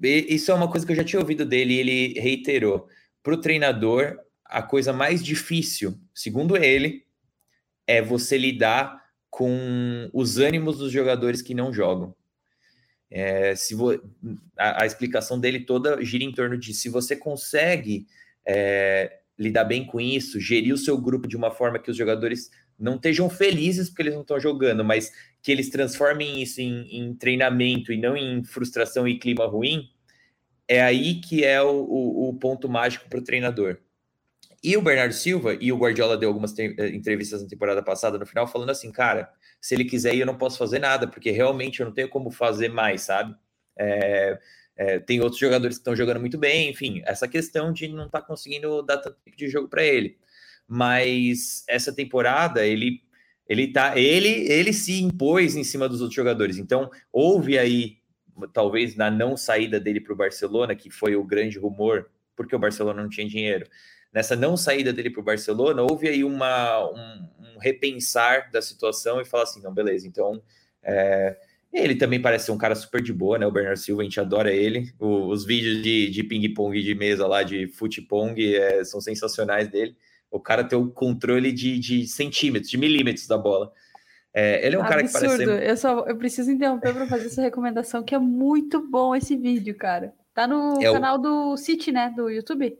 isso 0.00 0.52
é 0.52 0.54
uma 0.54 0.70
coisa 0.70 0.86
que 0.86 0.92
eu 0.92 0.96
já 0.96 1.02
tinha 1.02 1.18
ouvido 1.18 1.44
dele 1.44 1.74
e 1.74 1.80
ele 1.80 2.20
reiterou. 2.20 2.88
Para 3.24 3.34
o 3.34 3.40
treinador, 3.40 4.20
a 4.44 4.62
coisa 4.62 4.92
mais 4.92 5.24
difícil, 5.24 5.98
segundo 6.14 6.56
ele, 6.56 7.04
é 7.88 8.00
você 8.00 8.38
lidar 8.38 9.02
com 9.28 10.08
os 10.12 10.38
ânimos 10.38 10.78
dos 10.78 10.92
jogadores 10.92 11.42
que 11.42 11.54
não 11.54 11.72
jogam. 11.72 12.14
É, 13.10 13.56
se 13.56 13.74
vo... 13.74 14.00
a, 14.56 14.82
a, 14.82 14.86
explicação 14.86 15.40
dele 15.40 15.60
toda 15.60 16.02
gira 16.04 16.22
em 16.22 16.32
torno 16.32 16.56
de 16.56 16.72
se 16.72 16.88
você 16.88 17.16
consegue 17.16 18.06
é, 18.46 19.20
lidar 19.38 19.64
bem 19.64 19.84
com 19.84 20.00
isso, 20.00 20.40
gerir 20.40 20.72
o 20.72 20.78
seu 20.78 20.96
grupo 20.96 21.26
de 21.26 21.36
uma 21.36 21.50
forma 21.50 21.78
que 21.78 21.90
os 21.90 21.96
jogadores 21.96 22.50
não 22.78 22.96
estejam 22.96 23.28
felizes 23.30 23.88
porque 23.88 24.02
eles 24.02 24.14
não 24.14 24.22
estão 24.22 24.38
jogando, 24.38 24.84
mas 24.84 25.12
que 25.42 25.52
eles 25.52 25.70
transformem 25.70 26.42
isso 26.42 26.60
em, 26.60 26.98
em, 26.98 27.14
treinamento 27.14 27.92
e 27.92 27.96
não 27.96 28.16
em 28.16 28.44
frustração 28.44 29.06
e 29.06 29.18
clima 29.18 29.46
ruim, 29.46 29.88
é 30.66 30.82
aí 30.82 31.20
que 31.20 31.44
é 31.44 31.62
o, 31.62 31.70
o, 31.70 32.28
o 32.30 32.34
ponto 32.38 32.68
mágico 32.68 33.08
para 33.08 33.18
o 33.18 33.24
treinador. 33.24 33.78
E 34.62 34.76
o 34.78 34.82
Bernardo 34.82 35.12
Silva, 35.12 35.58
e 35.60 35.70
o 35.70 35.76
Guardiola 35.76 36.16
deu 36.16 36.30
algumas 36.30 36.58
eh, 36.58 36.88
entrevistas 36.88 37.42
na 37.42 37.48
temporada 37.48 37.82
passada, 37.82 38.18
no 38.18 38.24
final, 38.24 38.46
falando 38.46 38.70
assim, 38.70 38.90
cara, 38.90 39.30
se 39.60 39.74
ele 39.74 39.84
quiser 39.84 40.14
ir, 40.14 40.20
eu 40.20 40.26
não 40.26 40.38
posso 40.38 40.56
fazer 40.56 40.78
nada, 40.78 41.06
porque 41.06 41.30
realmente 41.30 41.80
eu 41.80 41.86
não 41.86 41.92
tenho 41.92 42.08
como 42.08 42.30
fazer 42.30 42.70
mais, 42.70 43.02
sabe? 43.02 43.34
É, 43.78 44.38
é, 44.76 44.98
tem 44.98 45.20
outros 45.20 45.40
jogadores 45.40 45.76
que 45.76 45.80
estão 45.80 45.96
jogando 45.96 46.20
muito 46.20 46.38
bem, 46.38 46.70
enfim, 46.70 47.02
essa 47.04 47.28
questão 47.28 47.72
de 47.72 47.88
não 47.88 48.06
estar 48.06 48.20
tá 48.20 48.26
conseguindo 48.26 48.82
dar 48.82 48.98
tanto 48.98 49.18
tempo 49.24 49.36
de 49.36 49.48
jogo 49.48 49.68
para 49.68 49.84
ele. 49.84 50.18
Mas 50.66 51.64
essa 51.68 51.92
temporada, 51.92 52.66
ele 52.66 53.02
ele 53.46 53.68
tá 53.72 53.98
ele 53.98 54.50
ele 54.50 54.72
se 54.72 55.02
impôs 55.02 55.54
em 55.54 55.64
cima 55.64 55.88
dos 55.88 56.00
outros 56.00 56.16
jogadores. 56.16 56.58
Então, 56.58 56.90
houve 57.12 57.58
aí 57.58 57.98
talvez 58.52 58.96
na 58.96 59.10
não 59.10 59.36
saída 59.36 59.78
dele 59.78 60.00
para 60.00 60.12
o 60.12 60.16
Barcelona, 60.16 60.74
que 60.74 60.90
foi 60.90 61.14
o 61.14 61.24
grande 61.24 61.58
rumor, 61.58 62.10
porque 62.34 62.56
o 62.56 62.58
Barcelona 62.58 63.02
não 63.02 63.08
tinha 63.08 63.28
dinheiro 63.28 63.66
nessa 64.14 64.36
não 64.36 64.56
saída 64.56 64.92
dele 64.92 65.10
para 65.10 65.20
o 65.20 65.24
Barcelona, 65.24 65.82
houve 65.82 66.08
aí 66.08 66.22
uma, 66.22 66.88
um, 66.88 67.28
um, 67.40 67.58
repensar 67.58 68.48
da 68.52 68.62
situação 68.62 69.20
e 69.20 69.24
falar 69.24 69.42
assim, 69.42 69.60
não, 69.60 69.74
beleza, 69.74 70.06
então 70.06 70.40
é, 70.84 71.36
ele 71.78 71.96
também 71.96 72.20
parece 72.20 72.46
ser 72.46 72.52
um 72.52 72.58
cara 72.58 72.74
super 72.74 73.02
de 73.02 73.12
boa, 73.12 73.38
né? 73.38 73.46
O 73.46 73.50
Bernardo 73.50 73.78
Silva, 73.78 74.02
a 74.02 74.04
gente 74.04 74.20
adora 74.20 74.52
ele. 74.52 74.92
O, 74.98 75.26
os 75.28 75.44
vídeos 75.44 75.82
de, 75.82 76.08
de 76.08 76.22
ping-pong 76.22 76.80
de 76.80 76.94
mesa 76.94 77.26
lá, 77.26 77.42
de 77.42 77.66
fute-pong, 77.66 78.54
é, 78.54 78.84
são 78.84 79.00
sensacionais 79.00 79.68
dele. 79.68 79.96
O 80.30 80.38
cara 80.38 80.64
tem 80.64 80.78
o 80.78 80.90
controle 80.90 81.52
de, 81.52 81.78
de 81.78 82.06
centímetros, 82.06 82.70
de 82.70 82.78
milímetros 82.78 83.26
da 83.26 83.36
bola. 83.36 83.72
É, 84.32 84.66
ele 84.66 84.76
é 84.76 84.78
um 84.78 84.82
Absurdo. 84.82 84.88
cara 84.88 85.06
que 85.06 85.12
parece 85.12 85.36
ser... 85.44 85.68
eu 85.70 85.76
só 85.76 86.04
eu 86.06 86.16
preciso 86.16 86.50
interromper 86.50 86.92
para 86.92 87.06
fazer 87.06 87.26
essa 87.26 87.42
recomendação, 87.42 88.02
que 88.02 88.14
é 88.14 88.18
muito 88.18 88.80
bom 88.90 89.14
esse 89.14 89.36
vídeo, 89.36 89.76
cara. 89.76 90.12
Tá 90.34 90.48
no 90.48 90.82
é 90.82 90.92
canal 90.92 91.16
o... 91.16 91.18
do 91.18 91.56
City, 91.56 91.92
né? 91.92 92.12
Do 92.16 92.28
YouTube. 92.28 92.76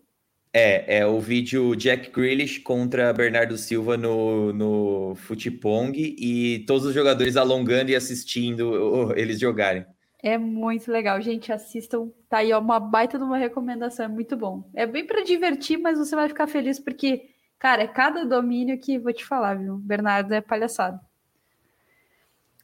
É, 0.56 0.98
é 0.98 1.06
o 1.06 1.18
vídeo 1.18 1.74
Jack 1.74 2.10
Grealish 2.10 2.60
contra 2.60 3.12
Bernardo 3.12 3.58
Silva 3.58 3.96
no, 3.96 4.52
no 4.52 5.16
Futepong 5.16 5.92
e 5.96 6.60
todos 6.64 6.84
os 6.86 6.94
jogadores 6.94 7.36
alongando 7.36 7.90
e 7.90 7.96
assistindo 7.96 9.12
eles 9.16 9.40
jogarem. 9.40 9.84
É 10.22 10.38
muito 10.38 10.92
legal, 10.92 11.20
gente. 11.20 11.52
Assistam. 11.52 12.08
Tá 12.28 12.38
aí 12.38 12.52
ó, 12.52 12.60
uma 12.60 12.78
baita 12.78 13.18
de 13.18 13.24
uma 13.24 13.36
recomendação, 13.36 14.04
é 14.04 14.08
muito 14.08 14.36
bom. 14.36 14.70
É 14.72 14.86
bem 14.86 15.04
para 15.04 15.24
divertir, 15.24 15.76
mas 15.76 15.98
você 15.98 16.14
vai 16.14 16.28
ficar 16.28 16.46
feliz 16.46 16.78
porque, 16.78 17.30
cara, 17.58 17.82
é 17.82 17.88
cada 17.88 18.24
domínio 18.24 18.78
que 18.78 18.96
vou 18.96 19.12
te 19.12 19.24
falar, 19.24 19.58
viu? 19.58 19.76
Bernardo 19.78 20.32
é 20.32 20.40
palhaçado. 20.40 21.00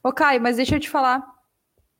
Ô, 0.01 0.13
Caio, 0.13 0.41
mas 0.41 0.55
deixa 0.55 0.77
eu 0.77 0.79
te 0.79 0.89
falar. 0.89 1.23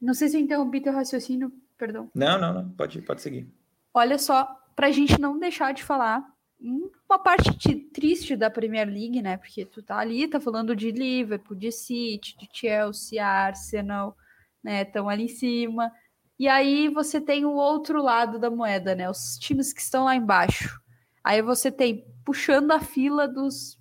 Não 0.02 0.14
sei 0.14 0.30
se 0.30 0.38
eu 0.38 0.42
interrompi 0.42 0.80
teu 0.80 0.94
raciocínio, 0.94 1.52
perdão. 1.78 2.10
Não, 2.16 2.40
não, 2.40 2.54
não. 2.54 2.70
Pode, 2.70 3.02
pode 3.02 3.22
seguir. 3.22 3.48
Olha 3.94 4.18
só, 4.18 4.61
para 4.76 4.88
a 4.88 4.92
gente 4.92 5.20
não 5.20 5.38
deixar 5.38 5.74
de 5.74 5.84
falar 5.84 6.26
uma 6.60 7.18
parte 7.18 7.76
triste 7.92 8.36
da 8.36 8.50
Premier 8.50 8.88
League, 8.88 9.22
né? 9.22 9.38
Porque 9.38 9.66
tu 9.66 9.82
tá 9.82 9.98
ali, 9.98 10.28
tá 10.28 10.40
falando 10.40 10.76
de 10.76 10.92
Liverpool, 10.92 11.58
de 11.58 11.72
City, 11.72 12.38
de 12.38 12.48
Chelsea, 12.54 13.26
Arsenal, 13.26 14.16
né? 14.64 14.84
Estão 14.84 15.10
ali 15.10 15.24
em 15.24 15.28
cima. 15.28 15.92
E 16.38 16.48
aí 16.48 16.88
você 16.90 17.20
tem 17.20 17.46
o 17.46 17.54
outro 17.54 18.02
lado 18.02 18.40
da 18.40 18.50
moeda, 18.50 18.96
né? 18.96 19.10
Os 19.10 19.38
times 19.38 19.74
que 19.74 19.82
estão 19.82 20.06
lá 20.06 20.16
embaixo. 20.16 20.80
Aí 21.24 21.42
você 21.42 21.72
tem 21.72 22.06
puxando 22.24 22.72
a 22.72 22.80
fila 22.80 23.28
dos 23.28 23.80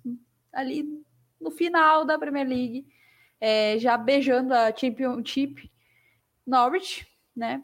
ali 0.51 0.85
no 1.39 1.51
final 1.51 2.05
da 2.05 2.19
Premier 2.19 2.47
League, 2.47 2.85
é, 3.39 3.77
já 3.79 3.97
beijando 3.97 4.53
a 4.53 4.75
Championship, 4.75 5.71
Norwich, 6.45 7.07
né? 7.35 7.63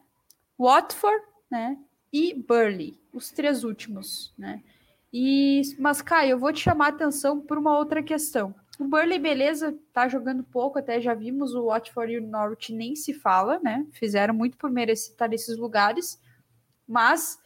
Watford, 0.58 1.24
né? 1.50 1.76
E 2.12 2.34
Burley 2.34 2.98
os 3.18 3.30
três 3.30 3.64
últimos, 3.64 4.32
né? 4.38 4.62
E, 5.12 5.62
mas, 5.78 6.02
Caio, 6.02 6.32
eu 6.32 6.38
vou 6.38 6.52
te 6.52 6.60
chamar 6.60 6.86
a 6.86 6.88
atenção 6.88 7.40
por 7.40 7.58
uma 7.58 7.76
outra 7.76 8.02
questão. 8.02 8.54
O 8.78 8.84
Burley, 8.84 9.18
beleza, 9.18 9.76
tá 9.92 10.06
jogando 10.06 10.44
pouco, 10.44 10.78
até 10.78 11.00
já 11.00 11.12
vimos 11.12 11.54
o 11.54 11.66
Watford 11.66 12.12
e 12.12 12.18
o 12.18 12.26
Norwich 12.26 12.72
nem 12.72 12.94
se 12.94 13.12
fala, 13.12 13.58
né? 13.58 13.86
Fizeram 13.92 14.32
muito 14.32 14.56
por 14.56 14.70
merecer 14.70 15.12
estar 15.12 15.28
nesses 15.28 15.56
lugares, 15.56 16.20
mas 16.86 17.38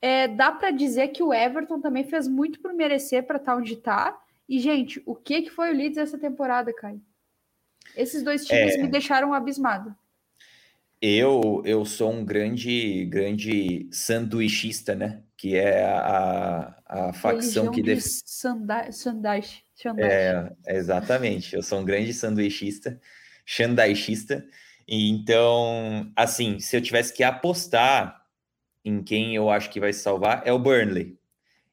é, 0.00 0.26
dá 0.26 0.50
para 0.50 0.70
dizer 0.70 1.08
que 1.08 1.22
o 1.22 1.34
Everton 1.34 1.80
também 1.80 2.04
fez 2.04 2.26
muito 2.26 2.60
por 2.60 2.72
merecer 2.72 3.26
para 3.26 3.36
estar 3.36 3.56
onde 3.56 3.76
tá. 3.76 4.18
E, 4.48 4.58
gente, 4.58 5.02
o 5.04 5.14
que, 5.14 5.42
que 5.42 5.50
foi 5.50 5.70
o 5.70 5.76
Leeds 5.76 5.98
essa 5.98 6.18
temporada, 6.18 6.72
Caio? 6.72 7.00
Esses 7.94 8.22
dois 8.22 8.46
times 8.46 8.74
é... 8.74 8.78
me 8.78 8.88
deixaram 8.88 9.34
abismado. 9.34 9.94
Eu, 11.02 11.62
eu 11.64 11.84
sou 11.84 12.12
um 12.12 12.24
grande, 12.24 13.06
grande 13.06 13.88
sanduichista, 13.90 14.94
né? 14.94 15.22
Que 15.36 15.56
é 15.56 15.84
a, 15.84 16.76
a 16.84 17.12
facção 17.14 17.70
que 17.70 17.82
def... 17.82 18.04
Sandai, 18.04 18.92
É, 20.04 20.76
exatamente. 20.76 21.56
Eu 21.56 21.62
sou 21.62 21.80
um 21.80 21.84
grande 21.84 22.12
sanduichista, 22.12 23.00
xandaixista. 23.46 24.44
Então, 24.86 26.12
assim, 26.14 26.58
se 26.58 26.76
eu 26.76 26.82
tivesse 26.82 27.14
que 27.14 27.22
apostar 27.22 28.20
em 28.84 29.02
quem 29.02 29.34
eu 29.34 29.48
acho 29.48 29.70
que 29.70 29.80
vai 29.80 29.92
se 29.92 30.00
salvar, 30.00 30.42
é 30.44 30.52
o 30.52 30.58
Burnley. 30.58 31.18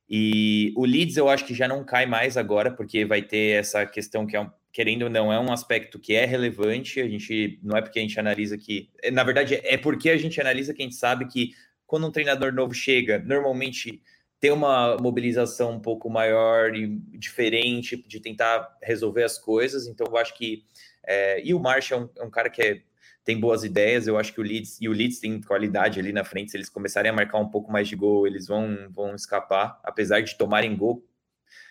E 0.09 0.71
o 0.77 0.85
Leeds 0.85 1.17
eu 1.17 1.27
acho 1.27 1.45
que 1.45 1.53
já 1.53 1.67
não 1.67 1.83
cai 1.83 2.05
mais 2.05 2.37
agora, 2.37 2.71
porque 2.71 3.03
vai 3.03 3.21
ter 3.21 3.59
essa 3.59 3.85
questão 3.85 4.25
que 4.25 4.37
é 4.37 4.41
um, 4.41 4.49
querendo 4.77 5.01
ou 5.05 5.09
não, 5.09 5.33
é 5.33 5.39
um 5.39 5.51
aspecto 5.51 5.97
que 5.97 6.13
é 6.13 6.23
relevante. 6.23 7.01
A 7.01 7.09
gente 7.09 7.59
não 7.63 7.75
é 7.75 7.81
porque 7.81 7.97
a 7.97 8.01
gente 8.03 8.19
analisa 8.19 8.55
que. 8.55 8.91
Na 9.11 9.23
verdade, 9.23 9.59
é 9.63 9.75
porque 9.75 10.07
a 10.07 10.17
gente 10.17 10.39
analisa 10.39 10.71
que 10.71 10.83
a 10.83 10.85
gente 10.85 10.95
sabe 10.95 11.25
que 11.25 11.55
quando 11.87 12.05
um 12.05 12.11
treinador 12.11 12.53
novo 12.53 12.75
chega, 12.75 13.17
normalmente 13.17 14.03
tem 14.39 14.51
uma 14.51 14.95
mobilização 14.97 15.71
um 15.71 15.79
pouco 15.79 16.11
maior 16.11 16.75
e 16.75 16.85
diferente 17.17 17.97
de 18.07 18.19
tentar 18.19 18.77
resolver 18.83 19.23
as 19.23 19.39
coisas. 19.39 19.87
Então, 19.87 20.05
eu 20.05 20.15
acho 20.15 20.37
que. 20.37 20.63
É, 21.03 21.43
e 21.43 21.55
o 21.55 21.59
Marshall 21.59 22.01
é 22.01 22.03
um, 22.03 22.09
é 22.21 22.27
um, 22.27 22.29
cara 22.29 22.47
que 22.47 22.61
é, 22.61 22.81
tem 23.25 23.39
boas 23.39 23.63
ideias. 23.63 24.05
Eu 24.05 24.15
acho 24.15 24.31
que 24.31 24.39
o 24.39 24.43
Leeds 24.43 24.77
e 24.79 24.87
o 24.87 24.91
Leeds 24.93 25.19
tem 25.19 25.41
qualidade 25.41 25.99
ali 25.99 26.11
na 26.11 26.23
frente. 26.23 26.51
Se 26.51 26.57
eles 26.57 26.69
começarem 26.69 27.09
a 27.09 27.15
marcar 27.15 27.39
um 27.39 27.49
pouco 27.49 27.71
mais 27.71 27.87
de 27.87 27.95
gol, 27.95 28.27
eles 28.27 28.45
vão, 28.45 28.77
vão 28.91 29.15
escapar, 29.15 29.79
apesar 29.83 30.21
de 30.21 30.37
tomarem 30.37 30.75
gol 30.77 31.03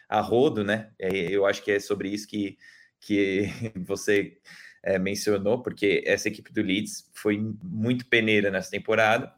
a 0.08 0.20
rodo, 0.20 0.64
né? 0.64 0.90
É, 0.98 1.08
eu 1.30 1.46
acho 1.46 1.62
que 1.62 1.70
é 1.70 1.78
sobre 1.78 2.08
isso 2.08 2.26
que 2.26 2.58
que 3.00 3.50
você 3.86 4.38
é, 4.82 4.98
mencionou, 4.98 5.62
porque 5.62 6.02
essa 6.06 6.28
equipe 6.28 6.52
do 6.52 6.62
Leeds 6.62 7.10
foi 7.14 7.38
muito 7.62 8.06
peneira 8.06 8.50
nessa 8.50 8.70
temporada. 8.70 9.32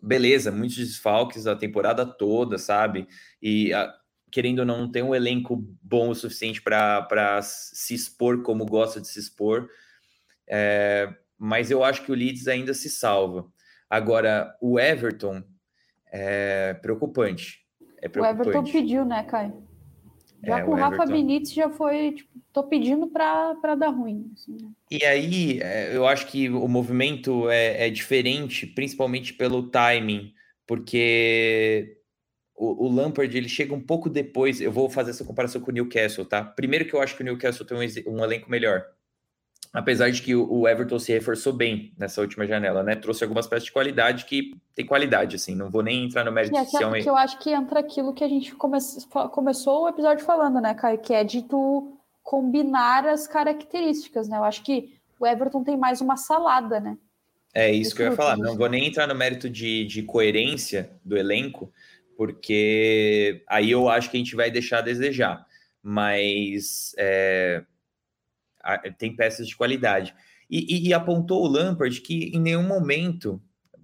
Beleza, 0.00 0.52
muitos 0.52 0.76
desfalques 0.76 1.46
a 1.46 1.56
temporada 1.56 2.06
toda, 2.06 2.58
sabe? 2.58 3.08
E 3.42 3.72
a, 3.72 3.92
querendo 4.30 4.60
ou 4.60 4.64
não, 4.64 4.90
tem 4.90 5.02
um 5.02 5.14
elenco 5.14 5.56
bom 5.82 6.10
o 6.10 6.14
suficiente 6.14 6.62
para 6.62 7.40
se 7.42 7.94
expor 7.94 8.42
como 8.42 8.66
gosta 8.66 9.00
de 9.00 9.08
se 9.08 9.18
expor. 9.18 9.68
É, 10.46 11.12
mas 11.36 11.70
eu 11.70 11.82
acho 11.82 12.02
que 12.04 12.12
o 12.12 12.14
Leeds 12.14 12.48
ainda 12.48 12.74
se 12.74 12.90
salva. 12.90 13.50
Agora, 13.88 14.54
o 14.60 14.78
Everton 14.78 15.42
é 16.12 16.74
preocupante. 16.74 17.66
É 18.00 18.08
preocupante. 18.08 18.48
O 18.48 18.50
Everton 18.50 18.70
pediu, 18.70 19.04
né, 19.04 19.22
Caio? 19.24 19.67
Já 20.44 20.58
é, 20.58 20.62
com 20.62 20.72
o 20.72 20.74
Rafa 20.74 21.04
Benítez 21.04 21.52
já 21.52 21.68
foi, 21.68 22.12
tipo, 22.12 22.30
tô 22.52 22.62
pedindo 22.62 23.08
para 23.08 23.74
dar 23.74 23.88
ruim. 23.88 24.30
Assim, 24.34 24.56
né? 24.60 24.70
E 24.90 25.04
aí, 25.04 25.60
é, 25.60 25.96
eu 25.96 26.06
acho 26.06 26.26
que 26.26 26.48
o 26.48 26.68
movimento 26.68 27.50
é, 27.50 27.86
é 27.86 27.90
diferente, 27.90 28.66
principalmente 28.66 29.34
pelo 29.34 29.68
timing, 29.68 30.32
porque 30.66 31.98
o, 32.54 32.86
o, 32.86 32.92
Lampard 32.92 33.36
ele 33.36 33.48
chega 33.48 33.74
um 33.74 33.80
pouco 33.80 34.08
depois. 34.08 34.60
Eu 34.60 34.70
vou 34.70 34.88
fazer 34.88 35.10
essa 35.10 35.24
comparação 35.24 35.60
com 35.60 35.70
o 35.70 35.74
Newcastle, 35.74 36.24
tá? 36.24 36.44
Primeiro 36.44 36.84
que 36.84 36.94
eu 36.94 37.02
acho 37.02 37.16
que 37.16 37.22
o 37.22 37.24
Newcastle 37.24 37.66
tem 37.66 37.76
um, 37.76 38.14
um 38.14 38.24
elenco 38.24 38.50
melhor 38.50 38.84
apesar 39.72 40.10
de 40.10 40.22
que 40.22 40.34
o 40.34 40.66
Everton 40.66 40.98
se 40.98 41.12
reforçou 41.12 41.52
bem 41.52 41.92
nessa 41.98 42.20
última 42.20 42.46
janela, 42.46 42.82
né? 42.82 42.94
Trouxe 42.94 43.24
algumas 43.24 43.46
peças 43.46 43.64
de 43.64 43.72
qualidade 43.72 44.24
que 44.24 44.54
tem 44.74 44.86
qualidade, 44.86 45.36
assim, 45.36 45.54
não 45.54 45.70
vou 45.70 45.82
nem 45.82 46.04
entrar 46.04 46.24
no 46.24 46.32
mérito 46.32 46.56
é, 46.56 46.64
que, 46.64 47.02
que 47.02 47.08
eu 47.08 47.16
acho 47.16 47.38
que 47.38 47.50
entra 47.50 47.80
aquilo 47.80 48.14
que 48.14 48.24
a 48.24 48.28
gente 48.28 48.54
come 48.54 48.78
começou 49.32 49.84
o 49.84 49.88
episódio 49.88 50.24
falando, 50.24 50.60
né, 50.60 50.74
Caio? 50.74 50.98
Que 50.98 51.14
é 51.14 51.24
de 51.24 51.42
tu 51.42 51.98
combinar 52.22 53.06
as 53.06 53.26
características, 53.26 54.28
né? 54.28 54.36
Eu 54.36 54.44
acho 54.44 54.62
que 54.62 54.98
o 55.18 55.26
Everton 55.26 55.64
tem 55.64 55.76
mais 55.76 56.00
uma 56.00 56.16
salada, 56.16 56.78
né? 56.78 56.96
É 57.54 57.72
isso 57.72 57.94
que 57.94 58.02
eu 58.02 58.06
ia 58.06 58.12
falar. 58.12 58.36
Não 58.36 58.56
vou 58.56 58.68
nem 58.68 58.86
entrar 58.86 59.06
no 59.06 59.14
mérito 59.14 59.48
de, 59.48 59.84
de 59.84 60.02
coerência 60.02 60.90
do 61.04 61.16
elenco, 61.16 61.72
porque 62.16 63.42
aí 63.48 63.70
eu 63.70 63.88
acho 63.88 64.10
que 64.10 64.16
a 64.16 64.20
gente 64.20 64.36
vai 64.36 64.50
deixar 64.50 64.78
a 64.78 64.82
desejar. 64.82 65.46
Mas 65.82 66.94
é, 66.98 67.64
tem 68.98 69.14
peças 69.14 69.46
de 69.46 69.56
qualidade. 69.56 70.14
E, 70.50 70.76
e, 70.76 70.88
e, 70.88 70.94
apontou 70.94 71.42
o 71.44 71.48
Lampard 71.48 72.00
que 72.00 72.30
em 72.34 72.40
nenhum 72.40 72.62
momento, 72.62 73.40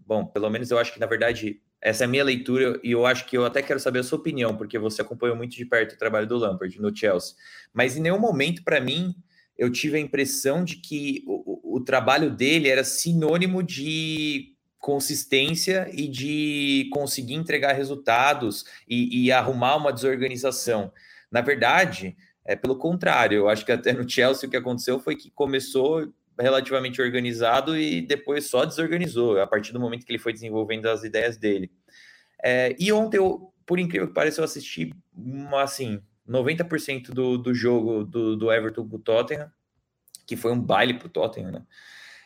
bom, 0.06 0.24
pelo 0.24 0.48
menos 0.48 0.70
eu 0.70 0.78
acho 0.78 0.94
que 0.94 1.00
na 1.00 1.06
verdade 1.06 1.60
essa 1.84 2.04
é 2.04 2.06
a 2.06 2.08
minha 2.08 2.24
leitura 2.24 2.80
e 2.82 2.92
eu 2.92 3.04
acho 3.04 3.26
que 3.26 3.36
eu 3.36 3.44
até 3.44 3.60
quero 3.60 3.78
saber 3.78 3.98
a 3.98 4.02
sua 4.02 4.18
opinião, 4.18 4.56
porque 4.56 4.78
você 4.78 5.02
acompanhou 5.02 5.36
muito 5.36 5.54
de 5.54 5.66
perto 5.66 5.92
o 5.92 5.98
trabalho 5.98 6.26
do 6.26 6.38
Lampard 6.38 6.80
no 6.80 6.96
Chelsea. 6.96 7.34
Mas 7.74 7.94
em 7.94 8.00
nenhum 8.00 8.18
momento, 8.18 8.64
para 8.64 8.80
mim, 8.80 9.14
eu 9.56 9.70
tive 9.70 9.98
a 9.98 10.00
impressão 10.00 10.64
de 10.64 10.76
que 10.76 11.22
o, 11.26 11.76
o, 11.76 11.80
trabalho 11.84 12.30
dele 12.30 12.70
era 12.70 12.82
sinônimo 12.82 13.62
de 13.62 14.54
consistência 14.78 15.88
e 15.92 16.08
de 16.08 16.88
conseguir 16.90 17.34
entregar 17.34 17.74
resultados 17.74 18.64
e, 18.88 19.26
e 19.26 19.30
arrumar 19.30 19.76
uma 19.76 19.92
desorganização. 19.92 20.90
Na 21.30 21.42
verdade, 21.42 22.16
é 22.44 22.54
pelo 22.54 22.76
contrário, 22.76 23.36
eu 23.38 23.48
acho 23.48 23.64
que 23.64 23.72
até 23.72 23.92
no 23.92 24.08
Chelsea 24.08 24.46
o 24.46 24.50
que 24.50 24.56
aconteceu 24.56 25.00
foi 25.00 25.16
que 25.16 25.30
começou 25.30 26.12
relativamente 26.38 27.00
organizado 27.00 27.78
e 27.78 28.02
depois 28.02 28.46
só 28.46 28.64
desorganizou, 28.64 29.40
a 29.40 29.46
partir 29.46 29.72
do 29.72 29.80
momento 29.80 30.04
que 30.04 30.12
ele 30.12 30.18
foi 30.18 30.32
desenvolvendo 30.32 30.86
as 30.86 31.04
ideias 31.04 31.36
dele. 31.36 31.70
É, 32.42 32.74
e 32.78 32.92
ontem, 32.92 33.18
eu, 33.18 33.52
por 33.64 33.78
incrível 33.78 34.08
que 34.08 34.14
pareça, 34.14 34.40
eu 34.40 34.44
assisti, 34.44 34.92
assim, 35.54 36.02
90% 36.28 37.10
do, 37.10 37.38
do 37.38 37.54
jogo 37.54 38.04
do, 38.04 38.36
do 38.36 38.52
Everton 38.52 38.88
com 38.88 38.96
o 38.96 38.98
Tottenham, 38.98 39.50
que 40.26 40.36
foi 40.36 40.52
um 40.52 40.60
baile 40.60 40.94
para 40.94 41.06
o 41.06 41.10
Tottenham, 41.10 41.52
né? 41.52 41.62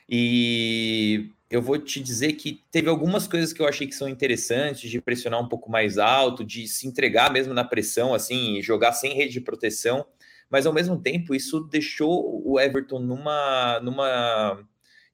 E 0.09 1.31
eu 1.51 1.63
vou 1.63 1.79
te 1.79 2.01
dizer 2.01 2.35
que 2.35 2.63
teve 2.71 2.89
algumas 2.89 3.27
coisas 3.27 3.53
que 3.53 3.63
eu 3.63 3.67
achei 3.67 3.87
que 3.87 3.95
são 3.95 4.09
interessantes, 4.09 4.91
de 4.91 5.01
pressionar 5.01 5.41
um 5.41 5.49
pouco 5.49 5.71
mais 5.71 5.99
alto, 5.99 6.45
de 6.45 6.69
se 6.69 6.87
entregar 6.87 7.33
mesmo 7.33 7.55
na 7.55 7.65
pressão, 7.65 8.15
assim, 8.15 8.61
jogar 8.63 8.93
sem 8.93 9.15
rede 9.15 9.33
de 9.33 9.41
proteção 9.41 10.07
mas 10.51 10.67
ao 10.67 10.73
mesmo 10.73 11.01
tempo 11.01 11.35
isso 11.35 11.61
deixou 11.61 12.43
o 12.45 12.59
Everton 12.59 12.99
numa, 12.99 13.81
numa 13.81 14.65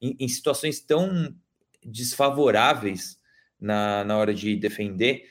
em, 0.01 0.17
em 0.21 0.29
situações 0.29 0.81
tão 0.81 1.35
desfavoráveis 1.85 3.19
na, 3.61 4.05
na 4.05 4.17
hora 4.17 4.33
de 4.33 4.57
defender 4.57 5.29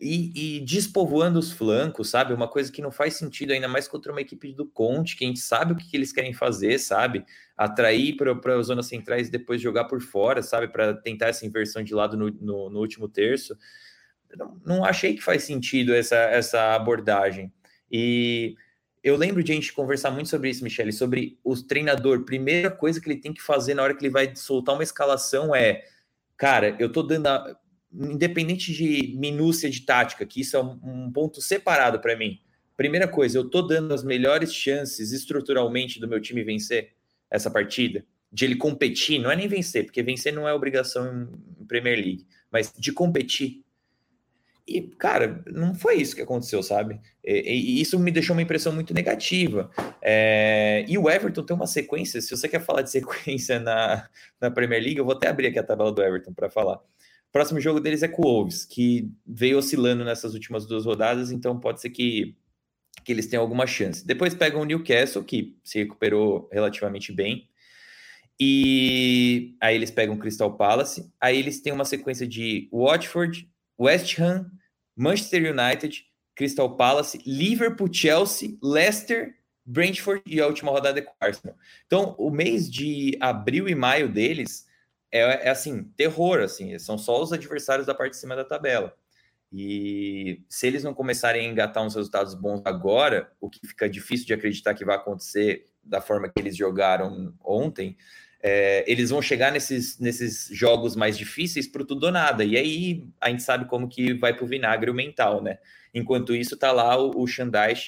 e, 0.00 0.56
e, 0.56 0.60
despovoando 0.60 1.38
os 1.38 1.52
flancos, 1.52 2.10
sabe? 2.10 2.34
Uma 2.34 2.48
coisa 2.48 2.70
que 2.70 2.82
não 2.82 2.90
faz 2.90 3.14
sentido, 3.14 3.52
ainda 3.52 3.68
mais 3.68 3.86
contra 3.86 4.12
uma 4.12 4.20
equipe 4.20 4.52
do 4.52 4.66
Conte, 4.66 5.16
que 5.16 5.24
a 5.24 5.28
gente 5.28 5.40
sabe 5.40 5.72
o 5.72 5.76
que, 5.76 5.88
que 5.88 5.96
eles 5.96 6.12
querem 6.12 6.34
fazer, 6.34 6.78
sabe? 6.78 7.24
Atrair 7.56 8.16
para 8.16 8.58
as 8.58 8.66
zonas 8.66 8.86
centrais 8.86 9.28
e 9.28 9.30
depois 9.30 9.60
jogar 9.60 9.84
por 9.84 10.00
fora, 10.00 10.42
sabe? 10.42 10.68
Para 10.68 10.94
tentar 10.94 11.28
essa 11.28 11.46
inversão 11.46 11.82
de 11.82 11.94
lado 11.94 12.16
no, 12.16 12.30
no, 12.30 12.70
no 12.70 12.78
último 12.80 13.08
terço. 13.08 13.56
Não, 14.36 14.60
não, 14.64 14.84
achei 14.84 15.14
que 15.14 15.22
faz 15.22 15.44
sentido 15.44 15.94
essa, 15.94 16.16
essa 16.16 16.74
abordagem. 16.74 17.52
E 17.90 18.56
eu 19.04 19.16
lembro 19.16 19.42
de 19.44 19.52
a 19.52 19.54
gente 19.54 19.72
conversar 19.72 20.10
muito 20.10 20.30
sobre 20.30 20.48
isso, 20.50 20.64
Michele, 20.64 20.90
sobre 20.90 21.38
o 21.44 21.54
treinador. 21.54 22.24
Primeira 22.24 22.70
coisa 22.70 23.00
que 23.00 23.08
ele 23.08 23.20
tem 23.20 23.34
que 23.34 23.42
fazer 23.42 23.74
na 23.74 23.82
hora 23.82 23.94
que 23.94 24.04
ele 24.04 24.12
vai 24.12 24.34
soltar 24.34 24.74
uma 24.74 24.82
escalação 24.82 25.54
é, 25.54 25.84
cara, 26.36 26.74
eu 26.80 26.90
tô 26.90 27.02
dando, 27.02 27.26
a, 27.26 27.56
independente 27.92 28.72
de 28.72 29.14
minúcia 29.16 29.70
de 29.70 29.82
tática, 29.82 30.26
que 30.26 30.40
isso 30.40 30.56
é 30.56 30.60
um, 30.60 31.12
ponto 31.12 31.40
separado 31.40 32.00
para 32.00 32.16
mim. 32.16 32.40
Primeira 32.76 33.06
coisa, 33.06 33.38
eu 33.38 33.48
tô 33.48 33.62
dando 33.62 33.94
as 33.94 34.02
melhores 34.02 34.52
chances 34.52 35.12
estruturalmente 35.12 36.00
do 36.00 36.08
meu 36.08 36.20
time 36.20 36.42
vencer 36.42 36.93
essa 37.34 37.50
partida, 37.50 38.04
de 38.32 38.44
ele 38.44 38.56
competir, 38.56 39.18
não 39.18 39.30
é 39.30 39.36
nem 39.36 39.48
vencer, 39.48 39.84
porque 39.84 40.02
vencer 40.02 40.32
não 40.32 40.48
é 40.48 40.54
obrigação 40.54 41.28
em 41.60 41.64
Premier 41.66 41.96
League, 41.96 42.26
mas 42.50 42.72
de 42.76 42.92
competir. 42.92 43.62
E, 44.66 44.80
cara, 44.80 45.42
não 45.46 45.74
foi 45.74 45.96
isso 45.96 46.16
que 46.16 46.22
aconteceu, 46.22 46.62
sabe? 46.62 46.98
E, 47.22 47.78
e 47.78 47.80
isso 47.80 47.98
me 47.98 48.10
deixou 48.10 48.34
uma 48.34 48.40
impressão 48.40 48.72
muito 48.72 48.94
negativa. 48.94 49.70
É, 50.00 50.84
e 50.88 50.96
o 50.96 51.10
Everton 51.10 51.42
tem 51.42 51.54
uma 51.54 51.66
sequência. 51.66 52.20
Se 52.20 52.30
você 52.30 52.48
quer 52.48 52.60
falar 52.60 52.80
de 52.80 52.90
sequência 52.90 53.60
na, 53.60 54.08
na 54.40 54.50
Premier 54.50 54.82
League, 54.82 54.98
eu 54.98 55.04
vou 55.04 55.14
até 55.14 55.28
abrir 55.28 55.48
aqui 55.48 55.58
a 55.58 55.62
tabela 55.62 55.92
do 55.92 56.02
Everton 56.02 56.32
para 56.32 56.48
falar. 56.48 56.80
Próximo 57.30 57.60
jogo 57.60 57.80
deles 57.80 58.02
é 58.02 58.08
com 58.08 58.22
o 58.22 58.24
Wolves, 58.24 58.64
que 58.64 59.10
veio 59.26 59.58
oscilando 59.58 60.04
nessas 60.04 60.34
últimas 60.34 60.66
duas 60.66 60.86
rodadas, 60.86 61.32
então 61.32 61.58
pode 61.58 61.80
ser 61.80 61.90
que, 61.90 62.36
que 63.04 63.12
eles 63.12 63.26
tenham 63.26 63.42
alguma 63.42 63.66
chance. 63.66 64.06
Depois 64.06 64.34
pegam 64.34 64.62
o 64.62 64.64
Newcastle, 64.64 65.22
que 65.22 65.56
se 65.62 65.78
recuperou 65.78 66.48
relativamente 66.52 67.12
bem. 67.12 67.48
E 68.40 69.56
aí 69.60 69.74
eles 69.74 69.90
pegam 69.90 70.14
o 70.14 70.18
Crystal 70.18 70.56
Palace. 70.56 71.12
Aí 71.20 71.38
eles 71.38 71.60
têm 71.60 71.72
uma 71.72 71.84
sequência 71.84 72.26
de 72.26 72.68
Watford, 72.72 73.48
West 73.78 74.18
Ham, 74.18 74.50
Manchester 74.96 75.54
United, 75.54 76.04
Crystal 76.34 76.76
Palace, 76.76 77.20
Liverpool, 77.24 77.92
Chelsea, 77.92 78.56
Leicester, 78.62 79.34
Brentford 79.64 80.22
e 80.26 80.40
a 80.40 80.46
última 80.46 80.70
rodada 80.70 80.98
é 80.98 81.02
com 81.02 81.12
Arsenal. 81.20 81.56
Então, 81.86 82.14
o 82.18 82.30
mês 82.30 82.70
de 82.70 83.16
abril 83.20 83.68
e 83.68 83.74
maio 83.74 84.08
deles 84.08 84.66
é, 85.10 85.46
é, 85.46 85.48
assim, 85.48 85.84
terror, 85.96 86.40
assim, 86.40 86.78
são 86.78 86.98
só 86.98 87.22
os 87.22 87.32
adversários 87.32 87.86
da 87.86 87.94
parte 87.94 88.12
de 88.12 88.18
cima 88.18 88.36
da 88.36 88.44
tabela. 88.44 88.94
E 89.56 90.42
se 90.48 90.66
eles 90.66 90.82
não 90.82 90.92
começarem 90.92 91.46
a 91.46 91.48
engatar 91.48 91.84
uns 91.84 91.94
resultados 91.94 92.34
bons 92.34 92.60
agora, 92.64 93.30
o 93.40 93.48
que 93.48 93.64
fica 93.64 93.88
difícil 93.88 94.26
de 94.26 94.34
acreditar 94.34 94.74
que 94.74 94.84
vai 94.84 94.96
acontecer 94.96 95.68
da 95.80 96.00
forma 96.00 96.28
que 96.28 96.40
eles 96.40 96.56
jogaram 96.56 97.32
ontem, 97.40 97.96
é, 98.42 98.84
eles 98.90 99.10
vão 99.10 99.22
chegar 99.22 99.52
nesses, 99.52 99.96
nesses 100.00 100.48
jogos 100.50 100.96
mais 100.96 101.16
difíceis 101.16 101.68
para 101.68 101.84
tudo 101.84 102.06
ou 102.06 102.12
nada. 102.12 102.42
E 102.42 102.56
aí 102.56 103.06
a 103.20 103.30
gente 103.30 103.44
sabe 103.44 103.66
como 103.66 103.88
que 103.88 104.12
vai 104.14 104.34
para 104.34 104.44
o 104.44 104.48
vinagre 104.48 104.90
o 104.90 104.94
mental, 104.94 105.40
né? 105.40 105.58
Enquanto 105.94 106.34
isso, 106.34 106.56
tá 106.56 106.72
lá 106.72 107.00
o, 107.00 107.12
o 107.12 107.26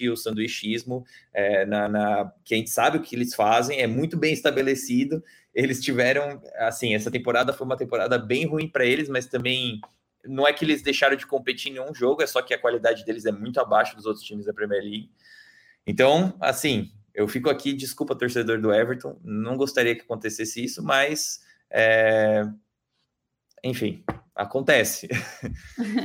e 0.00 0.08
o 0.08 0.16
sanduichismo, 0.16 1.04
é, 1.34 1.66
na, 1.66 1.88
na, 1.88 2.32
que 2.44 2.54
a 2.54 2.56
gente 2.58 2.70
sabe 2.70 2.98
o 2.98 3.02
que 3.02 3.16
eles 3.16 3.34
fazem, 3.34 3.80
é 3.80 3.88
muito 3.88 4.16
bem 4.16 4.32
estabelecido. 4.32 5.20
Eles 5.52 5.82
tiveram, 5.82 6.40
assim, 6.58 6.94
essa 6.94 7.10
temporada 7.10 7.52
foi 7.52 7.66
uma 7.66 7.76
temporada 7.76 8.16
bem 8.18 8.46
ruim 8.46 8.68
para 8.68 8.86
eles, 8.86 9.08
mas 9.08 9.26
também 9.26 9.80
não 10.28 10.46
é 10.46 10.52
que 10.52 10.64
eles 10.64 10.82
deixaram 10.82 11.16
de 11.16 11.26
competir 11.26 11.70
em 11.70 11.74
nenhum 11.74 11.94
jogo, 11.94 12.22
é 12.22 12.26
só 12.26 12.42
que 12.42 12.54
a 12.54 12.58
qualidade 12.58 13.04
deles 13.04 13.24
é 13.24 13.32
muito 13.32 13.60
abaixo 13.60 13.96
dos 13.96 14.06
outros 14.06 14.24
times 14.24 14.46
da 14.46 14.52
Premier 14.52 14.82
League. 14.82 15.10
Então, 15.86 16.34
assim, 16.40 16.92
eu 17.14 17.26
fico 17.28 17.48
aqui, 17.48 17.72
desculpa, 17.72 18.14
torcedor 18.14 18.60
do 18.60 18.72
Everton, 18.72 19.18
não 19.22 19.56
gostaria 19.56 19.94
que 19.94 20.02
acontecesse 20.02 20.64
isso, 20.64 20.82
mas 20.82 21.40
é... 21.70 22.46
enfim, 23.62 24.04
acontece. 24.34 25.08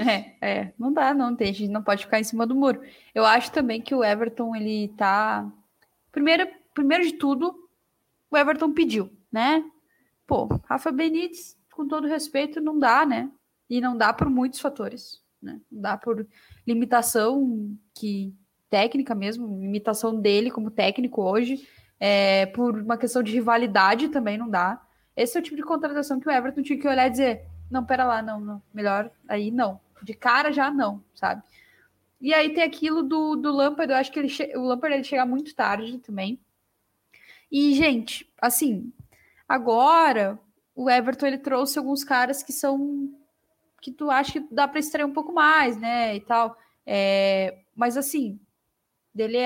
É, 0.07 0.35
é, 0.41 0.73
não 0.79 0.91
dá, 0.91 1.13
não 1.13 1.35
tem, 1.35 1.49
a 1.49 1.53
gente 1.53 1.71
não 1.71 1.83
pode 1.83 2.05
ficar 2.05 2.19
em 2.19 2.23
cima 2.23 2.47
do 2.47 2.55
muro. 2.55 2.81
Eu 3.13 3.25
acho 3.25 3.51
também 3.51 3.81
que 3.81 3.93
o 3.93 4.03
Everton, 4.03 4.55
ele 4.55 4.87
tá. 4.97 5.49
Primeiro, 6.11 6.47
primeiro 6.73 7.03
de 7.03 7.13
tudo, 7.13 7.53
o 8.29 8.37
Everton 8.37 8.73
pediu, 8.73 9.11
né? 9.31 9.63
Pô, 10.25 10.47
Rafa 10.65 10.91
Benítez, 10.91 11.57
com 11.71 11.87
todo 11.87 12.07
respeito, 12.07 12.61
não 12.61 12.79
dá, 12.79 13.05
né? 13.05 13.29
E 13.71 13.79
não 13.79 13.95
dá 13.95 14.11
por 14.11 14.29
muitos 14.29 14.59
fatores, 14.59 15.21
né? 15.41 15.61
Não 15.71 15.81
dá 15.81 15.95
por 15.95 16.27
limitação 16.67 17.73
que 17.95 18.35
técnica 18.69 19.15
mesmo, 19.15 19.63
imitação 19.63 20.19
dele 20.19 20.51
como 20.51 20.69
técnico 20.69 21.21
hoje, 21.21 21.65
é, 21.97 22.47
por 22.47 22.81
uma 22.81 22.97
questão 22.97 23.23
de 23.23 23.31
rivalidade 23.31 24.09
também 24.09 24.37
não 24.37 24.49
dá. 24.49 24.85
Esse 25.15 25.37
é 25.37 25.39
o 25.39 25.43
tipo 25.43 25.55
de 25.55 25.63
contratação 25.63 26.19
que 26.19 26.27
o 26.27 26.31
Everton 26.31 26.61
tinha 26.61 26.77
que 26.77 26.85
olhar 26.85 27.07
e 27.07 27.11
dizer: 27.11 27.45
não, 27.69 27.85
pera 27.85 28.03
lá, 28.03 28.21
não, 28.21 28.41
não, 28.41 28.61
melhor 28.73 29.09
aí 29.25 29.49
não. 29.49 29.79
De 30.03 30.13
cara 30.13 30.51
já 30.51 30.69
não, 30.69 31.01
sabe? 31.15 31.41
E 32.19 32.33
aí 32.33 32.53
tem 32.53 32.65
aquilo 32.65 33.01
do, 33.01 33.37
do 33.37 33.53
Lampard, 33.53 33.89
eu 33.89 33.97
acho 33.97 34.11
que 34.11 34.19
ele 34.19 34.57
o 34.57 34.63
Lampard 34.63 34.93
ele 34.93 35.05
chega 35.05 35.25
muito 35.25 35.55
tarde 35.55 35.97
também. 35.99 36.41
E, 37.49 37.73
gente, 37.73 38.29
assim, 38.41 38.91
agora 39.47 40.37
o 40.75 40.89
Everton 40.89 41.27
ele 41.27 41.37
trouxe 41.37 41.79
alguns 41.79 42.03
caras 42.03 42.43
que 42.43 42.51
são 42.51 43.17
que 43.81 43.91
tu 43.91 44.09
acha 44.09 44.33
que 44.33 44.47
dá 44.53 44.67
para 44.67 44.79
extrair 44.79 45.05
um 45.05 45.13
pouco 45.13 45.33
mais, 45.33 45.75
né? 45.77 46.15
E 46.15 46.21
tal. 46.21 46.55
É, 46.85 47.63
mas 47.75 47.97
assim, 47.97 48.39
Dele 49.13 49.39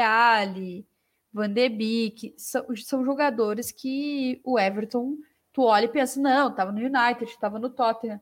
Van 1.34 1.50
de 1.50 1.70
Beek, 1.70 2.34
são, 2.38 2.66
são 2.78 3.04
jogadores 3.04 3.72
que 3.72 4.40
o 4.44 4.60
Everton, 4.60 5.18
tu 5.52 5.64
olha 5.64 5.86
e 5.86 5.90
pensa, 5.90 6.20
não, 6.20 6.50
estava 6.50 6.72
no 6.72 6.80
United, 6.80 7.24
estava 7.26 7.60
no 7.60 7.70
Tottenham, 7.70 8.22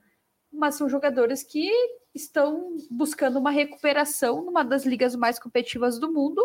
mas 0.52 0.76
são 0.76 0.88
jogadores 0.88 1.44
que 1.44 1.70
estão 2.14 2.78
buscando 2.90 3.40
uma 3.40 3.52
recuperação 3.52 4.44
numa 4.44 4.64
das 4.64 4.86
ligas 4.86 5.16
mais 5.16 5.40
competitivas 5.40 6.00
do 6.00 6.12
mundo 6.12 6.44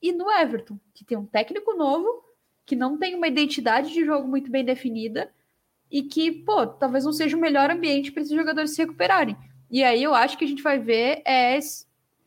e 0.00 0.12
no 0.12 0.30
Everton, 0.30 0.78
que 0.94 1.04
tem 1.04 1.16
um 1.16 1.26
técnico 1.26 1.74
novo, 1.74 2.24
que 2.66 2.76
não 2.76 2.98
tem 2.98 3.14
uma 3.14 3.28
identidade 3.28 3.92
de 3.92 4.04
jogo 4.04 4.26
muito 4.28 4.50
bem 4.50 4.64
definida 4.64 5.32
e 5.94 6.02
que, 6.02 6.32
pô, 6.32 6.66
talvez 6.66 7.04
não 7.04 7.12
seja 7.12 7.36
o 7.36 7.40
melhor 7.40 7.70
ambiente 7.70 8.10
para 8.10 8.20
esses 8.20 8.34
jogadores 8.34 8.74
se 8.74 8.82
recuperarem. 8.82 9.36
E 9.70 9.84
aí 9.84 10.02
eu 10.02 10.12
acho 10.12 10.36
que 10.36 10.44
a 10.44 10.48
gente 10.48 10.60
vai 10.60 10.76
ver 10.76 11.22
é 11.24 11.56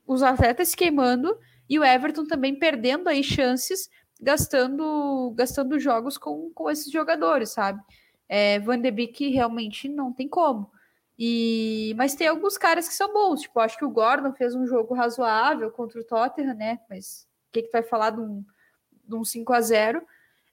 os 0.08 0.24
atletas 0.24 0.74
queimando 0.74 1.38
e 1.70 1.78
o 1.78 1.84
Everton 1.84 2.26
também 2.26 2.56
perdendo 2.56 3.10
aí 3.10 3.22
chances, 3.22 3.90
gastando, 4.22 5.34
gastando 5.36 5.78
jogos 5.82 6.18
com, 6.18 6.50
com 6.52 6.72
esses 6.72 6.90
jogadores, 6.90 7.50
sabe? 7.50 7.84
É, 8.30 8.58
Van 8.60 8.80
de 8.80 8.90
Beek 8.90 9.28
realmente 9.32 9.90
não 9.90 10.14
tem 10.14 10.30
como. 10.30 10.72
E, 11.20 11.94
mas 11.98 12.16
tem 12.16 12.26
alguns 12.26 12.58
caras 12.58 12.88
que 12.88 12.94
são 12.94 13.12
bons, 13.12 13.42
tipo, 13.42 13.60
acho 13.60 13.78
que 13.78 13.84
o 13.84 13.92
Gordon 13.92 14.32
fez 14.32 14.56
um 14.56 14.66
jogo 14.66 14.94
razoável 14.94 15.70
contra 15.72 16.00
o 16.00 16.06
Tottenham, 16.06 16.54
né? 16.54 16.80
Mas 16.90 17.28
o 17.50 17.52
que, 17.52 17.64
que 17.64 17.72
vai 17.74 17.84
falar 17.84 18.12
de 18.12 18.22
um, 18.22 18.46
de 19.06 19.14
um 19.14 19.26
5 19.26 19.52
a 19.52 19.60
0 19.60 20.02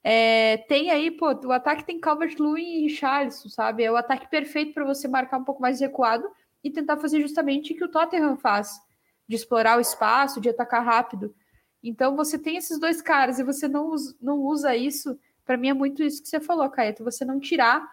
É, 0.07 0.57
tem 0.67 0.91
aí, 0.91 1.09
pô, 1.09 1.33
o 1.47 1.51
ataque 1.51 1.83
tem 1.83 1.99
Calvert-Lewin 1.99 2.61
e 2.61 2.81
Richarlison, 2.81 3.49
sabe? 3.49 3.83
É 3.83 3.91
o 3.91 3.95
ataque 3.95 4.29
perfeito 4.29 4.71
para 4.71 4.85
você 4.85 5.07
marcar 5.07 5.39
um 5.39 5.43
pouco 5.43 5.59
mais 5.59 5.79
recuado 5.79 6.29
e 6.63 6.69
tentar 6.69 6.97
fazer 6.97 7.19
justamente 7.21 7.73
o 7.73 7.75
que 7.75 7.83
o 7.83 7.89
Tottenham 7.89 8.37
faz, 8.37 8.79
de 9.27 9.35
explorar 9.35 9.79
o 9.79 9.81
espaço, 9.81 10.39
de 10.39 10.47
atacar 10.47 10.85
rápido. 10.85 11.33
Então 11.81 12.15
você 12.15 12.37
tem 12.37 12.55
esses 12.55 12.79
dois 12.79 13.01
caras 13.01 13.39
e 13.39 13.43
você 13.43 13.67
não, 13.67 13.95
não 14.21 14.41
usa 14.41 14.75
isso, 14.75 15.19
para 15.43 15.57
mim 15.57 15.69
é 15.69 15.73
muito 15.73 16.03
isso 16.03 16.21
que 16.21 16.29
você 16.29 16.39
falou, 16.39 16.69
Caeto, 16.69 17.03
você 17.03 17.25
não 17.25 17.39
tirar 17.39 17.83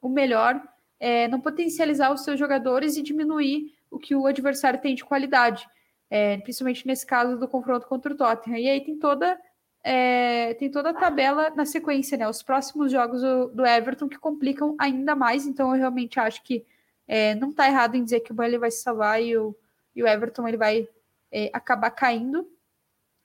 o 0.00 0.08
melhor, 0.08 0.66
é, 0.98 1.28
não 1.28 1.42
potencializar 1.42 2.10
os 2.10 2.24
seus 2.24 2.38
jogadores 2.38 2.96
e 2.96 3.02
diminuir 3.02 3.74
o 3.90 3.98
que 3.98 4.14
o 4.14 4.26
adversário 4.26 4.80
tem 4.80 4.94
de 4.94 5.04
qualidade, 5.04 5.68
é, 6.08 6.38
principalmente 6.38 6.86
nesse 6.86 7.04
caso 7.04 7.38
do 7.38 7.46
confronto 7.46 7.86
contra 7.86 8.14
o 8.14 8.16
Tottenham. 8.16 8.58
E 8.58 8.66
aí 8.66 8.80
tem 8.82 8.98
toda 8.98 9.38
é, 9.82 10.54
tem 10.54 10.70
toda 10.70 10.90
a 10.90 10.94
tabela 10.94 11.50
na 11.50 11.64
sequência, 11.64 12.16
né? 12.18 12.28
Os 12.28 12.42
próximos 12.42 12.92
jogos 12.92 13.22
do, 13.22 13.48
do 13.48 13.66
Everton 13.66 14.08
que 14.08 14.18
complicam 14.18 14.76
ainda 14.78 15.14
mais, 15.14 15.46
então 15.46 15.74
eu 15.74 15.78
realmente 15.78 16.20
acho 16.20 16.42
que 16.42 16.64
é, 17.08 17.34
não 17.34 17.50
está 17.50 17.66
errado 17.66 17.96
em 17.96 18.04
dizer 18.04 18.20
que 18.20 18.30
o 18.30 18.34
Burnley 18.34 18.58
vai 18.58 18.70
se 18.70 18.82
salvar 18.82 19.22
e 19.22 19.36
o, 19.36 19.56
e 19.96 20.02
o 20.02 20.06
Everton 20.06 20.46
ele 20.46 20.56
vai 20.56 20.88
é, 21.32 21.50
acabar 21.52 21.90
caindo. 21.90 22.48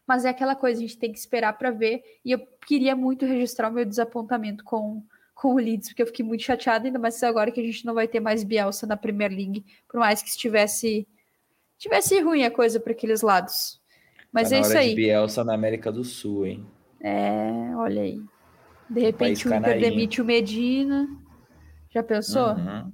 Mas 0.07 0.23
é 0.23 0.29
aquela 0.29 0.55
coisa, 0.55 0.79
a 0.79 0.81
gente 0.81 0.97
tem 0.97 1.11
que 1.11 1.17
esperar 1.17 1.53
para 1.57 1.71
ver. 1.71 2.03
E 2.23 2.31
eu 2.31 2.39
queria 2.65 2.95
muito 2.95 3.25
registrar 3.25 3.69
o 3.69 3.73
meu 3.73 3.85
desapontamento 3.85 4.63
com, 4.63 5.03
com 5.33 5.55
o 5.55 5.57
Leeds, 5.57 5.89
porque 5.89 6.03
eu 6.03 6.07
fiquei 6.07 6.23
muito 6.23 6.43
chateada, 6.43 6.87
ainda 6.87 6.99
mais 6.99 7.21
agora 7.23 7.51
que 7.51 7.59
a 7.59 7.63
gente 7.63 7.85
não 7.85 7.93
vai 7.93 8.07
ter 8.07 8.19
mais 8.19 8.43
Bielsa 8.43 8.85
na 8.85 8.95
Premier 8.95 9.31
League, 9.31 9.65
por 9.87 9.99
mais 9.99 10.21
que 10.21 10.29
estivesse 10.29 11.07
tivesse 11.77 12.19
ruim 12.21 12.43
a 12.43 12.51
coisa 12.51 12.79
para 12.79 12.93
aqueles 12.93 13.21
lados. 13.21 13.81
Mas 14.35 14.49
tá 14.49 14.57
é 14.57 14.59
isso 14.59 14.77
aí. 14.77 14.89
De 14.89 14.95
Bielsa 14.95 15.45
na 15.45 15.53
América 15.53 15.89
do 15.89 16.03
Sul, 16.03 16.45
hein? 16.45 16.67
É, 17.01 17.73
olha 17.77 18.01
aí. 18.01 18.21
De 18.89 18.99
repente 18.99 19.47
o 19.47 19.55
Inter 19.55 19.79
demite 19.79 20.21
o 20.21 20.25
Medina. 20.25 21.07
Já 21.89 22.03
pensou? 22.03 22.49
Uhum. 22.49 22.91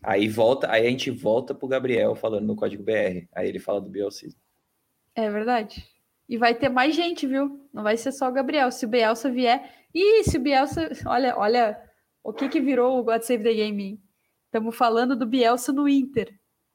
Aí 0.00 0.28
volta, 0.28 0.70
aí 0.70 0.86
a 0.86 0.90
gente 0.90 1.10
volta 1.10 1.52
pro 1.52 1.66
Gabriel 1.66 2.14
falando 2.14 2.46
no 2.46 2.54
código 2.54 2.84
BR. 2.84 3.26
Aí 3.34 3.48
ele 3.48 3.58
fala 3.58 3.80
do 3.80 3.90
Bielsa. 3.90 4.28
É 5.16 5.28
verdade. 5.28 5.84
E 6.28 6.38
vai 6.38 6.54
ter 6.54 6.68
mais 6.68 6.94
gente, 6.94 7.26
viu? 7.26 7.68
Não 7.72 7.82
vai 7.82 7.96
ser 7.96 8.12
só 8.12 8.28
o 8.28 8.32
Gabriel. 8.32 8.70
Se 8.70 8.86
o 8.86 8.88
Bielsa 8.88 9.28
vier. 9.28 9.68
Ih, 9.92 10.22
se 10.22 10.36
o 10.36 10.40
Bielsa. 10.40 10.90
Olha, 11.06 11.36
olha 11.36 11.76
o 12.22 12.32
que 12.32 12.48
que 12.48 12.60
virou 12.60 13.00
o 13.00 13.02
God 13.02 13.22
Save 13.22 13.42
the 13.42 13.52
Game. 13.52 14.00
Estamos 14.46 14.76
falando 14.76 15.16
do 15.16 15.26
Bielsa 15.26 15.72
no 15.72 15.88
Inter. 15.88 16.28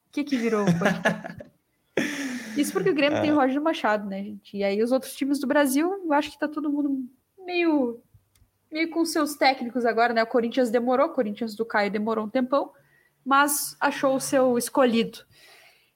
O 0.09 0.11
que 0.11 0.26
que 0.26 0.36
virou? 0.36 0.65
Isso 2.60 2.74
porque 2.74 2.89
o 2.89 2.95
Grêmio 2.95 3.18
é. 3.18 3.22
tem 3.22 3.32
o 3.32 3.36
Roger 3.36 3.62
Machado, 3.62 4.07
né, 4.07 4.24
gente? 4.24 4.57
E 4.57 4.64
aí 4.64 4.82
os 4.84 4.91
outros 4.91 5.16
times 5.16 5.39
do 5.39 5.47
Brasil, 5.47 5.91
eu 6.03 6.14
acho 6.14 6.32
que 6.32 6.39
tá 6.39 6.47
todo 6.47 6.70
mundo 6.70 7.05
meio, 7.45 8.01
meio 8.72 8.89
com 8.89 9.05
seus 9.05 9.36
técnicos 9.36 9.86
agora, 9.86 10.14
né? 10.14 10.24
O 10.24 10.28
Corinthians 10.28 10.70
demorou, 10.70 11.07
o 11.07 11.14
Corinthians 11.14 11.55
do 11.55 11.66
Caio 11.66 11.91
demorou 11.91 12.26
um 12.26 12.30
tempão, 12.30 12.72
mas 13.24 13.76
achou 13.80 14.16
o 14.16 14.20
seu 14.20 14.57
escolhido. 14.57 15.20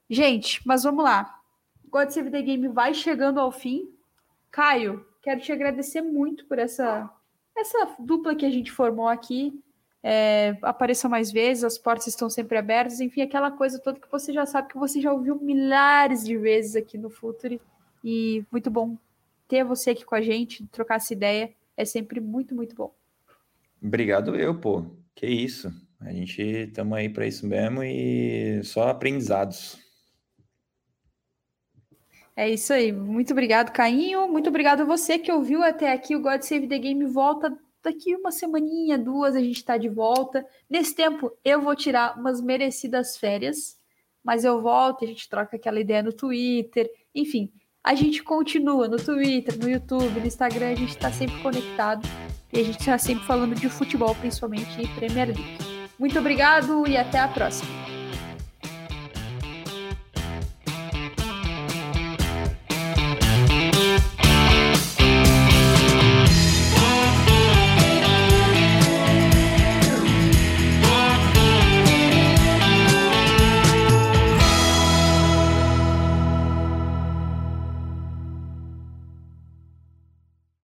Gente, 0.09 0.61
mas 0.65 0.83
vamos 0.83 1.03
lá. 1.03 1.39
God 1.89 2.09
Save 2.09 2.31
the 2.31 2.41
Game 2.41 2.67
vai 2.69 2.93
chegando 2.93 3.39
ao 3.39 3.51
fim. 3.51 3.89
Caio, 4.49 5.05
quero 5.21 5.41
te 5.41 5.51
agradecer 5.51 6.01
muito 6.01 6.45
por 6.45 6.59
essa, 6.59 7.09
essa 7.55 7.95
dupla 7.99 8.35
que 8.35 8.45
a 8.45 8.49
gente 8.49 8.71
formou 8.71 9.07
aqui 9.07 9.61
é, 10.03 10.57
apareça 10.61 11.07
mais 11.07 11.31
vezes, 11.31 11.63
as 11.63 11.77
portas 11.77 12.07
estão 12.07 12.29
sempre 12.29 12.57
abertas, 12.57 12.99
enfim, 12.99 13.21
aquela 13.21 13.49
coisa 13.49 13.79
toda 13.79 13.99
que 13.99 14.11
você 14.11 14.33
já 14.33 14.45
sabe, 14.45 14.67
que 14.67 14.77
você 14.77 14.99
já 14.99 15.13
ouviu 15.13 15.39
milhares 15.39 16.25
de 16.25 16.37
vezes 16.37 16.75
aqui 16.75 16.97
no 16.97 17.09
Futuri. 17.09 17.61
E 18.03 18.43
muito 18.51 18.69
bom 18.69 18.97
ter 19.47 19.63
você 19.63 19.91
aqui 19.91 20.03
com 20.03 20.15
a 20.15 20.21
gente, 20.21 20.67
trocar 20.67 20.95
essa 20.95 21.13
ideia, 21.13 21.53
é 21.77 21.85
sempre 21.85 22.19
muito, 22.19 22.53
muito 22.53 22.75
bom. 22.75 22.93
Obrigado 23.81 24.35
eu, 24.35 24.59
pô. 24.59 24.85
Que 25.15 25.27
isso. 25.27 25.71
A 26.01 26.11
gente 26.11 26.41
estamos 26.41 26.97
aí 26.97 27.07
para 27.07 27.25
isso 27.25 27.47
mesmo 27.47 27.81
e 27.81 28.61
só 28.63 28.89
aprendizados. 28.89 29.77
É 32.35 32.49
isso 32.49 32.73
aí. 32.73 32.91
Muito 32.91 33.31
obrigado, 33.31 33.71
Cainho. 33.71 34.27
Muito 34.27 34.49
obrigado 34.49 34.81
a 34.81 34.85
você 34.85 35.19
que 35.19 35.31
ouviu 35.31 35.63
até 35.63 35.93
aqui. 35.93 36.15
O 36.15 36.21
God 36.21 36.41
Save 36.41 36.67
the 36.67 36.77
Game 36.77 37.05
volta 37.05 37.57
daqui 37.83 38.15
uma 38.15 38.31
semaninha, 38.31 38.97
duas, 38.97 39.35
a 39.35 39.39
gente 39.39 39.57
está 39.57 39.77
de 39.77 39.89
volta. 39.89 40.45
Nesse 40.69 40.95
tempo, 40.95 41.31
eu 41.43 41.61
vou 41.61 41.75
tirar 41.75 42.17
umas 42.17 42.41
merecidas 42.41 43.17
férias, 43.17 43.77
mas 44.23 44.45
eu 44.45 44.61
volto, 44.61 45.03
a 45.03 45.07
gente 45.07 45.29
troca 45.29 45.57
aquela 45.57 45.79
ideia 45.79 46.01
no 46.01 46.13
Twitter, 46.13 46.89
enfim. 47.13 47.51
A 47.83 47.93
gente 47.93 48.23
continua 48.23 48.87
no 48.87 48.95
Twitter, 48.95 49.59
no 49.59 49.69
YouTube, 49.69 50.19
no 50.19 50.25
Instagram, 50.25 50.69
a 50.69 50.75
gente 50.75 50.91
está 50.91 51.11
sempre 51.11 51.41
conectado 51.41 52.07
e 52.51 52.59
a 52.59 52.63
gente 52.63 52.79
está 52.79 52.97
sempre 52.97 53.25
falando 53.25 53.55
de 53.55 53.67
futebol, 53.67 54.15
principalmente 54.15 54.81
em 54.81 54.87
Premier 54.95 55.27
League. 55.27 55.57
Muito 55.99 56.17
obrigado 56.17 56.87
e 56.87 56.95
até 56.95 57.19
a 57.19 57.27
próxima. 57.27 57.92